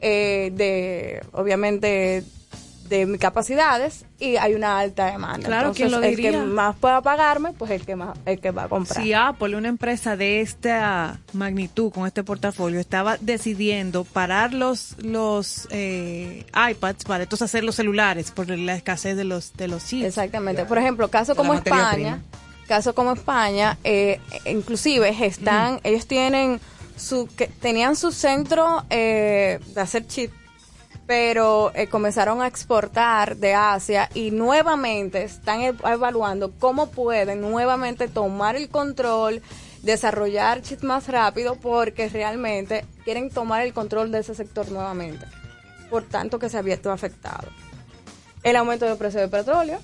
[0.00, 2.24] eh, de, obviamente,
[2.88, 5.46] de mis capacidades y hay una alta demanda.
[5.46, 6.44] Claro, Entonces, ¿quién lo el que diría?
[6.44, 9.02] más pueda pagarme, pues el que más, el que va a comprar.
[9.02, 15.68] Si Apple, una empresa de esta magnitud, con este portafolio, estaba decidiendo parar los, los
[15.70, 20.06] eh, iPads para entonces hacer los celulares por la escasez de los, de los chips.
[20.06, 20.64] Exactamente.
[20.64, 22.22] Por ejemplo, caso como España,
[22.68, 26.60] caso como España, eh, inclusive están, ellos tienen
[26.96, 30.30] su, que tenían su centro eh, de hacer chip,
[31.06, 38.08] pero eh, comenzaron a exportar de Asia y nuevamente están e- evaluando cómo pueden nuevamente
[38.08, 39.42] tomar el control,
[39.82, 45.26] desarrollar chips más rápido, porque realmente quieren tomar el control de ese sector nuevamente,
[45.90, 47.48] por tanto que se había visto afectado.
[48.42, 49.80] El aumento del precio del petróleo,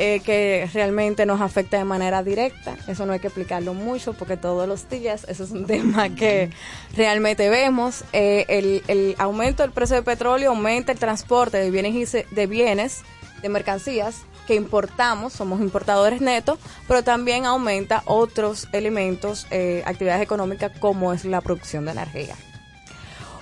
[0.00, 2.76] eh, que realmente nos afecta de manera directa.
[2.86, 6.50] Eso no hay que explicarlo mucho porque todos los días eso es un tema que
[6.96, 8.04] realmente vemos.
[8.12, 12.26] Eh, el, el aumento del precio del petróleo aumenta el transporte de bienes, y se-
[12.30, 13.02] de bienes,
[13.42, 20.72] de mercancías que importamos, somos importadores netos, pero también aumenta otros elementos, eh, actividades económicas
[20.80, 22.34] como es la producción de energía.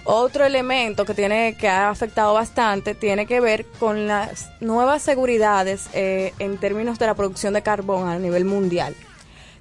[0.09, 5.89] Otro elemento que tiene que ha afectado bastante tiene que ver con las nuevas seguridades
[5.95, 8.95] eh, en términos de la producción de carbón a nivel mundial.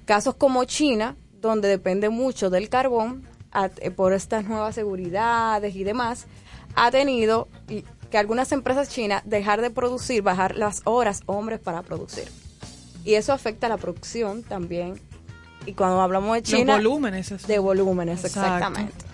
[0.05, 5.83] Casos como China, donde depende mucho del carbón a- eh, por estas nuevas seguridades y
[5.83, 6.27] demás,
[6.75, 7.47] ha tenido
[8.11, 12.25] que algunas empresas chinas dejar de producir, bajar las horas hombres para producir.
[13.03, 14.99] Y eso afecta a la producción también.
[15.65, 17.31] Y cuando hablamos de Los China, volúmenes.
[17.31, 17.47] eso.
[17.47, 18.41] de volúmenes, Exacto.
[18.53, 19.04] exactamente.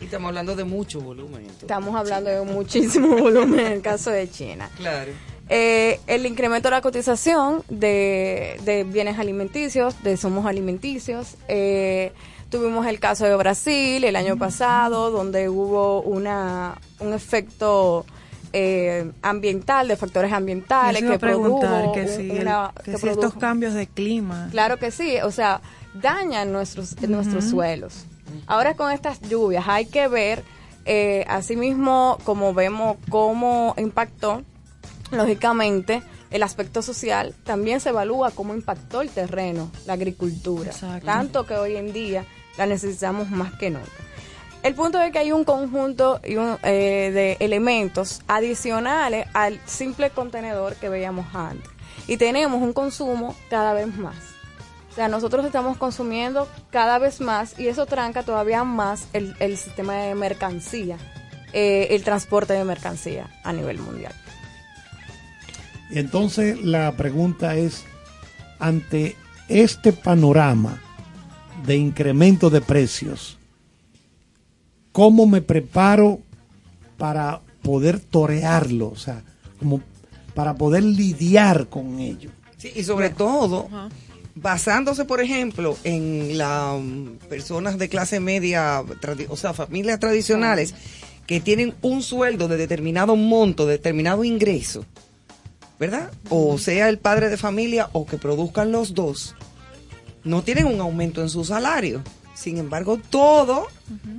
[0.00, 1.40] Y estamos hablando de mucho volumen.
[1.42, 1.62] entonces.
[1.62, 4.68] Estamos hablando de muchísimo volumen en el caso de China.
[4.76, 5.12] Claro.
[5.48, 11.36] Eh, el incremento de la cotización de, de bienes alimenticios, de insumos alimenticios.
[11.48, 12.12] Eh,
[12.50, 18.04] tuvimos el caso de Brasil el año pasado, donde hubo una, un efecto
[18.52, 22.48] eh, ambiental, de factores ambientales, que a preguntar produjo que un- si, el-
[22.84, 24.48] que que si estos produjo- cambios de clima.
[24.50, 25.60] Claro que sí, o sea,
[25.94, 28.04] dañan nuestros, nuestros suelos.
[28.46, 30.44] Ahora con estas lluvias hay que ver,
[30.84, 34.42] eh, asimismo, como vemos cómo impactó,
[35.10, 40.72] lógicamente, el aspecto social, también se evalúa cómo impactó el terreno, la agricultura.
[41.04, 42.24] Tanto que hoy en día
[42.58, 43.86] la necesitamos más que nunca.
[44.62, 50.10] El punto es que hay un conjunto y un, eh, de elementos adicionales al simple
[50.10, 51.70] contenedor que veíamos antes.
[52.08, 54.16] Y tenemos un consumo cada vez más.
[54.96, 59.58] O sea, nosotros estamos consumiendo cada vez más y eso tranca todavía más el, el
[59.58, 60.96] sistema de mercancía,
[61.52, 64.14] eh, el transporte de mercancía a nivel mundial.
[65.90, 67.84] Y entonces la pregunta es,
[68.58, 69.16] ante
[69.48, 70.80] este panorama
[71.66, 73.36] de incremento de precios,
[74.92, 76.20] ¿cómo me preparo
[76.96, 78.88] para poder torearlo?
[78.88, 79.22] O sea,
[79.58, 79.82] como
[80.34, 82.30] para poder lidiar con ello.
[82.56, 83.68] Sí, y sobre todo,
[84.36, 86.76] basándose, por ejemplo, en las
[87.28, 88.82] personas de clase media,
[89.28, 90.74] o sea, familias tradicionales,
[91.26, 94.84] que tienen un sueldo de determinado monto, de determinado ingreso,
[95.80, 96.10] ¿verdad?
[96.28, 99.34] O sea, el padre de familia o que produzcan los dos,
[100.22, 102.02] no tienen un aumento en su salario.
[102.34, 103.66] Sin embargo, todo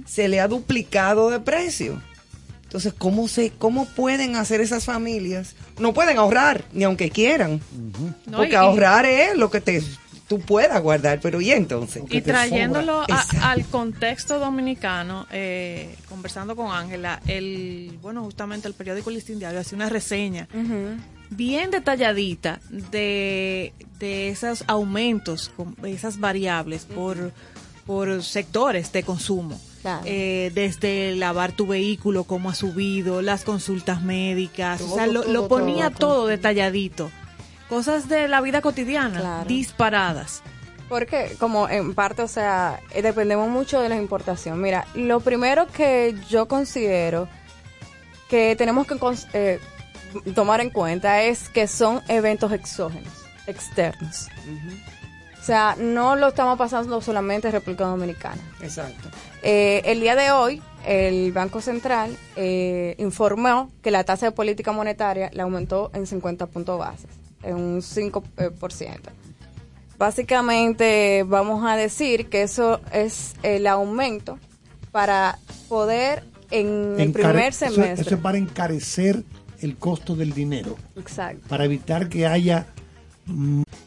[0.08, 2.02] se le ha duplicado de precio.
[2.64, 5.56] Entonces, ¿cómo, se, ¿cómo pueden hacer esas familias?
[5.80, 7.62] No pueden ahorrar, ni aunque quieran.
[8.26, 9.82] No, Porque y- ahorrar es lo que te
[10.28, 12.04] tú puedas guardar, pero ¿y entonces?
[12.10, 19.10] Y trayéndolo a- al contexto dominicano, eh, conversando con Ángela, el bueno, justamente el periódico
[19.10, 20.48] Listín Diario hacía una reseña
[21.30, 25.52] bien detalladita de, de esos aumentos,
[25.84, 27.32] esas variables por,
[27.86, 29.60] por sectores de consumo.
[29.82, 30.02] Claro.
[30.06, 35.32] Eh, desde lavar tu vehículo, cómo ha subido, las consultas médicas, o sea, lo, todo,
[35.34, 36.08] lo ponía todo.
[36.16, 37.12] todo detalladito.
[37.70, 39.46] Cosas de la vida cotidiana, Claro.
[39.48, 40.42] disparadas.
[40.90, 44.62] Porque como en parte, o sea, eh, dependemos mucho de la importación.
[44.62, 47.28] Mira, lo primero que yo considero
[48.30, 48.96] que tenemos que
[49.34, 49.60] eh,
[50.34, 53.12] tomar en cuenta es que son eventos exógenos,
[53.48, 54.28] externos.
[55.42, 58.42] O sea, no lo estamos pasando solamente en República Dominicana.
[58.62, 59.10] Exacto.
[59.44, 64.72] Eh, el día de hoy, el Banco Central eh, informó que la tasa de política
[64.72, 67.10] monetaria la aumentó en 50 puntos bases,
[67.44, 68.24] en un 5%.
[68.38, 69.10] eh, por ciento.
[69.98, 74.38] Básicamente, vamos a decir que eso es el aumento
[74.92, 78.06] para poder en el primer eso- semestre.
[78.06, 79.24] Eso, es para encarecer
[79.60, 81.42] el costo del dinero, Exacto.
[81.50, 82.68] para evitar que haya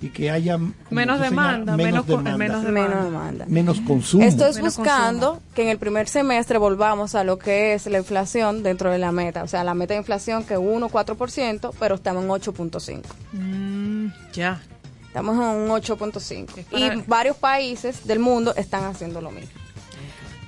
[0.00, 3.44] y que haya ¿cómo Menos demanda, menos demanda, menos Menos demanda.
[3.48, 4.24] menos consumo.
[4.24, 7.98] Esto es Menos buscando que en el primer semestre volvamos a lo que es la
[7.98, 9.42] inflación dentro de la meta.
[9.42, 13.02] O sea, la meta de inflación que es 1,4%, pero estamos en 8.5%.
[13.32, 14.60] Mm, ya.
[15.06, 16.58] Estamos en un 8.5.
[16.58, 19.50] Es Y varios países del mundo están haciendo lo mismo.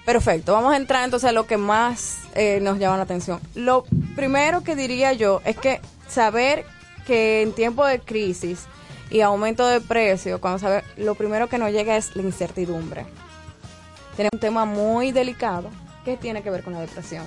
[0.05, 3.39] Perfecto, vamos a entrar entonces a lo que más eh, nos llama la atención.
[3.55, 3.85] Lo
[4.17, 6.65] primero que diría yo es que saber
[7.07, 8.67] que en tiempo de crisis
[9.13, 13.05] y aumento de precio, cuando sabe, lo primero que nos llega es la incertidumbre.
[14.17, 15.71] Tenemos un tema muy delicado
[16.05, 17.27] que tiene que ver con la depresión.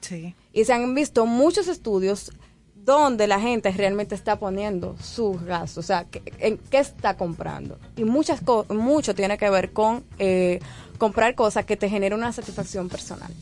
[0.00, 0.34] Sí.
[0.52, 2.30] Y se han visto muchos estudios
[2.74, 7.78] donde la gente realmente está poniendo sus gastos, o sea, que- en qué está comprando.
[7.96, 10.60] Y muchas co- mucho tiene que ver con eh,
[10.98, 13.32] comprar cosas que te generen una satisfacción personal.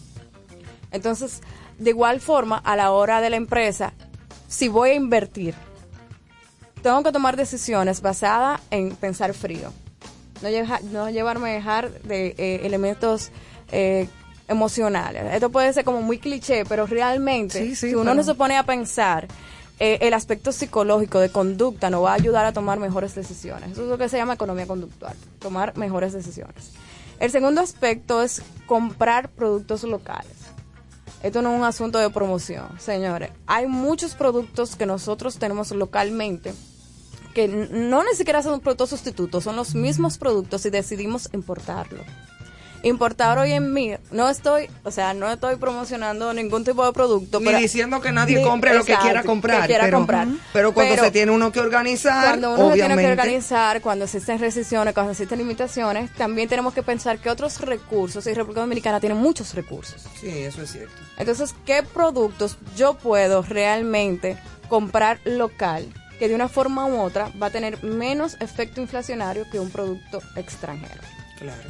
[0.92, 1.40] Entonces,
[1.78, 3.92] de igual forma, a la hora de la empresa,
[4.46, 5.54] si voy a invertir,
[6.82, 9.72] tengo que tomar decisiones basadas en pensar frío.
[10.42, 13.30] No, lleva- no llevarme a dejar de eh, elementos
[13.70, 14.08] eh,
[14.48, 15.32] emocionales.
[15.32, 18.34] Esto puede ser como muy cliché, pero realmente, Sí, sí, si uno pero- no se
[18.34, 19.28] pone a pensar,
[19.78, 23.72] eh, el aspecto psicológico de conducta nos va a ayudar a tomar mejores decisiones.
[23.72, 26.70] Eso es lo que se llama economía conductual, tomar mejores decisiones.
[27.20, 30.32] El segundo aspecto es comprar productos locales.
[31.22, 33.30] Esto no es un asunto de promoción, señores.
[33.46, 36.52] Hay muchos productos que nosotros tenemos localmente
[37.34, 42.02] que no ni siquiera son productos sustitutos, son los mismos productos y decidimos importarlo.
[42.84, 47.38] Importar hoy en mí, no estoy, o sea, no estoy promocionando ningún tipo de producto.
[47.38, 49.60] Ni pero- diciendo que nadie ni- compre lo que quiera comprar.
[49.60, 50.26] que quiera pero, comprar.
[50.52, 53.04] pero cuando Pero se tiene uno que organizar, cuando uno se tiene obviamente.
[53.04, 58.26] que organizar, cuando existen restricciones, cuando existen limitaciones, también tenemos que pensar que otros recursos,
[58.26, 60.02] y República Dominicana tiene muchos recursos.
[60.20, 60.92] Sí, eso es cierto.
[61.18, 64.36] Entonces, ¿qué productos yo puedo realmente
[64.68, 65.86] comprar local
[66.22, 70.22] que de una forma u otra va a tener menos efecto inflacionario que un producto
[70.36, 71.00] extranjero?
[71.36, 71.68] Claro.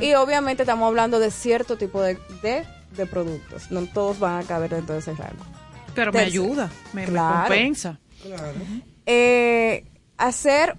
[0.00, 2.64] Y obviamente estamos hablando de cierto tipo de, de,
[2.96, 3.70] de productos.
[3.70, 5.44] No todos van a caber dentro de ese rango.
[5.94, 7.38] Pero me ayuda, me, me Claro.
[7.46, 8.00] compensa.
[8.24, 8.54] Claro.
[9.06, 9.84] Eh,
[10.18, 10.76] hacer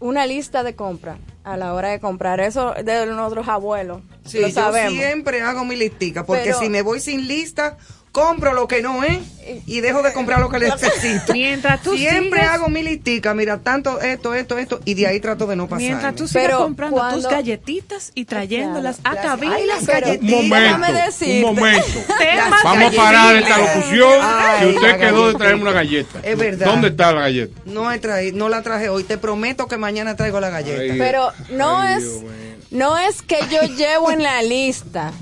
[0.00, 2.40] una lista de compra a la hora de comprar.
[2.40, 4.02] Eso de nuestros abuelos.
[4.26, 4.92] Sí, lo yo sabemos.
[5.02, 7.78] siempre hago mi listica, porque Pero- si me voy sin lista,
[8.14, 9.18] compro lo que no es
[9.66, 11.32] y dejo de comprar lo que necesito.
[11.32, 15.18] Mientras tú siempre sigas- hago mi listica, mira, tanto esto, esto, esto, y de ahí
[15.18, 15.80] trato de no pasar.
[15.82, 19.54] Mientras tú sigas Pero comprando tus galletitas y trayéndolas Claro, a las- cabina.
[19.56, 20.86] Ay, las galletitas, Un momento,
[21.26, 21.86] un momento.
[22.64, 26.20] Vamos a parar esta locución Ay, si usted quedó de traerme una galleta.
[26.22, 26.66] Es verdad.
[26.66, 27.60] ¿Dónde está la galleta?
[27.66, 30.80] No, he traído, no la traje hoy, te prometo que mañana traigo la galleta.
[30.80, 32.22] Ay, Pero no Ay, es Dios
[32.70, 35.12] no es que yo llevo en la lista,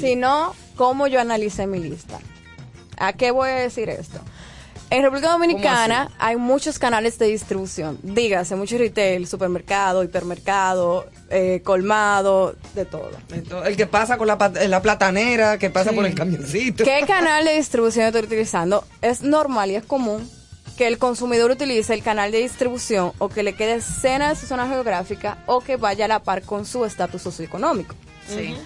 [0.00, 2.18] sino cómo yo analicé mi lista.
[2.96, 4.18] ¿A qué voy a decir esto?
[4.90, 7.98] En República Dominicana hay muchos canales de distribución.
[8.02, 13.12] Dígase, mucho retail, supermercado, hipermercado, eh, colmado, de todo.
[13.64, 16.82] El que pasa con la, pat- la platanera, que pasa por el camioncito.
[16.82, 18.84] ¿Qué canal de distribución estoy utilizando?
[19.02, 20.28] Es normal y es común
[20.76, 24.46] que el consumidor utilice el canal de distribución o que le quede cena de su
[24.46, 27.94] zona geográfica o que vaya a la par con su estatus socioeconómico.
[28.26, 28.56] Sí.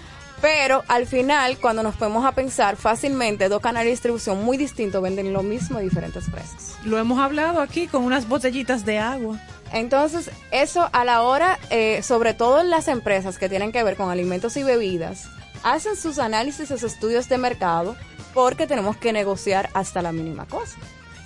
[0.40, 5.02] Pero al final, cuando nos ponemos a pensar fácilmente, dos canales de distribución muy distintos
[5.02, 6.76] venden lo mismo a diferentes precios.
[6.84, 9.40] Lo hemos hablado aquí con unas botellitas de agua.
[9.72, 13.96] Entonces, eso a la hora, eh, sobre todo en las empresas que tienen que ver
[13.96, 15.28] con alimentos y bebidas,
[15.62, 17.96] hacen sus análisis, sus estudios de mercado,
[18.34, 20.76] porque tenemos que negociar hasta la mínima cosa.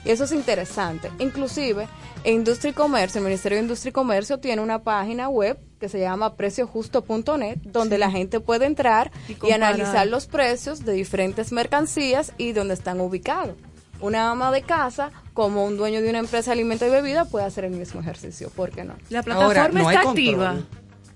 [0.04, 1.10] Y eso es interesante.
[1.18, 1.88] Inclusive,
[2.24, 5.98] Industria y Comercio, el Ministerio de Industria y Comercio tiene una página web que se
[5.98, 9.10] llama preciojusto.net, donde la gente puede entrar
[9.42, 13.56] Y analizar los precios de diferentes mercancías y donde están ubicados.
[14.00, 17.44] Una ama de casa como un dueño de una empresa de alimento y bebida puede
[17.46, 18.50] hacer el mismo ejercicio.
[18.50, 18.94] ¿Por qué no?
[19.08, 20.24] La plataforma Ahora, no hay está control.
[20.46, 20.56] activa.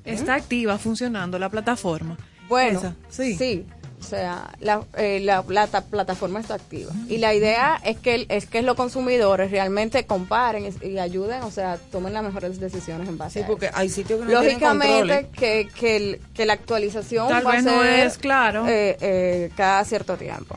[0.04, 2.16] Está activa, funcionando la plataforma.
[2.48, 3.36] Bueno, Esa, sí.
[3.36, 3.66] sí.
[4.04, 6.92] O sea, la, eh, la plata- plataforma está activa.
[7.08, 11.50] Y la idea es que, es que los consumidores realmente comparen y, y ayuden, o
[11.50, 15.28] sea, tomen las mejores decisiones en base Sí, a porque hay sitios que no Lógicamente
[15.32, 18.68] que, que, el- que la actualización Tal va vez a no ser es claro.
[18.68, 20.56] eh, eh, cada cierto tiempo.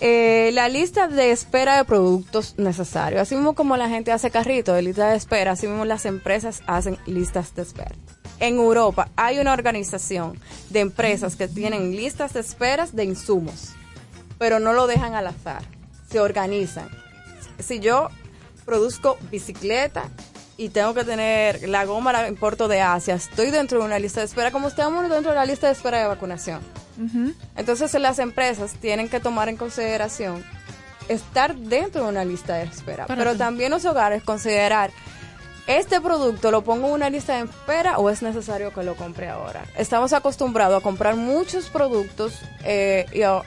[0.00, 3.20] Eh, la lista de espera de productos necesarios.
[3.20, 6.62] Así mismo como la gente hace carrito de lista de espera, así mismo las empresas
[6.66, 7.90] hacen listas de espera.
[8.40, 10.38] En Europa hay una organización
[10.70, 13.70] de empresas que tienen listas de esperas de insumos,
[14.38, 15.62] pero no lo dejan al azar,
[16.10, 16.88] se organizan.
[17.58, 18.08] Si yo
[18.64, 20.04] produzco bicicleta
[20.56, 24.20] y tengo que tener la goma, la importo de Asia, estoy dentro de una lista
[24.20, 26.60] de espera, como estamos dentro de la lista de espera de vacunación.
[27.56, 30.44] Entonces las empresas tienen que tomar en consideración
[31.08, 33.38] estar dentro de una lista de espera, Para pero tú.
[33.38, 34.90] también los hogares considerar
[35.68, 39.28] este producto lo pongo en una lista de espera o es necesario que lo compre
[39.28, 39.64] ahora.
[39.76, 43.42] Estamos acostumbrados a comprar muchos productos eh, y a,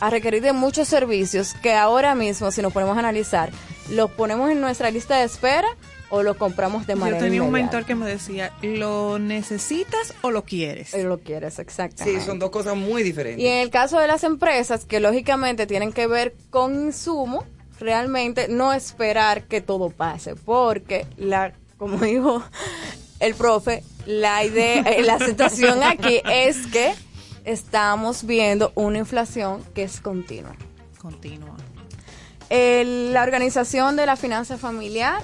[0.00, 3.50] a requerir de muchos servicios que ahora mismo, si nos ponemos a analizar,
[3.90, 5.68] los ponemos en nuestra lista de espera
[6.08, 7.76] o los compramos de manera Yo tenía un inmediata.
[7.78, 10.92] mentor que me decía, ¿lo necesitas o lo quieres?
[10.94, 12.20] Eh, lo quieres, exactamente.
[12.20, 13.42] Sí, son dos cosas muy diferentes.
[13.42, 17.44] Y en el caso de las empresas, que lógicamente tienen que ver con insumo,
[17.82, 22.42] realmente no esperar que todo pase, porque la, como dijo
[23.20, 26.92] el profe, la idea, eh, la situación aquí es que
[27.44, 30.54] estamos viendo una inflación que es continua.
[31.00, 31.56] Continúa.
[32.50, 35.22] El- la organización de la finanza familiar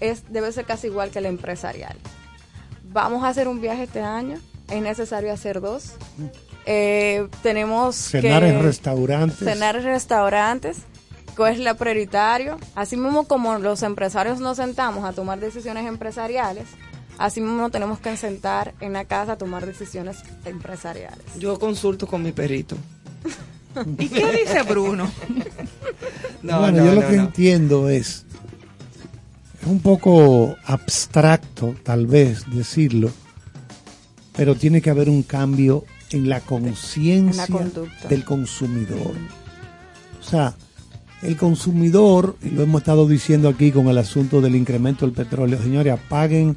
[0.00, 1.96] es, debe ser casi igual que la empresarial.
[2.84, 4.38] Vamos a hacer un viaje este año,
[4.70, 5.92] es necesario hacer dos.
[6.66, 9.38] Eh, tenemos Cenar que en restaurantes.
[9.38, 10.78] cenar en restaurantes,
[11.48, 12.58] es la prioritario.
[12.74, 16.68] Así mismo como los empresarios nos sentamos a tomar decisiones empresariales,
[17.18, 21.24] así mismo tenemos que sentar en la casa a tomar decisiones empresariales.
[21.38, 22.76] Yo consulto con mi perrito.
[23.98, 25.10] ¿Y qué dice Bruno?
[26.42, 28.24] No, bueno, no, yo lo no, que entiendo es,
[29.60, 33.12] es un poco abstracto tal vez decirlo,
[34.34, 37.46] pero tiene que haber un cambio en la conciencia
[38.08, 39.14] del consumidor.
[40.20, 40.56] O sea,
[41.22, 45.60] el consumidor, y lo hemos estado diciendo aquí con el asunto del incremento del petróleo,
[45.62, 46.56] señores, apaguen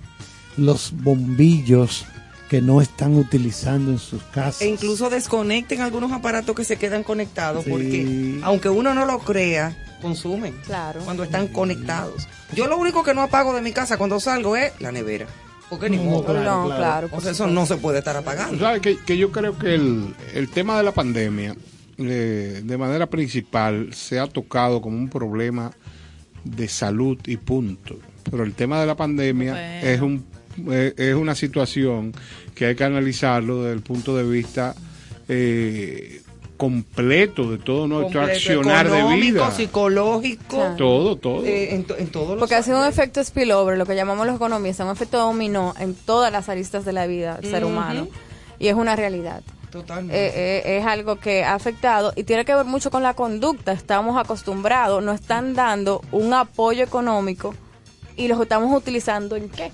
[0.58, 2.06] los bombillos
[2.50, 4.62] que no están utilizando en sus casas.
[4.62, 7.70] E incluso desconecten algunos aparatos que se quedan conectados Sí.
[7.72, 11.02] porque aunque uno no lo crea, consumen Claro.
[11.04, 12.28] cuando están conectados.
[12.54, 15.26] Yo lo único que no apago de mi casa cuando salgo es la nevera.
[15.70, 16.26] Porque ni No, modo.
[16.26, 16.78] claro, no, claro.
[16.78, 17.10] claro.
[17.12, 18.60] O sea, eso no se puede estar apagando.
[18.60, 18.82] ¿Sabes?
[18.82, 21.56] Que, que yo creo que el, el tema de la pandemia,
[21.98, 25.72] eh, de manera principal, se ha tocado como un problema
[26.44, 27.98] de salud y punto.
[28.30, 29.88] Pero el tema de la pandemia Bueno.
[29.88, 30.26] es un
[30.72, 32.14] eh, es una situación
[32.56, 34.74] que hay que analizarlo desde el punto de vista
[35.28, 36.22] eh,
[36.58, 39.52] completo de todo nuestro Completo, accionar de vida.
[39.52, 40.76] psicológico, Claro.
[40.78, 41.46] Todo, todo.
[41.46, 44.38] eh, en, to- en todos Porque ha sido un efecto spillover, lo que llamamos los
[44.38, 48.08] economistas, un efecto dominó en todas las aristas de la vida del ser humano.
[48.58, 49.44] Y es una realidad.
[49.82, 50.16] Totalmente.
[50.28, 53.72] Eh, eh, es algo que ha afectado y tiene que ver mucho con la conducta.
[53.74, 57.54] Estamos acostumbrados, nos están dando un apoyo económico
[58.16, 59.72] y los estamos utilizando en qué.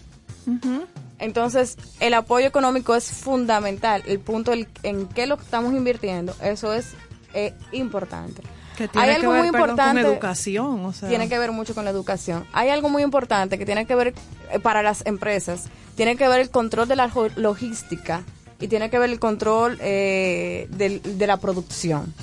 [1.20, 4.02] Entonces, el apoyo económico es fundamental.
[4.08, 6.94] El punto el- en qué lo estamos invirtiendo, eso es
[7.34, 8.42] eh, importante.
[8.76, 10.02] Que tiene Hay que algo ver, muy perdón, importante.
[10.02, 10.86] con educación.
[10.86, 12.46] O sea, Tiene que ver mucho con la educación.
[12.54, 14.14] Hay algo muy importante que tiene que ver
[14.52, 15.66] eh, para las empresas,
[15.96, 18.24] tiene que ver el control de la logística
[18.62, 22.14] y tiene que ver el control eh, de la producción.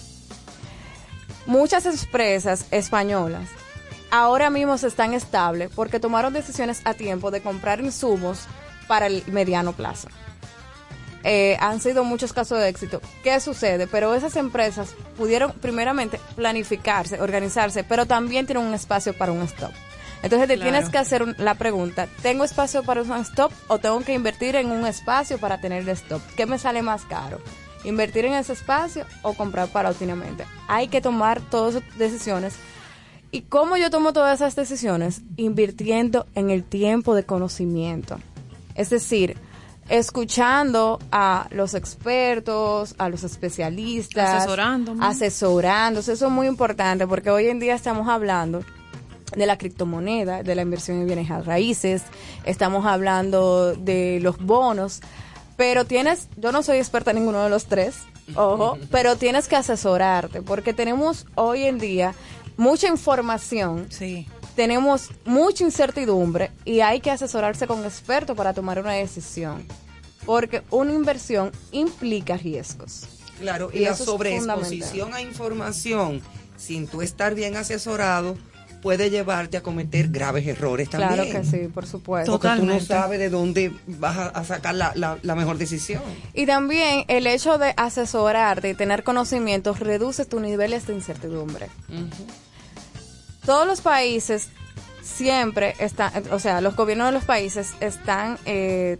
[1.46, 3.48] Muchas empresas españolas
[4.10, 8.46] ahora mismo se están estables porque tomaron decisiones a tiempo de comprar insumos
[8.86, 10.08] para el mediano plazo.
[11.24, 13.02] Eh, han sido muchos casos de éxito.
[13.22, 13.86] ¿Qué sucede?
[13.86, 19.72] Pero esas empresas pudieron primeramente planificarse, organizarse, pero también tienen un espacio para un stop.
[20.22, 20.70] Entonces te Claro.
[20.72, 24.70] tienes que hacer la pregunta, ¿tengo espacio para un stop o tengo que invertir en
[24.70, 26.20] un espacio para tener el stop?
[26.36, 27.38] ¿Qué me sale más caro?
[27.84, 30.44] ¿Invertir en ese espacio o comprar paulatinamente?
[30.66, 32.54] Hay que tomar todas esas decisiones.
[33.30, 35.20] ¿Y cómo yo tomo todas esas decisiones?
[35.36, 38.18] Invirtiendo en el tiempo de conocimiento.
[38.74, 39.36] Es decir,
[39.88, 45.04] escuchando a los expertos, a los especialistas, Asesorándome.
[45.06, 46.12] asesorándose.
[46.14, 48.64] Eso es muy importante porque hoy en día estamos hablando
[49.36, 52.02] de la criptomoneda, de la inversión en bienes a raíces,
[52.44, 55.00] estamos hablando de los bonos,
[55.56, 57.96] pero tienes, yo no soy experta en ninguno de los tres,
[58.34, 62.14] ojo, pero tienes que asesorarte porque tenemos hoy en día
[62.56, 63.86] mucha información.
[63.90, 64.26] Sí.
[64.54, 69.64] Tenemos mucha incertidumbre y hay que asesorarse con expertos para tomar una decisión.
[70.26, 73.06] Porque una inversión implica riesgos.
[73.40, 76.20] Claro, y, Y la sobreexposición a información
[76.56, 78.36] sin tú estar bien asesorado
[78.82, 81.14] puede llevarte a cometer graves errores también.
[81.14, 82.32] Claro que sí, por supuesto.
[82.32, 82.86] Porque tú no Totalmente.
[82.86, 86.02] sabes de dónde vas a, sacar la, la- la mejor decisión.
[86.34, 91.68] Y también el hecho de asesorarte y tener conocimientos reduce tus niveles de incertidumbre.
[93.44, 94.48] Todos los países
[95.02, 98.98] siempre están, o sea, los gobiernos de los países están eh,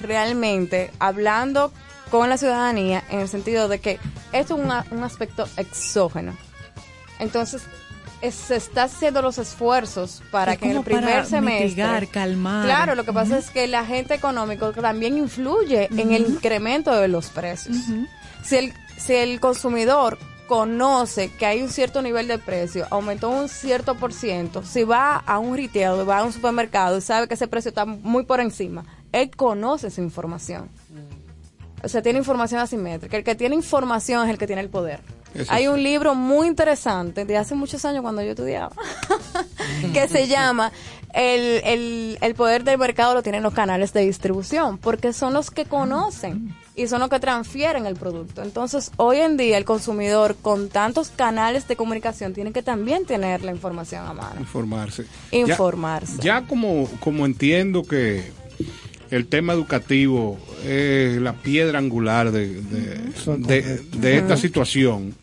[0.00, 1.72] realmente hablando
[2.10, 3.98] con la ciudadanía en el sentido de que
[4.32, 6.36] esto es una- un aspecto exógeno.
[7.18, 7.62] Entonces,
[8.20, 11.64] es- se está haciendo los esfuerzos para Es que en el como para primer semestre
[11.66, 12.64] mitigar, calmar.
[12.66, 17.08] Claro, lo que pasa es que el agente económico también influye en el incremento de
[17.08, 17.76] los precios.
[18.42, 23.48] Si el si el consumidor conoce que hay un cierto nivel de precio, aumentó un
[23.48, 27.34] cierto por ciento, si va a un retail, va a un supermercado y sabe que
[27.34, 30.68] ese precio está muy por encima, él conoce esa información.
[31.82, 33.16] O sea, tiene información asimétrica.
[33.16, 35.00] El que tiene información es el que tiene el poder.
[35.34, 35.68] Eso Hay sí.
[35.68, 38.70] un libro muy interesante de hace muchos años cuando yo estudiaba
[39.92, 40.72] que se llama
[41.12, 45.50] el, el, el poder del mercado lo tienen los canales de distribución porque son los
[45.50, 48.42] que conocen y son los que transfieren el producto.
[48.42, 53.42] Entonces, hoy en día el consumidor con tantos canales de comunicación tiene que también tener
[53.44, 54.40] la información a mano.
[54.40, 55.04] Informarse.
[55.30, 56.16] Informarse.
[56.16, 58.32] Ya, ya como, como entiendo que
[59.12, 60.36] el tema educativo
[60.66, 62.98] es la piedra angular de, de,
[63.38, 65.14] de- de esta situación,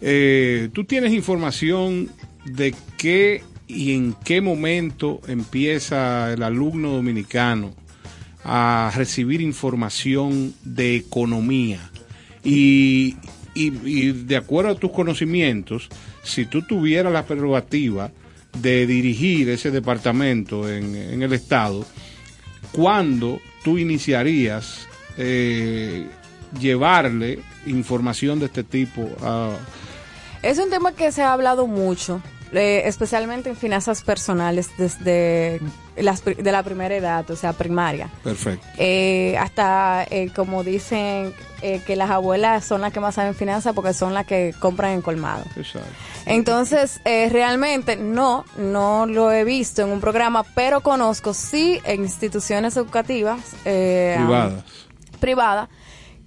[0.00, 2.08] eh, tú tienes información
[2.44, 7.74] de qué y en qué momento empieza el alumno dominicano
[8.44, 11.90] a recibir información de economía
[12.44, 13.16] y,
[13.54, 15.88] de acuerdo a tus conocimientos,
[16.22, 18.12] si tú tuvieras la prerrogativa
[18.60, 21.84] de dirigir ese departamento en, en el Estado,
[22.70, 24.86] ¿cuándo tú iniciarías
[25.18, 26.06] eh,
[26.58, 29.50] llevarle información de este tipo a...
[30.42, 32.20] Es un tema que se ha hablado mucho,
[32.52, 35.60] eh, especialmente en finanzas personales desde
[35.96, 38.08] las, de la primera edad, o sea, primaria.
[38.22, 38.66] Perfecto.
[38.78, 41.32] Eh, hasta, eh, como dicen,
[41.62, 44.92] eh, que las abuelas son las que más saben finanzas porque son las que compran
[44.92, 45.44] en colmado.
[45.56, 45.88] Exacto.
[46.26, 52.76] Entonces, realmente no, no lo he visto en un programa, pero conozco sí en instituciones
[52.76, 54.64] educativas Privadas.
[55.20, 55.68] privadas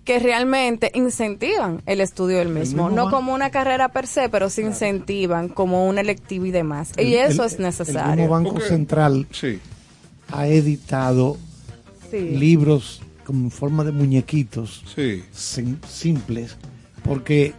[0.09, 4.49] que realmente incentivan el estudio del mismo, mismo no como una carrera per se, pero
[4.49, 6.93] sí incentivan como un electivo y demás.
[6.97, 8.15] y El- eso el- es El necesario.
[8.15, 9.59] mismo Banco Central Sí.
[10.31, 11.37] ha editado
[12.09, 12.21] Sí.
[12.21, 15.21] libros como en forma de muñequitos Sí.
[15.31, 16.57] sim- simples,
[17.03, 17.53] porque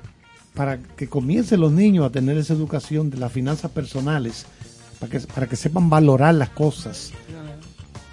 [0.55, 4.45] para que comiencen los niños a tener esa educación de las finanzas personales,
[4.99, 7.13] para que, para que sepan valorar las cosas.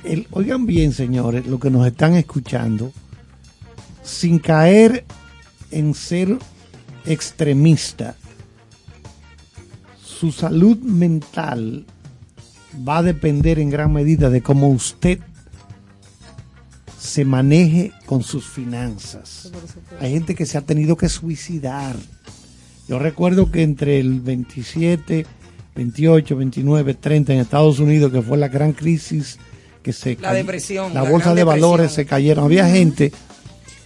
[0.04, 2.92] El- oigan bien, señores, lo que nos están escuchando,
[4.08, 5.06] sin caer
[5.70, 6.38] en ser
[7.06, 8.16] extremista,
[10.02, 11.86] su salud mental
[12.88, 15.20] va a depender en gran medida de cómo usted
[16.98, 19.52] se maneje con sus finanzas.
[20.00, 21.96] Hay gente que se ha tenido que suicidar.
[22.88, 25.26] Yo recuerdo que entre el 27,
[25.76, 29.38] 28, 29, 30 en Estados Unidos, que fue la gran crisis,
[29.84, 32.46] que se La depresión, la la bolsa de valores se cayeron.
[32.46, 33.12] Había gente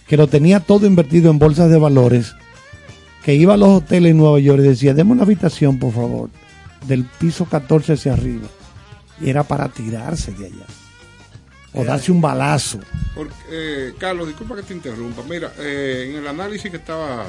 [0.06, 2.34] que lo tenía todo invertido en bolsas de valores,
[3.24, 6.30] que iba a los hoteles en Nueva York y decía, deme una habitación, por favor,
[6.86, 8.48] del piso 14 hacia arriba.
[9.20, 10.66] Y era para tirarse de allá.
[11.74, 12.80] O darse un balazo.
[13.14, 15.22] Porque, eh, Carlos, disculpa que te interrumpa.
[15.28, 17.26] Mira, eh, en el análisis que estaba,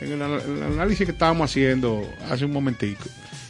[0.00, 3.04] en el, análisis que estábamos haciendo hace un momentico,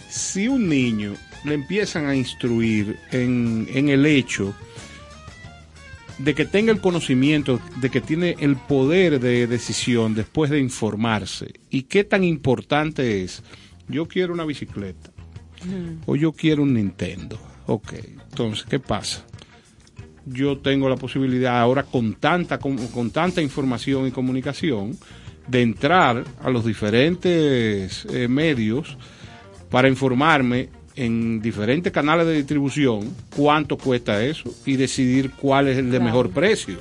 [0.08, 1.14] si un niño
[1.44, 4.54] le empiezan a instruir en, en el hecho
[6.18, 11.55] de que tenga el conocimiento, de que tiene el poder de decisión después de informarse,
[11.70, 13.43] y qué tan importante es,
[13.88, 15.10] yo quiero una bicicleta,
[16.06, 17.38] o yo quiero un Nintendo.
[17.66, 17.94] Ok,
[18.30, 19.26] entonces, ¿qué pasa?
[20.26, 24.98] yo tengo la posibilidad ahora con tanta con, con tanta información y comunicación
[25.47, 28.98] de entrar a los diferentes eh, medios
[29.70, 35.86] para informarme en diferentes canales de distribución cuánto cuesta eso y decidir cuál es el
[35.86, 36.05] de Claro.
[36.05, 36.78] mejor precio.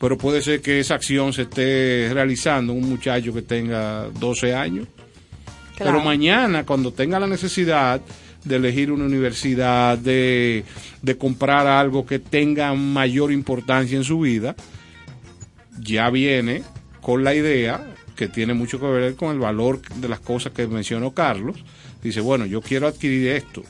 [0.00, 4.86] Pero puede ser que esa acción se esté realizando un muchacho que tenga 12 años.
[5.76, 5.92] Claro.
[5.92, 8.00] Pero mañana, cuando tenga la necesidad
[8.44, 10.64] de elegir una universidad, de,
[11.02, 14.54] de comprar algo que tenga mayor importancia en su vida,
[15.80, 16.62] ya viene
[17.00, 20.66] con la idea que tiene mucho que ver con el valor de las cosas que
[20.66, 21.56] mencionó Carlos.
[22.06, 23.62] Dice, bueno, yo quiero adquirir esto,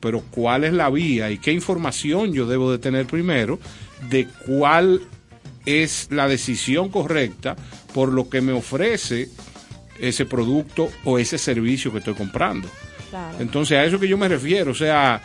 [0.00, 3.58] pero ¿cuál es la vía y qué información yo debo de tener primero
[4.10, 5.00] de cuál
[5.66, 7.56] es la decisión correcta
[7.94, 9.28] por lo que me ofrece
[9.98, 12.68] ese producto o ese servicio que estoy comprando?
[13.10, 13.36] Claro.
[13.40, 15.22] Entonces, a eso que yo me refiero, o sea,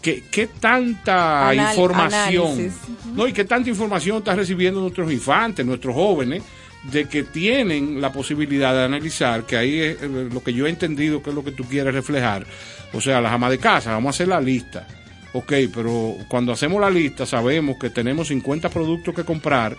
[0.00, 2.72] ¿qué, qué tanta Anal- información, análisis.
[3.14, 6.42] no, y qué tanta información están recibiendo nuestros infantes, nuestros jóvenes,
[6.84, 10.70] de que tienen la posibilidad de analizar, que ahí es eh, lo que yo he
[10.70, 12.44] entendido que es lo que tú quieres reflejar,
[12.92, 14.86] o sea, las amas de casa, vamos a hacer la lista.
[15.34, 19.76] Ok, pero cuando hacemos la lista sabemos que tenemos 50 productos que comprar,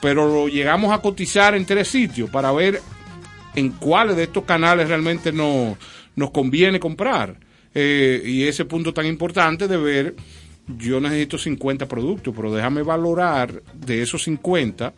[0.00, 2.80] pero lo llegamos a cotizar en tres sitios para ver
[3.56, 5.76] en cuáles de estos canales realmente no,
[6.14, 7.36] nos conviene comprar.
[7.74, 10.16] Eh, y ese punto tan importante de ver,
[10.68, 14.92] yo necesito 50 productos, pero déjame valorar de esos 50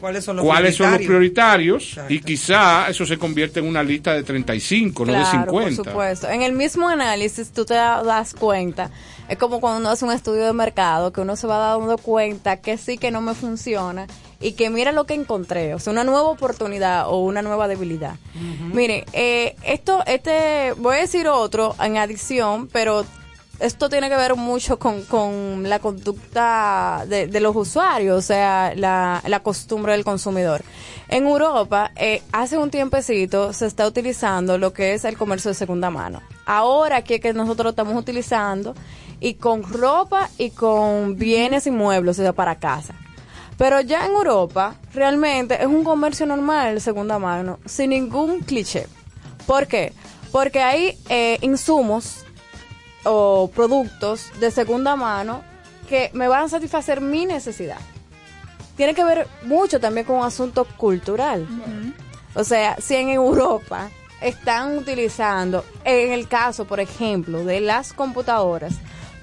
[0.00, 1.98] ¿Cuáles son los cuáles son los prioritarios?
[2.08, 5.76] y quizá eso se convierte en una lista de 35, no de Claro, 50.
[5.76, 6.28] por supuesto.
[6.28, 8.90] En el mismo análisis tú te da- das cuenta,
[9.28, 12.58] es como cuando uno hace un estudio de mercado, que uno se va dando cuenta
[12.58, 14.06] que sí, que no me funciona
[14.40, 18.16] y que mira lo que encontré, o sea, una nueva oportunidad o una nueva debilidad.
[18.74, 23.06] Mire, eh, esto, este, voy a decir otro en adición, pero
[23.60, 28.72] esto tiene que ver mucho con, con la conducta de, de los usuarios, o sea,
[28.74, 30.62] la, la costumbre del consumidor.
[31.08, 35.54] En Europa, eh, hace un tiempecito se está utilizando lo que es el comercio de
[35.54, 36.22] segunda mano.
[36.46, 38.74] Ahora aquí es que nosotros lo estamos utilizando
[39.20, 42.94] y con ropa y con bienes y muebles, o sea, para casa.
[43.56, 48.88] Pero ya en Europa, realmente es un comercio normal de segunda mano, sin ningún cliché.
[49.46, 49.92] ¿Por qué?
[50.32, 52.23] Porque hay eh, insumos
[53.04, 55.42] o productos de segunda mano
[55.88, 57.78] que me van a satisfacer mi necesidad.
[58.76, 61.46] Tiene que ver mucho también con un asunto cultural.
[62.34, 63.90] O sea, si en Europa
[64.20, 68.74] están utilizando, en el caso, por ejemplo, de las computadoras,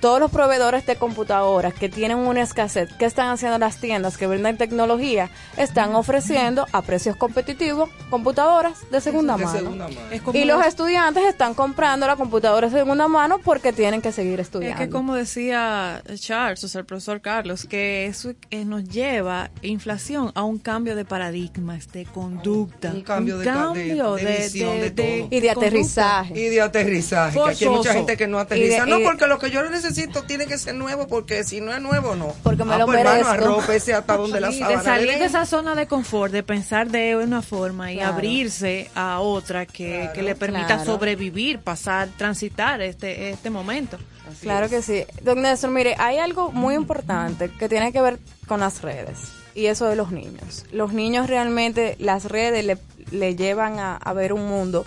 [0.01, 4.27] todos los proveedores de computadoras que tienen una escasez, ¿qué están haciendo las tiendas que
[4.27, 5.29] venden tecnología?
[5.57, 9.57] Están ofreciendo a precios competitivos computadoras de segunda De mano.
[9.59, 9.99] segunda mano.
[10.11, 14.11] Es como Y los estudiantes están comprando la computadora de segunda mano porque tienen que
[14.11, 14.77] seguir Es estudiando.
[14.83, 18.33] que como decía Charles, o sea, el profesor Carlos, que eso
[18.65, 22.91] nos lleva inflación a un cambio de paradigmas, de conducta.
[22.91, 25.27] Un cambio de- de- cambio de visión de todo.
[25.29, 26.33] y de aterrizaje.
[26.39, 28.85] Y de aterrizaje, que aquí hay mucha gente que no aterriza.
[28.85, 29.90] De- no, porque lo que yo necesito
[30.27, 32.33] tiene que ser nuevo, porque si no es nuevo, no.
[32.43, 33.31] Porque me Ah, lo pues, hermano, merezco.
[33.31, 37.15] arrópese hasta donde la Sí, de salir de esa zona de confort, de pensar de
[37.15, 38.13] una forma y Claro.
[38.13, 40.85] abrirse a otra que, que le permita claro.
[40.85, 43.97] sobrevivir, pasar, transitar este, este momento.
[44.41, 45.03] Claro que sí.
[45.23, 49.17] Don Néstor, mire, hay algo muy importante que tiene que ver con las redes
[49.55, 50.65] y eso de los niños.
[50.71, 52.77] Los niños realmente, las redes le,
[53.11, 54.85] le llevan a, a ver un mundo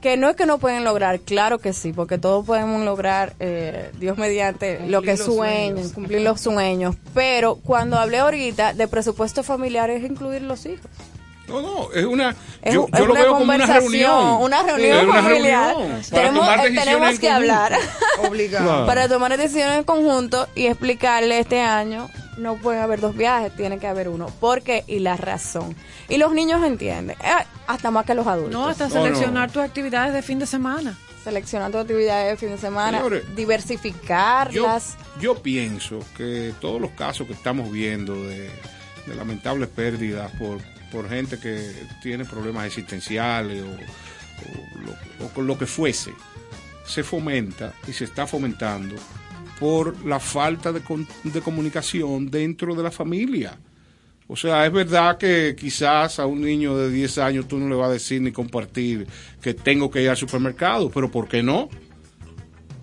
[0.00, 3.90] que no es que no pueden lograr, claro que sí, porque todos podemos lograr, eh,
[3.98, 6.96] Dios mediante, lo que sueñen, cumplir los sueños.
[7.14, 10.86] Pero cuando hablé ahorita de presupuesto familiar es incluir los hijos.
[11.48, 12.34] No, no, es una.
[12.60, 14.42] Es, yo es yo lo una veo como una conversación, reunión.
[14.42, 15.76] una Sí, reunión una familiar.
[15.76, 17.52] reunión para Tenemos, tomar eh, decisiones tenemos en que conjunto.
[17.52, 17.78] hablar.
[18.28, 18.64] Obligado.
[18.66, 18.86] Claro.
[18.86, 23.78] para tomar decisiones en conjunto y explicarle este año no pueden haber dos viajes, tiene
[23.78, 24.26] que haber uno.
[24.26, 24.84] ¿Por qué?
[24.86, 25.74] Y la razón.
[26.08, 28.52] Y los niños entienden, eh, hasta más que los adultos.
[28.52, 29.02] No, hasta No, no.
[29.04, 30.98] seleccionar tus actividades de fin de semana.
[31.24, 34.96] Seleccionar tus actividades de fin de semana, Señores, diversificarlas.
[35.20, 38.48] yo pienso que todos los casos que estamos viendo de,
[39.06, 40.58] de lamentables pérdidas por,
[40.92, 41.72] por gente que
[42.02, 46.12] tiene problemas existenciales o, o lo, o con lo que fuese,
[46.84, 48.94] se fomenta y se está fomentando
[49.58, 53.58] por la falta de, con- de comunicación dentro de la familia.
[54.28, 57.76] O sea, es verdad que quizás a un niño de 10 años tú no le
[57.76, 59.06] vas a decir ni compartir
[59.40, 61.68] que tengo que ir al supermercado, pero ¿por qué no?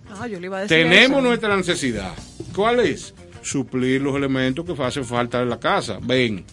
[0.09, 1.27] Ah, yo le iba a decir Tenemos eso.
[1.27, 2.13] nuestra necesidad.
[2.55, 3.13] ¿Cuál es?
[3.41, 5.97] Suplir los elementos que hacen falta en la casa.
[6.01, 6.45] Ven.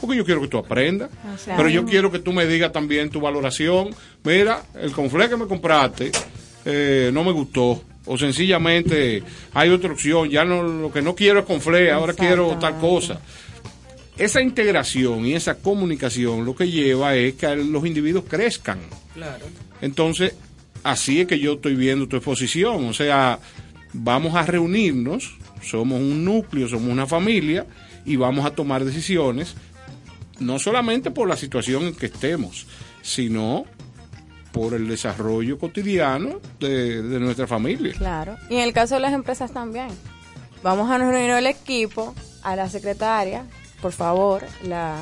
[0.00, 1.10] Porque yo quiero que tú aprendas.
[1.46, 3.90] Pero yo quiero que tú me digas también tu valoración.
[4.24, 6.10] Mira, el conflé que me compraste
[6.64, 7.80] eh, no me gustó.
[8.06, 9.22] O sencillamente
[9.54, 10.28] hay otra opción.
[10.28, 13.20] Ya no lo que no quiero es conflé, ahora quiero tal cosa.
[14.16, 18.80] Esa integración y esa comunicación lo que lleva es que los individuos crezcan.
[19.14, 19.46] Claro.
[19.80, 20.34] Entonces,
[20.82, 22.86] así es que yo estoy viendo tu exposición.
[22.86, 23.38] O sea,
[23.92, 27.66] vamos a reunirnos, somos un núcleo, somos una familia
[28.04, 29.54] y vamos a tomar decisiones,
[30.40, 32.66] no solamente por la situación en que estemos,
[33.02, 33.64] sino
[34.52, 37.94] por el desarrollo cotidiano de, de nuestra familia.
[37.96, 38.36] Claro.
[38.50, 39.88] Y en el caso de las empresas también.
[40.62, 43.46] Vamos a reunir el equipo, a la secretaria,
[43.80, 44.96] por favor, la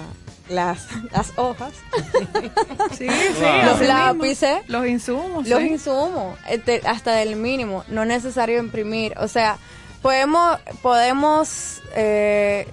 [0.48, 1.72] las, las hojas,
[2.98, 5.46] Sí, sí, los lápices, Los insumos.
[5.48, 5.66] los sí.
[5.68, 9.14] insumos, este, hasta del mínimo, no es necesario imprimir.
[9.18, 9.58] O sea,
[10.02, 12.66] podemos, podemos, eh,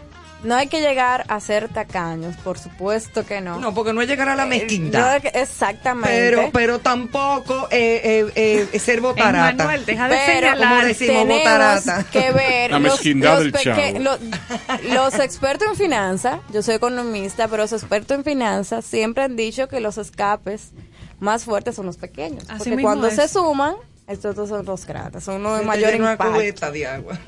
[0.44, 3.60] no hay que llegar a ser tacaños, por supuesto que no.
[3.60, 5.22] No, porque no es llegar a la Eh, mezquindad.
[5.34, 6.10] exactamente.
[6.16, 9.64] Pero, pero tampoco eh, eh, eh, ser botarata.
[9.66, 10.70] Manuel, deja de Pero, señalar.
[10.70, 12.04] como decimos, tenemos botarata.
[12.12, 14.00] que ver La los, mezquindad los del peque- chavo.
[14.00, 19.36] lo- los expertos en finanzas, yo soy economista, pero los expertos en finanzas siempre han
[19.36, 20.72] dicho que los escapes
[21.20, 22.44] más fuertes son los pequeños.
[22.44, 23.16] Así porque mismo cuando es.
[23.16, 23.76] se suman,
[24.08, 26.34] estos dos son los grandes, son uno de Se mayor una impacto.
[26.34, 27.20] cubeta de agua.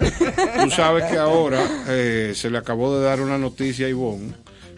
[0.64, 4.34] Tú sabes que ahora eh, se le acabó de dar una noticia a Ivonne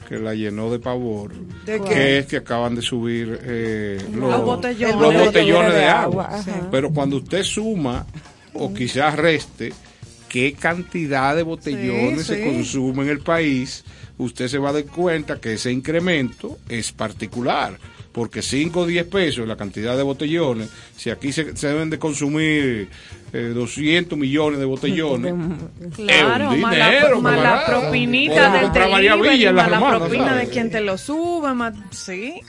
[0.09, 1.31] que la llenó de pavor,
[1.65, 1.89] ¿De qué?
[1.89, 4.95] que es que acaban de subir eh, los, Los botellones.
[4.97, 6.43] los El botellones de, de agua.
[6.69, 8.05] Pero cuando usted suma
[8.53, 9.71] o quizás reste
[10.27, 12.49] qué cantidad de botellones Sí, se sí.
[12.49, 13.85] consume en el país,
[14.17, 17.77] usted se va a dar cuenta que ese incremento es particular.
[18.11, 21.97] Porque 5 o 10 pesos la cantidad de botellones, si aquí se, se deben de
[21.97, 22.89] consumir
[23.31, 25.33] eh, 200 millones de botellones,
[25.95, 30.47] Claro, es un más la, dinero, más la propinita del delivery, más la propina de
[30.49, 32.41] quien te lo sube, más, sí.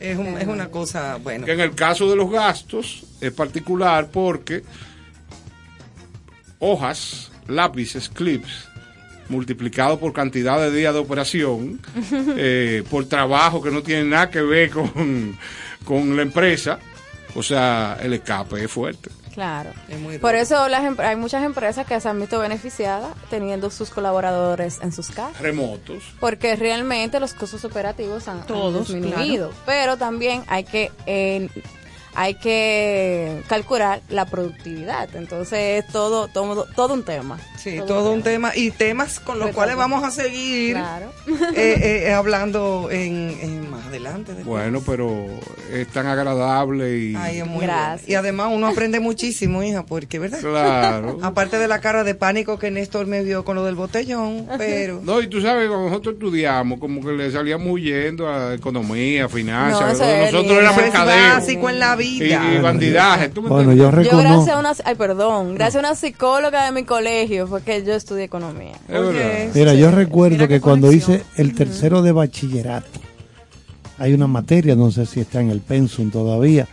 [0.00, 1.44] Es, un- es una cosa, bueno.
[1.44, 4.62] que en el caso de los gastos es particular porque
[6.58, 8.68] hojas, lápices, clips,
[9.32, 11.80] multiplicado por cantidad de días de operación,
[12.36, 15.36] eh, por trabajo que no tiene nada que ver con,
[15.84, 16.78] con la empresa,
[17.34, 19.10] o sea, el escape es fuerte.
[19.32, 19.70] Claro.
[19.88, 23.70] Es muy Por eso las em- hay muchas empresas que se han visto beneficiadas teniendo
[23.70, 25.40] sus colaboradores en sus casas.
[25.40, 26.02] Remotos.
[26.20, 29.50] Porque realmente los costos operativos han, han Todos, disminuido.
[29.64, 31.48] Pero también hay que eh,
[32.14, 35.08] hay que calcular la productividad.
[35.16, 37.38] Entonces es todo, todo, todo un tema.
[37.56, 38.52] Sí, todo un tema.
[38.56, 41.12] Y temas con los Pero cuales también- vamos a seguir Claro.
[41.54, 44.34] eh, eh, hablando en, en más adelante.
[44.34, 44.46] después.
[44.46, 45.26] Bueno, pero
[45.70, 47.14] es tan agradable y...
[47.16, 48.00] Ay, es muy Gracias.
[48.02, 48.12] bueno.
[48.12, 50.40] Y además uno aprende muchísimo, hija, porque, ¿verdad?
[50.40, 51.18] Claro.
[51.22, 55.00] Aparte de la cara de pánico que Néstor me vio con lo del botellón, pero...
[55.04, 59.28] No, y tú sabes, cuando nosotros estudiamos, como que le salíamos huyendo a economía, No,
[59.28, 60.00] finanzas.
[60.00, 61.34] es nosotros era mercadeo.
[61.34, 62.54] básico en la y, vida.
[62.54, 63.28] y bandidaje.
[63.28, 66.72] ¿tú me Bueno, yo Yo gracias a una, ay perdón, gracias a una psicóloga de
[66.72, 68.72] mi colegio fue que yo estudié economía.
[68.88, 69.50] Es verdad.
[69.54, 71.16] Mira, yo recuerdo Mira que cuando conexión.
[71.18, 73.00] hice el tercero de bachillerato,
[73.98, 76.66] hay una materia, no sé si está en el pensum todavía,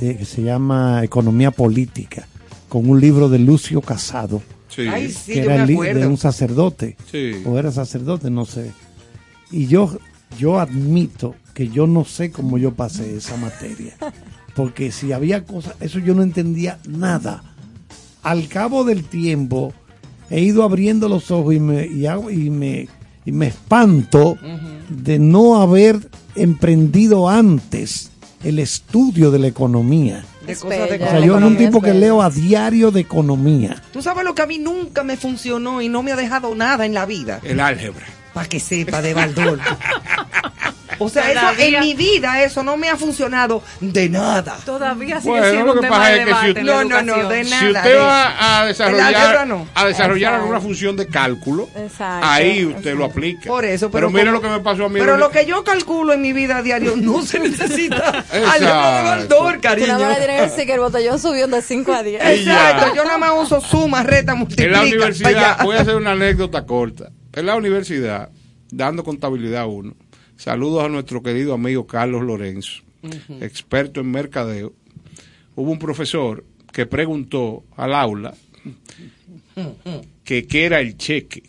[0.00, 2.26] de- que se llama Economía Política,
[2.68, 4.86] con un libro de Lucio Casado, Sí.
[4.86, 7.42] Ay, sí, que era el de un sacerdote, Sí.
[7.44, 8.70] o era sacerdote, no sé.
[9.50, 9.90] Y yo,
[10.38, 13.94] yo admito que yo no sé cómo yo pasé esa materia,
[14.54, 17.42] porque si había cosas, eso yo no entendía nada.
[18.22, 19.72] Al cabo del tiempo,
[20.30, 22.88] he ido abriendo los ojos y me, y hago- y me,
[23.24, 24.36] y me espanto
[24.88, 25.98] de no haber
[26.34, 28.10] emprendido antes
[28.44, 30.24] el estudio de la economía.
[30.46, 30.96] De cosas de.
[30.96, 33.82] O sea, yo era un tipo que leo a diario de economía.
[33.92, 36.86] Tú sabes lo que a mí nunca me funcionó y no me ha dejado nada
[36.86, 37.40] en la vida.
[37.42, 38.06] El álgebra.
[38.32, 39.58] Para que sepa de Baldor.
[41.02, 44.58] O sea, eso, en mi vida eso no me ha funcionado de nada.
[44.64, 46.66] Todavía sigue Bueno, siendo lo un que tema pasa de es que si usted- en
[46.66, 47.66] la No, no, no, de Si nada.
[47.80, 49.66] usted de- va a desarrollar, no.
[49.74, 50.42] a desarrollar Exacto.
[50.42, 52.98] alguna función de cálculo, Exacto, ahí usted exacto.
[52.98, 53.48] lo aplica.
[53.48, 55.00] Por eso, pero, mira como- lo que me pasó a mí.
[55.00, 58.24] Pero en- lo que yo calculo en mi vida a diario no se necesita.
[58.30, 59.86] Baldor, Tú cariño.
[59.88, 60.18] nada más
[60.58, 62.22] le que el botellón subió de 5 a 10.
[62.22, 62.70] Ey, ya.
[62.70, 64.70] Exacto, yo nada más uso suma, reta, En multiplica.
[64.70, 67.10] la pa' universidad, voy a hacer una anécdota corta.
[67.32, 68.28] En la universidad,
[68.70, 69.94] dando contabilidad uno,
[70.40, 72.82] saludos a nuestro querido amigo Carlos Lorenzo,
[73.42, 74.72] experto en mercadeo.
[75.54, 76.42] Hubo un profesor
[76.72, 78.32] que preguntó al aula
[80.24, 81.42] que qué era el cheque.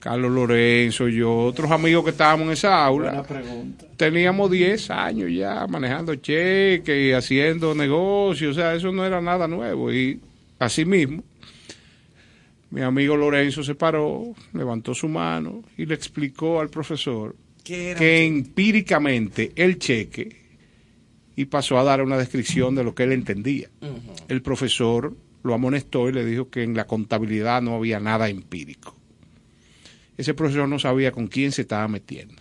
[0.00, 3.24] Carlos Lorenzo, yo, otros amigos que estábamos en esa aula,
[3.96, 9.46] teníamos 10 años ya manejando cheques y haciendo negocios, o sea, eso no era nada
[9.46, 9.92] nuevo.
[9.92, 10.20] Y
[10.58, 11.22] así mismo,
[12.70, 17.43] mi amigo Lorenzo se paró, levantó su mano y le explicó al profesor ¿Qué era
[17.64, 20.44] que empíricamente el cheque
[21.36, 23.68] y pasó a dar una descripción de lo que él entendía.
[24.28, 28.94] El profesor lo amonestó y le dijo que en la contabilidad no había nada empírico.
[30.16, 32.34] Ese profesor no sabía con quién se estaba metiendo.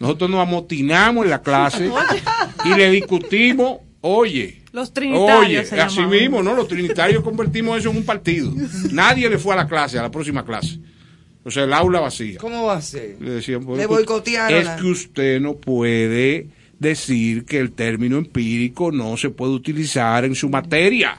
[0.00, 1.90] Nosotros nos amotinamos en la clase
[2.64, 6.18] y le discutimos, oye, Los trinitarios Oye, se así llamaban.
[6.20, 6.54] mismo, ¿no?
[6.54, 8.52] Los trinitarios convertimos eso en un partido.
[8.92, 10.78] Nadie le fue a la clase, a la próxima clase.
[11.48, 12.38] O sea, el aula vacía.
[12.38, 13.16] ¿Cómo va a ser?
[13.20, 16.46] Le decían, pues, Le boicotearon Es que usted no puede
[16.78, 21.18] decir que el término empírico no se puede utilizar en su materia.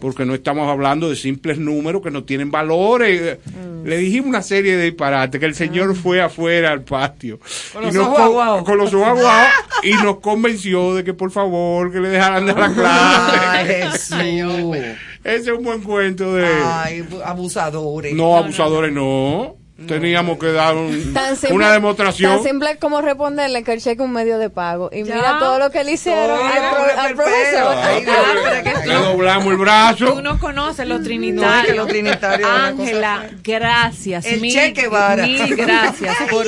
[0.00, 3.38] porque no estamos hablando de simples números que no tienen valores.
[3.46, 3.86] Mm.
[3.86, 7.38] Le dijimos una serie de disparates, que el señor fue afuera al patio.
[7.72, 8.64] Con y los nos ojos con- aguados.
[8.64, 9.50] Con los ojos aguados,
[9.82, 14.12] y nos convenció de que por favor, que le dejaran de la clase.
[14.14, 14.96] Ay.
[15.24, 16.46] Ese es un buen cuento de...
[16.46, 18.14] Ay, bu- abusadores.
[18.14, 19.56] no, abusadores no.
[19.86, 22.34] Teníamos que dar un- Tan simple, una demostración.
[22.36, 24.90] Tan simple como responderle que el cheque es un medio de pago.
[24.92, 25.14] Y Ya.
[25.16, 27.74] mira todo lo que le hicieron al, pro- al profesor.
[27.76, 28.04] Ay.
[28.08, 30.12] Ah, Le doblamos el brazo.
[30.14, 31.66] Tú no conoces los No, es trinitarios.
[31.66, 34.26] que los trinitarios es una Ángela, gracias.
[34.26, 35.22] El mil, Che Guevara.
[35.26, 36.46] mil gracias por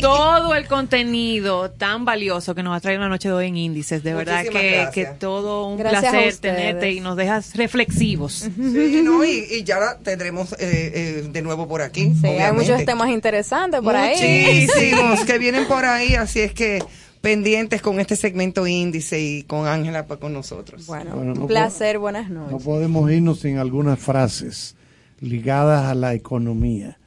[0.00, 4.02] todo el contenido tan valioso que nos ha traído la noche de hoy en Índices.
[4.02, 4.90] De verdad que, gracias.
[4.94, 8.32] que todo un Gracias placer tenerte y nos dejas reflexivos.
[8.56, 12.12] Sí, no, y, y ya la tendremos eh, eh, de nuevo por aquí.
[12.20, 14.66] Sí, hay muchos temas interesantes por ahí.
[14.66, 16.82] Muchísimos que vienen por ahí, así es que
[17.20, 20.86] pendientes con este segmento índice y con Ángela pues, con nosotros.
[20.86, 22.64] Bueno, Bueno, no un placer, buenas No noches.
[22.64, 24.74] podemos irnos sin algunas frases
[25.20, 26.98] ligadas a la economía.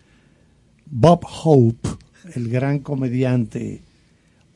[0.86, 1.90] Bob Hope,
[2.36, 3.82] el gran comediante,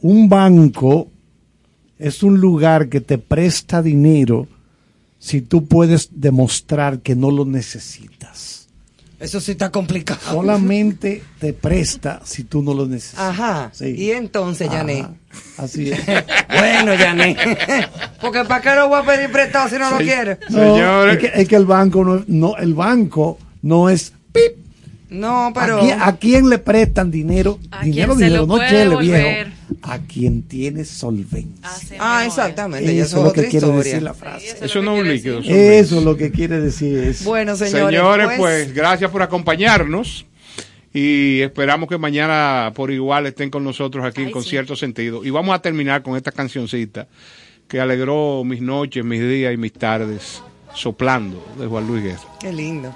[0.02, 1.10] un banco
[1.98, 4.48] es un lugar que te presta dinero
[5.18, 8.57] si tú puedes demostrar que no lo necesitas.
[9.20, 10.20] Eso sí está complicado.
[10.30, 13.26] Solamente te presta si tú no lo necesitas.
[13.26, 13.72] Ajá.
[13.74, 13.96] Sí.
[13.98, 14.70] Y entonces.
[14.70, 15.08] Janet.
[15.58, 16.06] Así es.
[16.50, 17.38] bueno, Janet.
[18.22, 20.38] Porque ¿para qué lo voy a pedir prestado si no lo quiere?
[20.50, 21.16] No, Señores.
[21.16, 24.67] es que, es que el banco no, no el banco no es pip.
[25.10, 25.78] No, pero.
[25.78, 27.60] ¿A, quién, a quién le prestan dinero?
[27.72, 29.50] A dinero, dinero, lo no chele, viejo.
[29.84, 31.72] A quien tiene solvencia.
[32.00, 32.92] Ah, exactamente.
[33.00, 33.84] Eso eso es lo que quiere historia.
[33.84, 34.58] decir la frase.
[34.62, 35.40] Eso no es un líquido.
[35.40, 37.24] eso es Eso lo que quiere decir es.
[37.24, 37.98] Bueno, señores.
[37.98, 40.26] Señores, pues gracias por acompañarnos
[40.94, 44.50] y esperamos que mañana por igual estén con nosotros aquí en Ay, Con sí.
[44.52, 45.24] cierto sentido.
[45.24, 47.08] Y vamos a terminar con esta cancioncita
[47.68, 50.42] que alegró mis noches, mis días y mis tardes,
[50.74, 52.22] soplando de Juan Luis Guerra.
[52.40, 52.94] Qué lindo.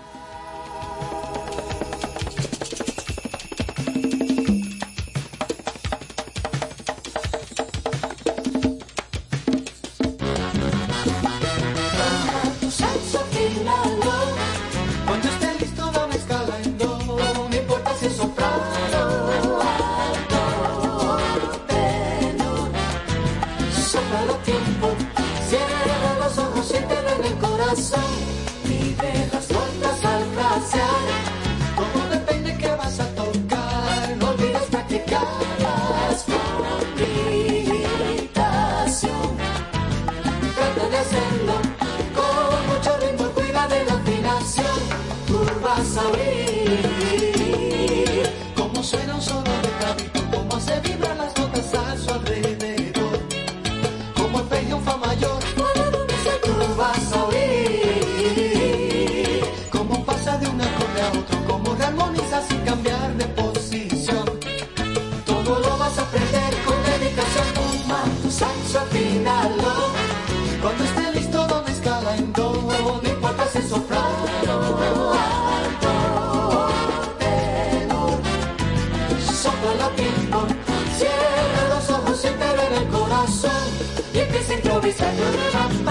[84.99, 85.90] Empieza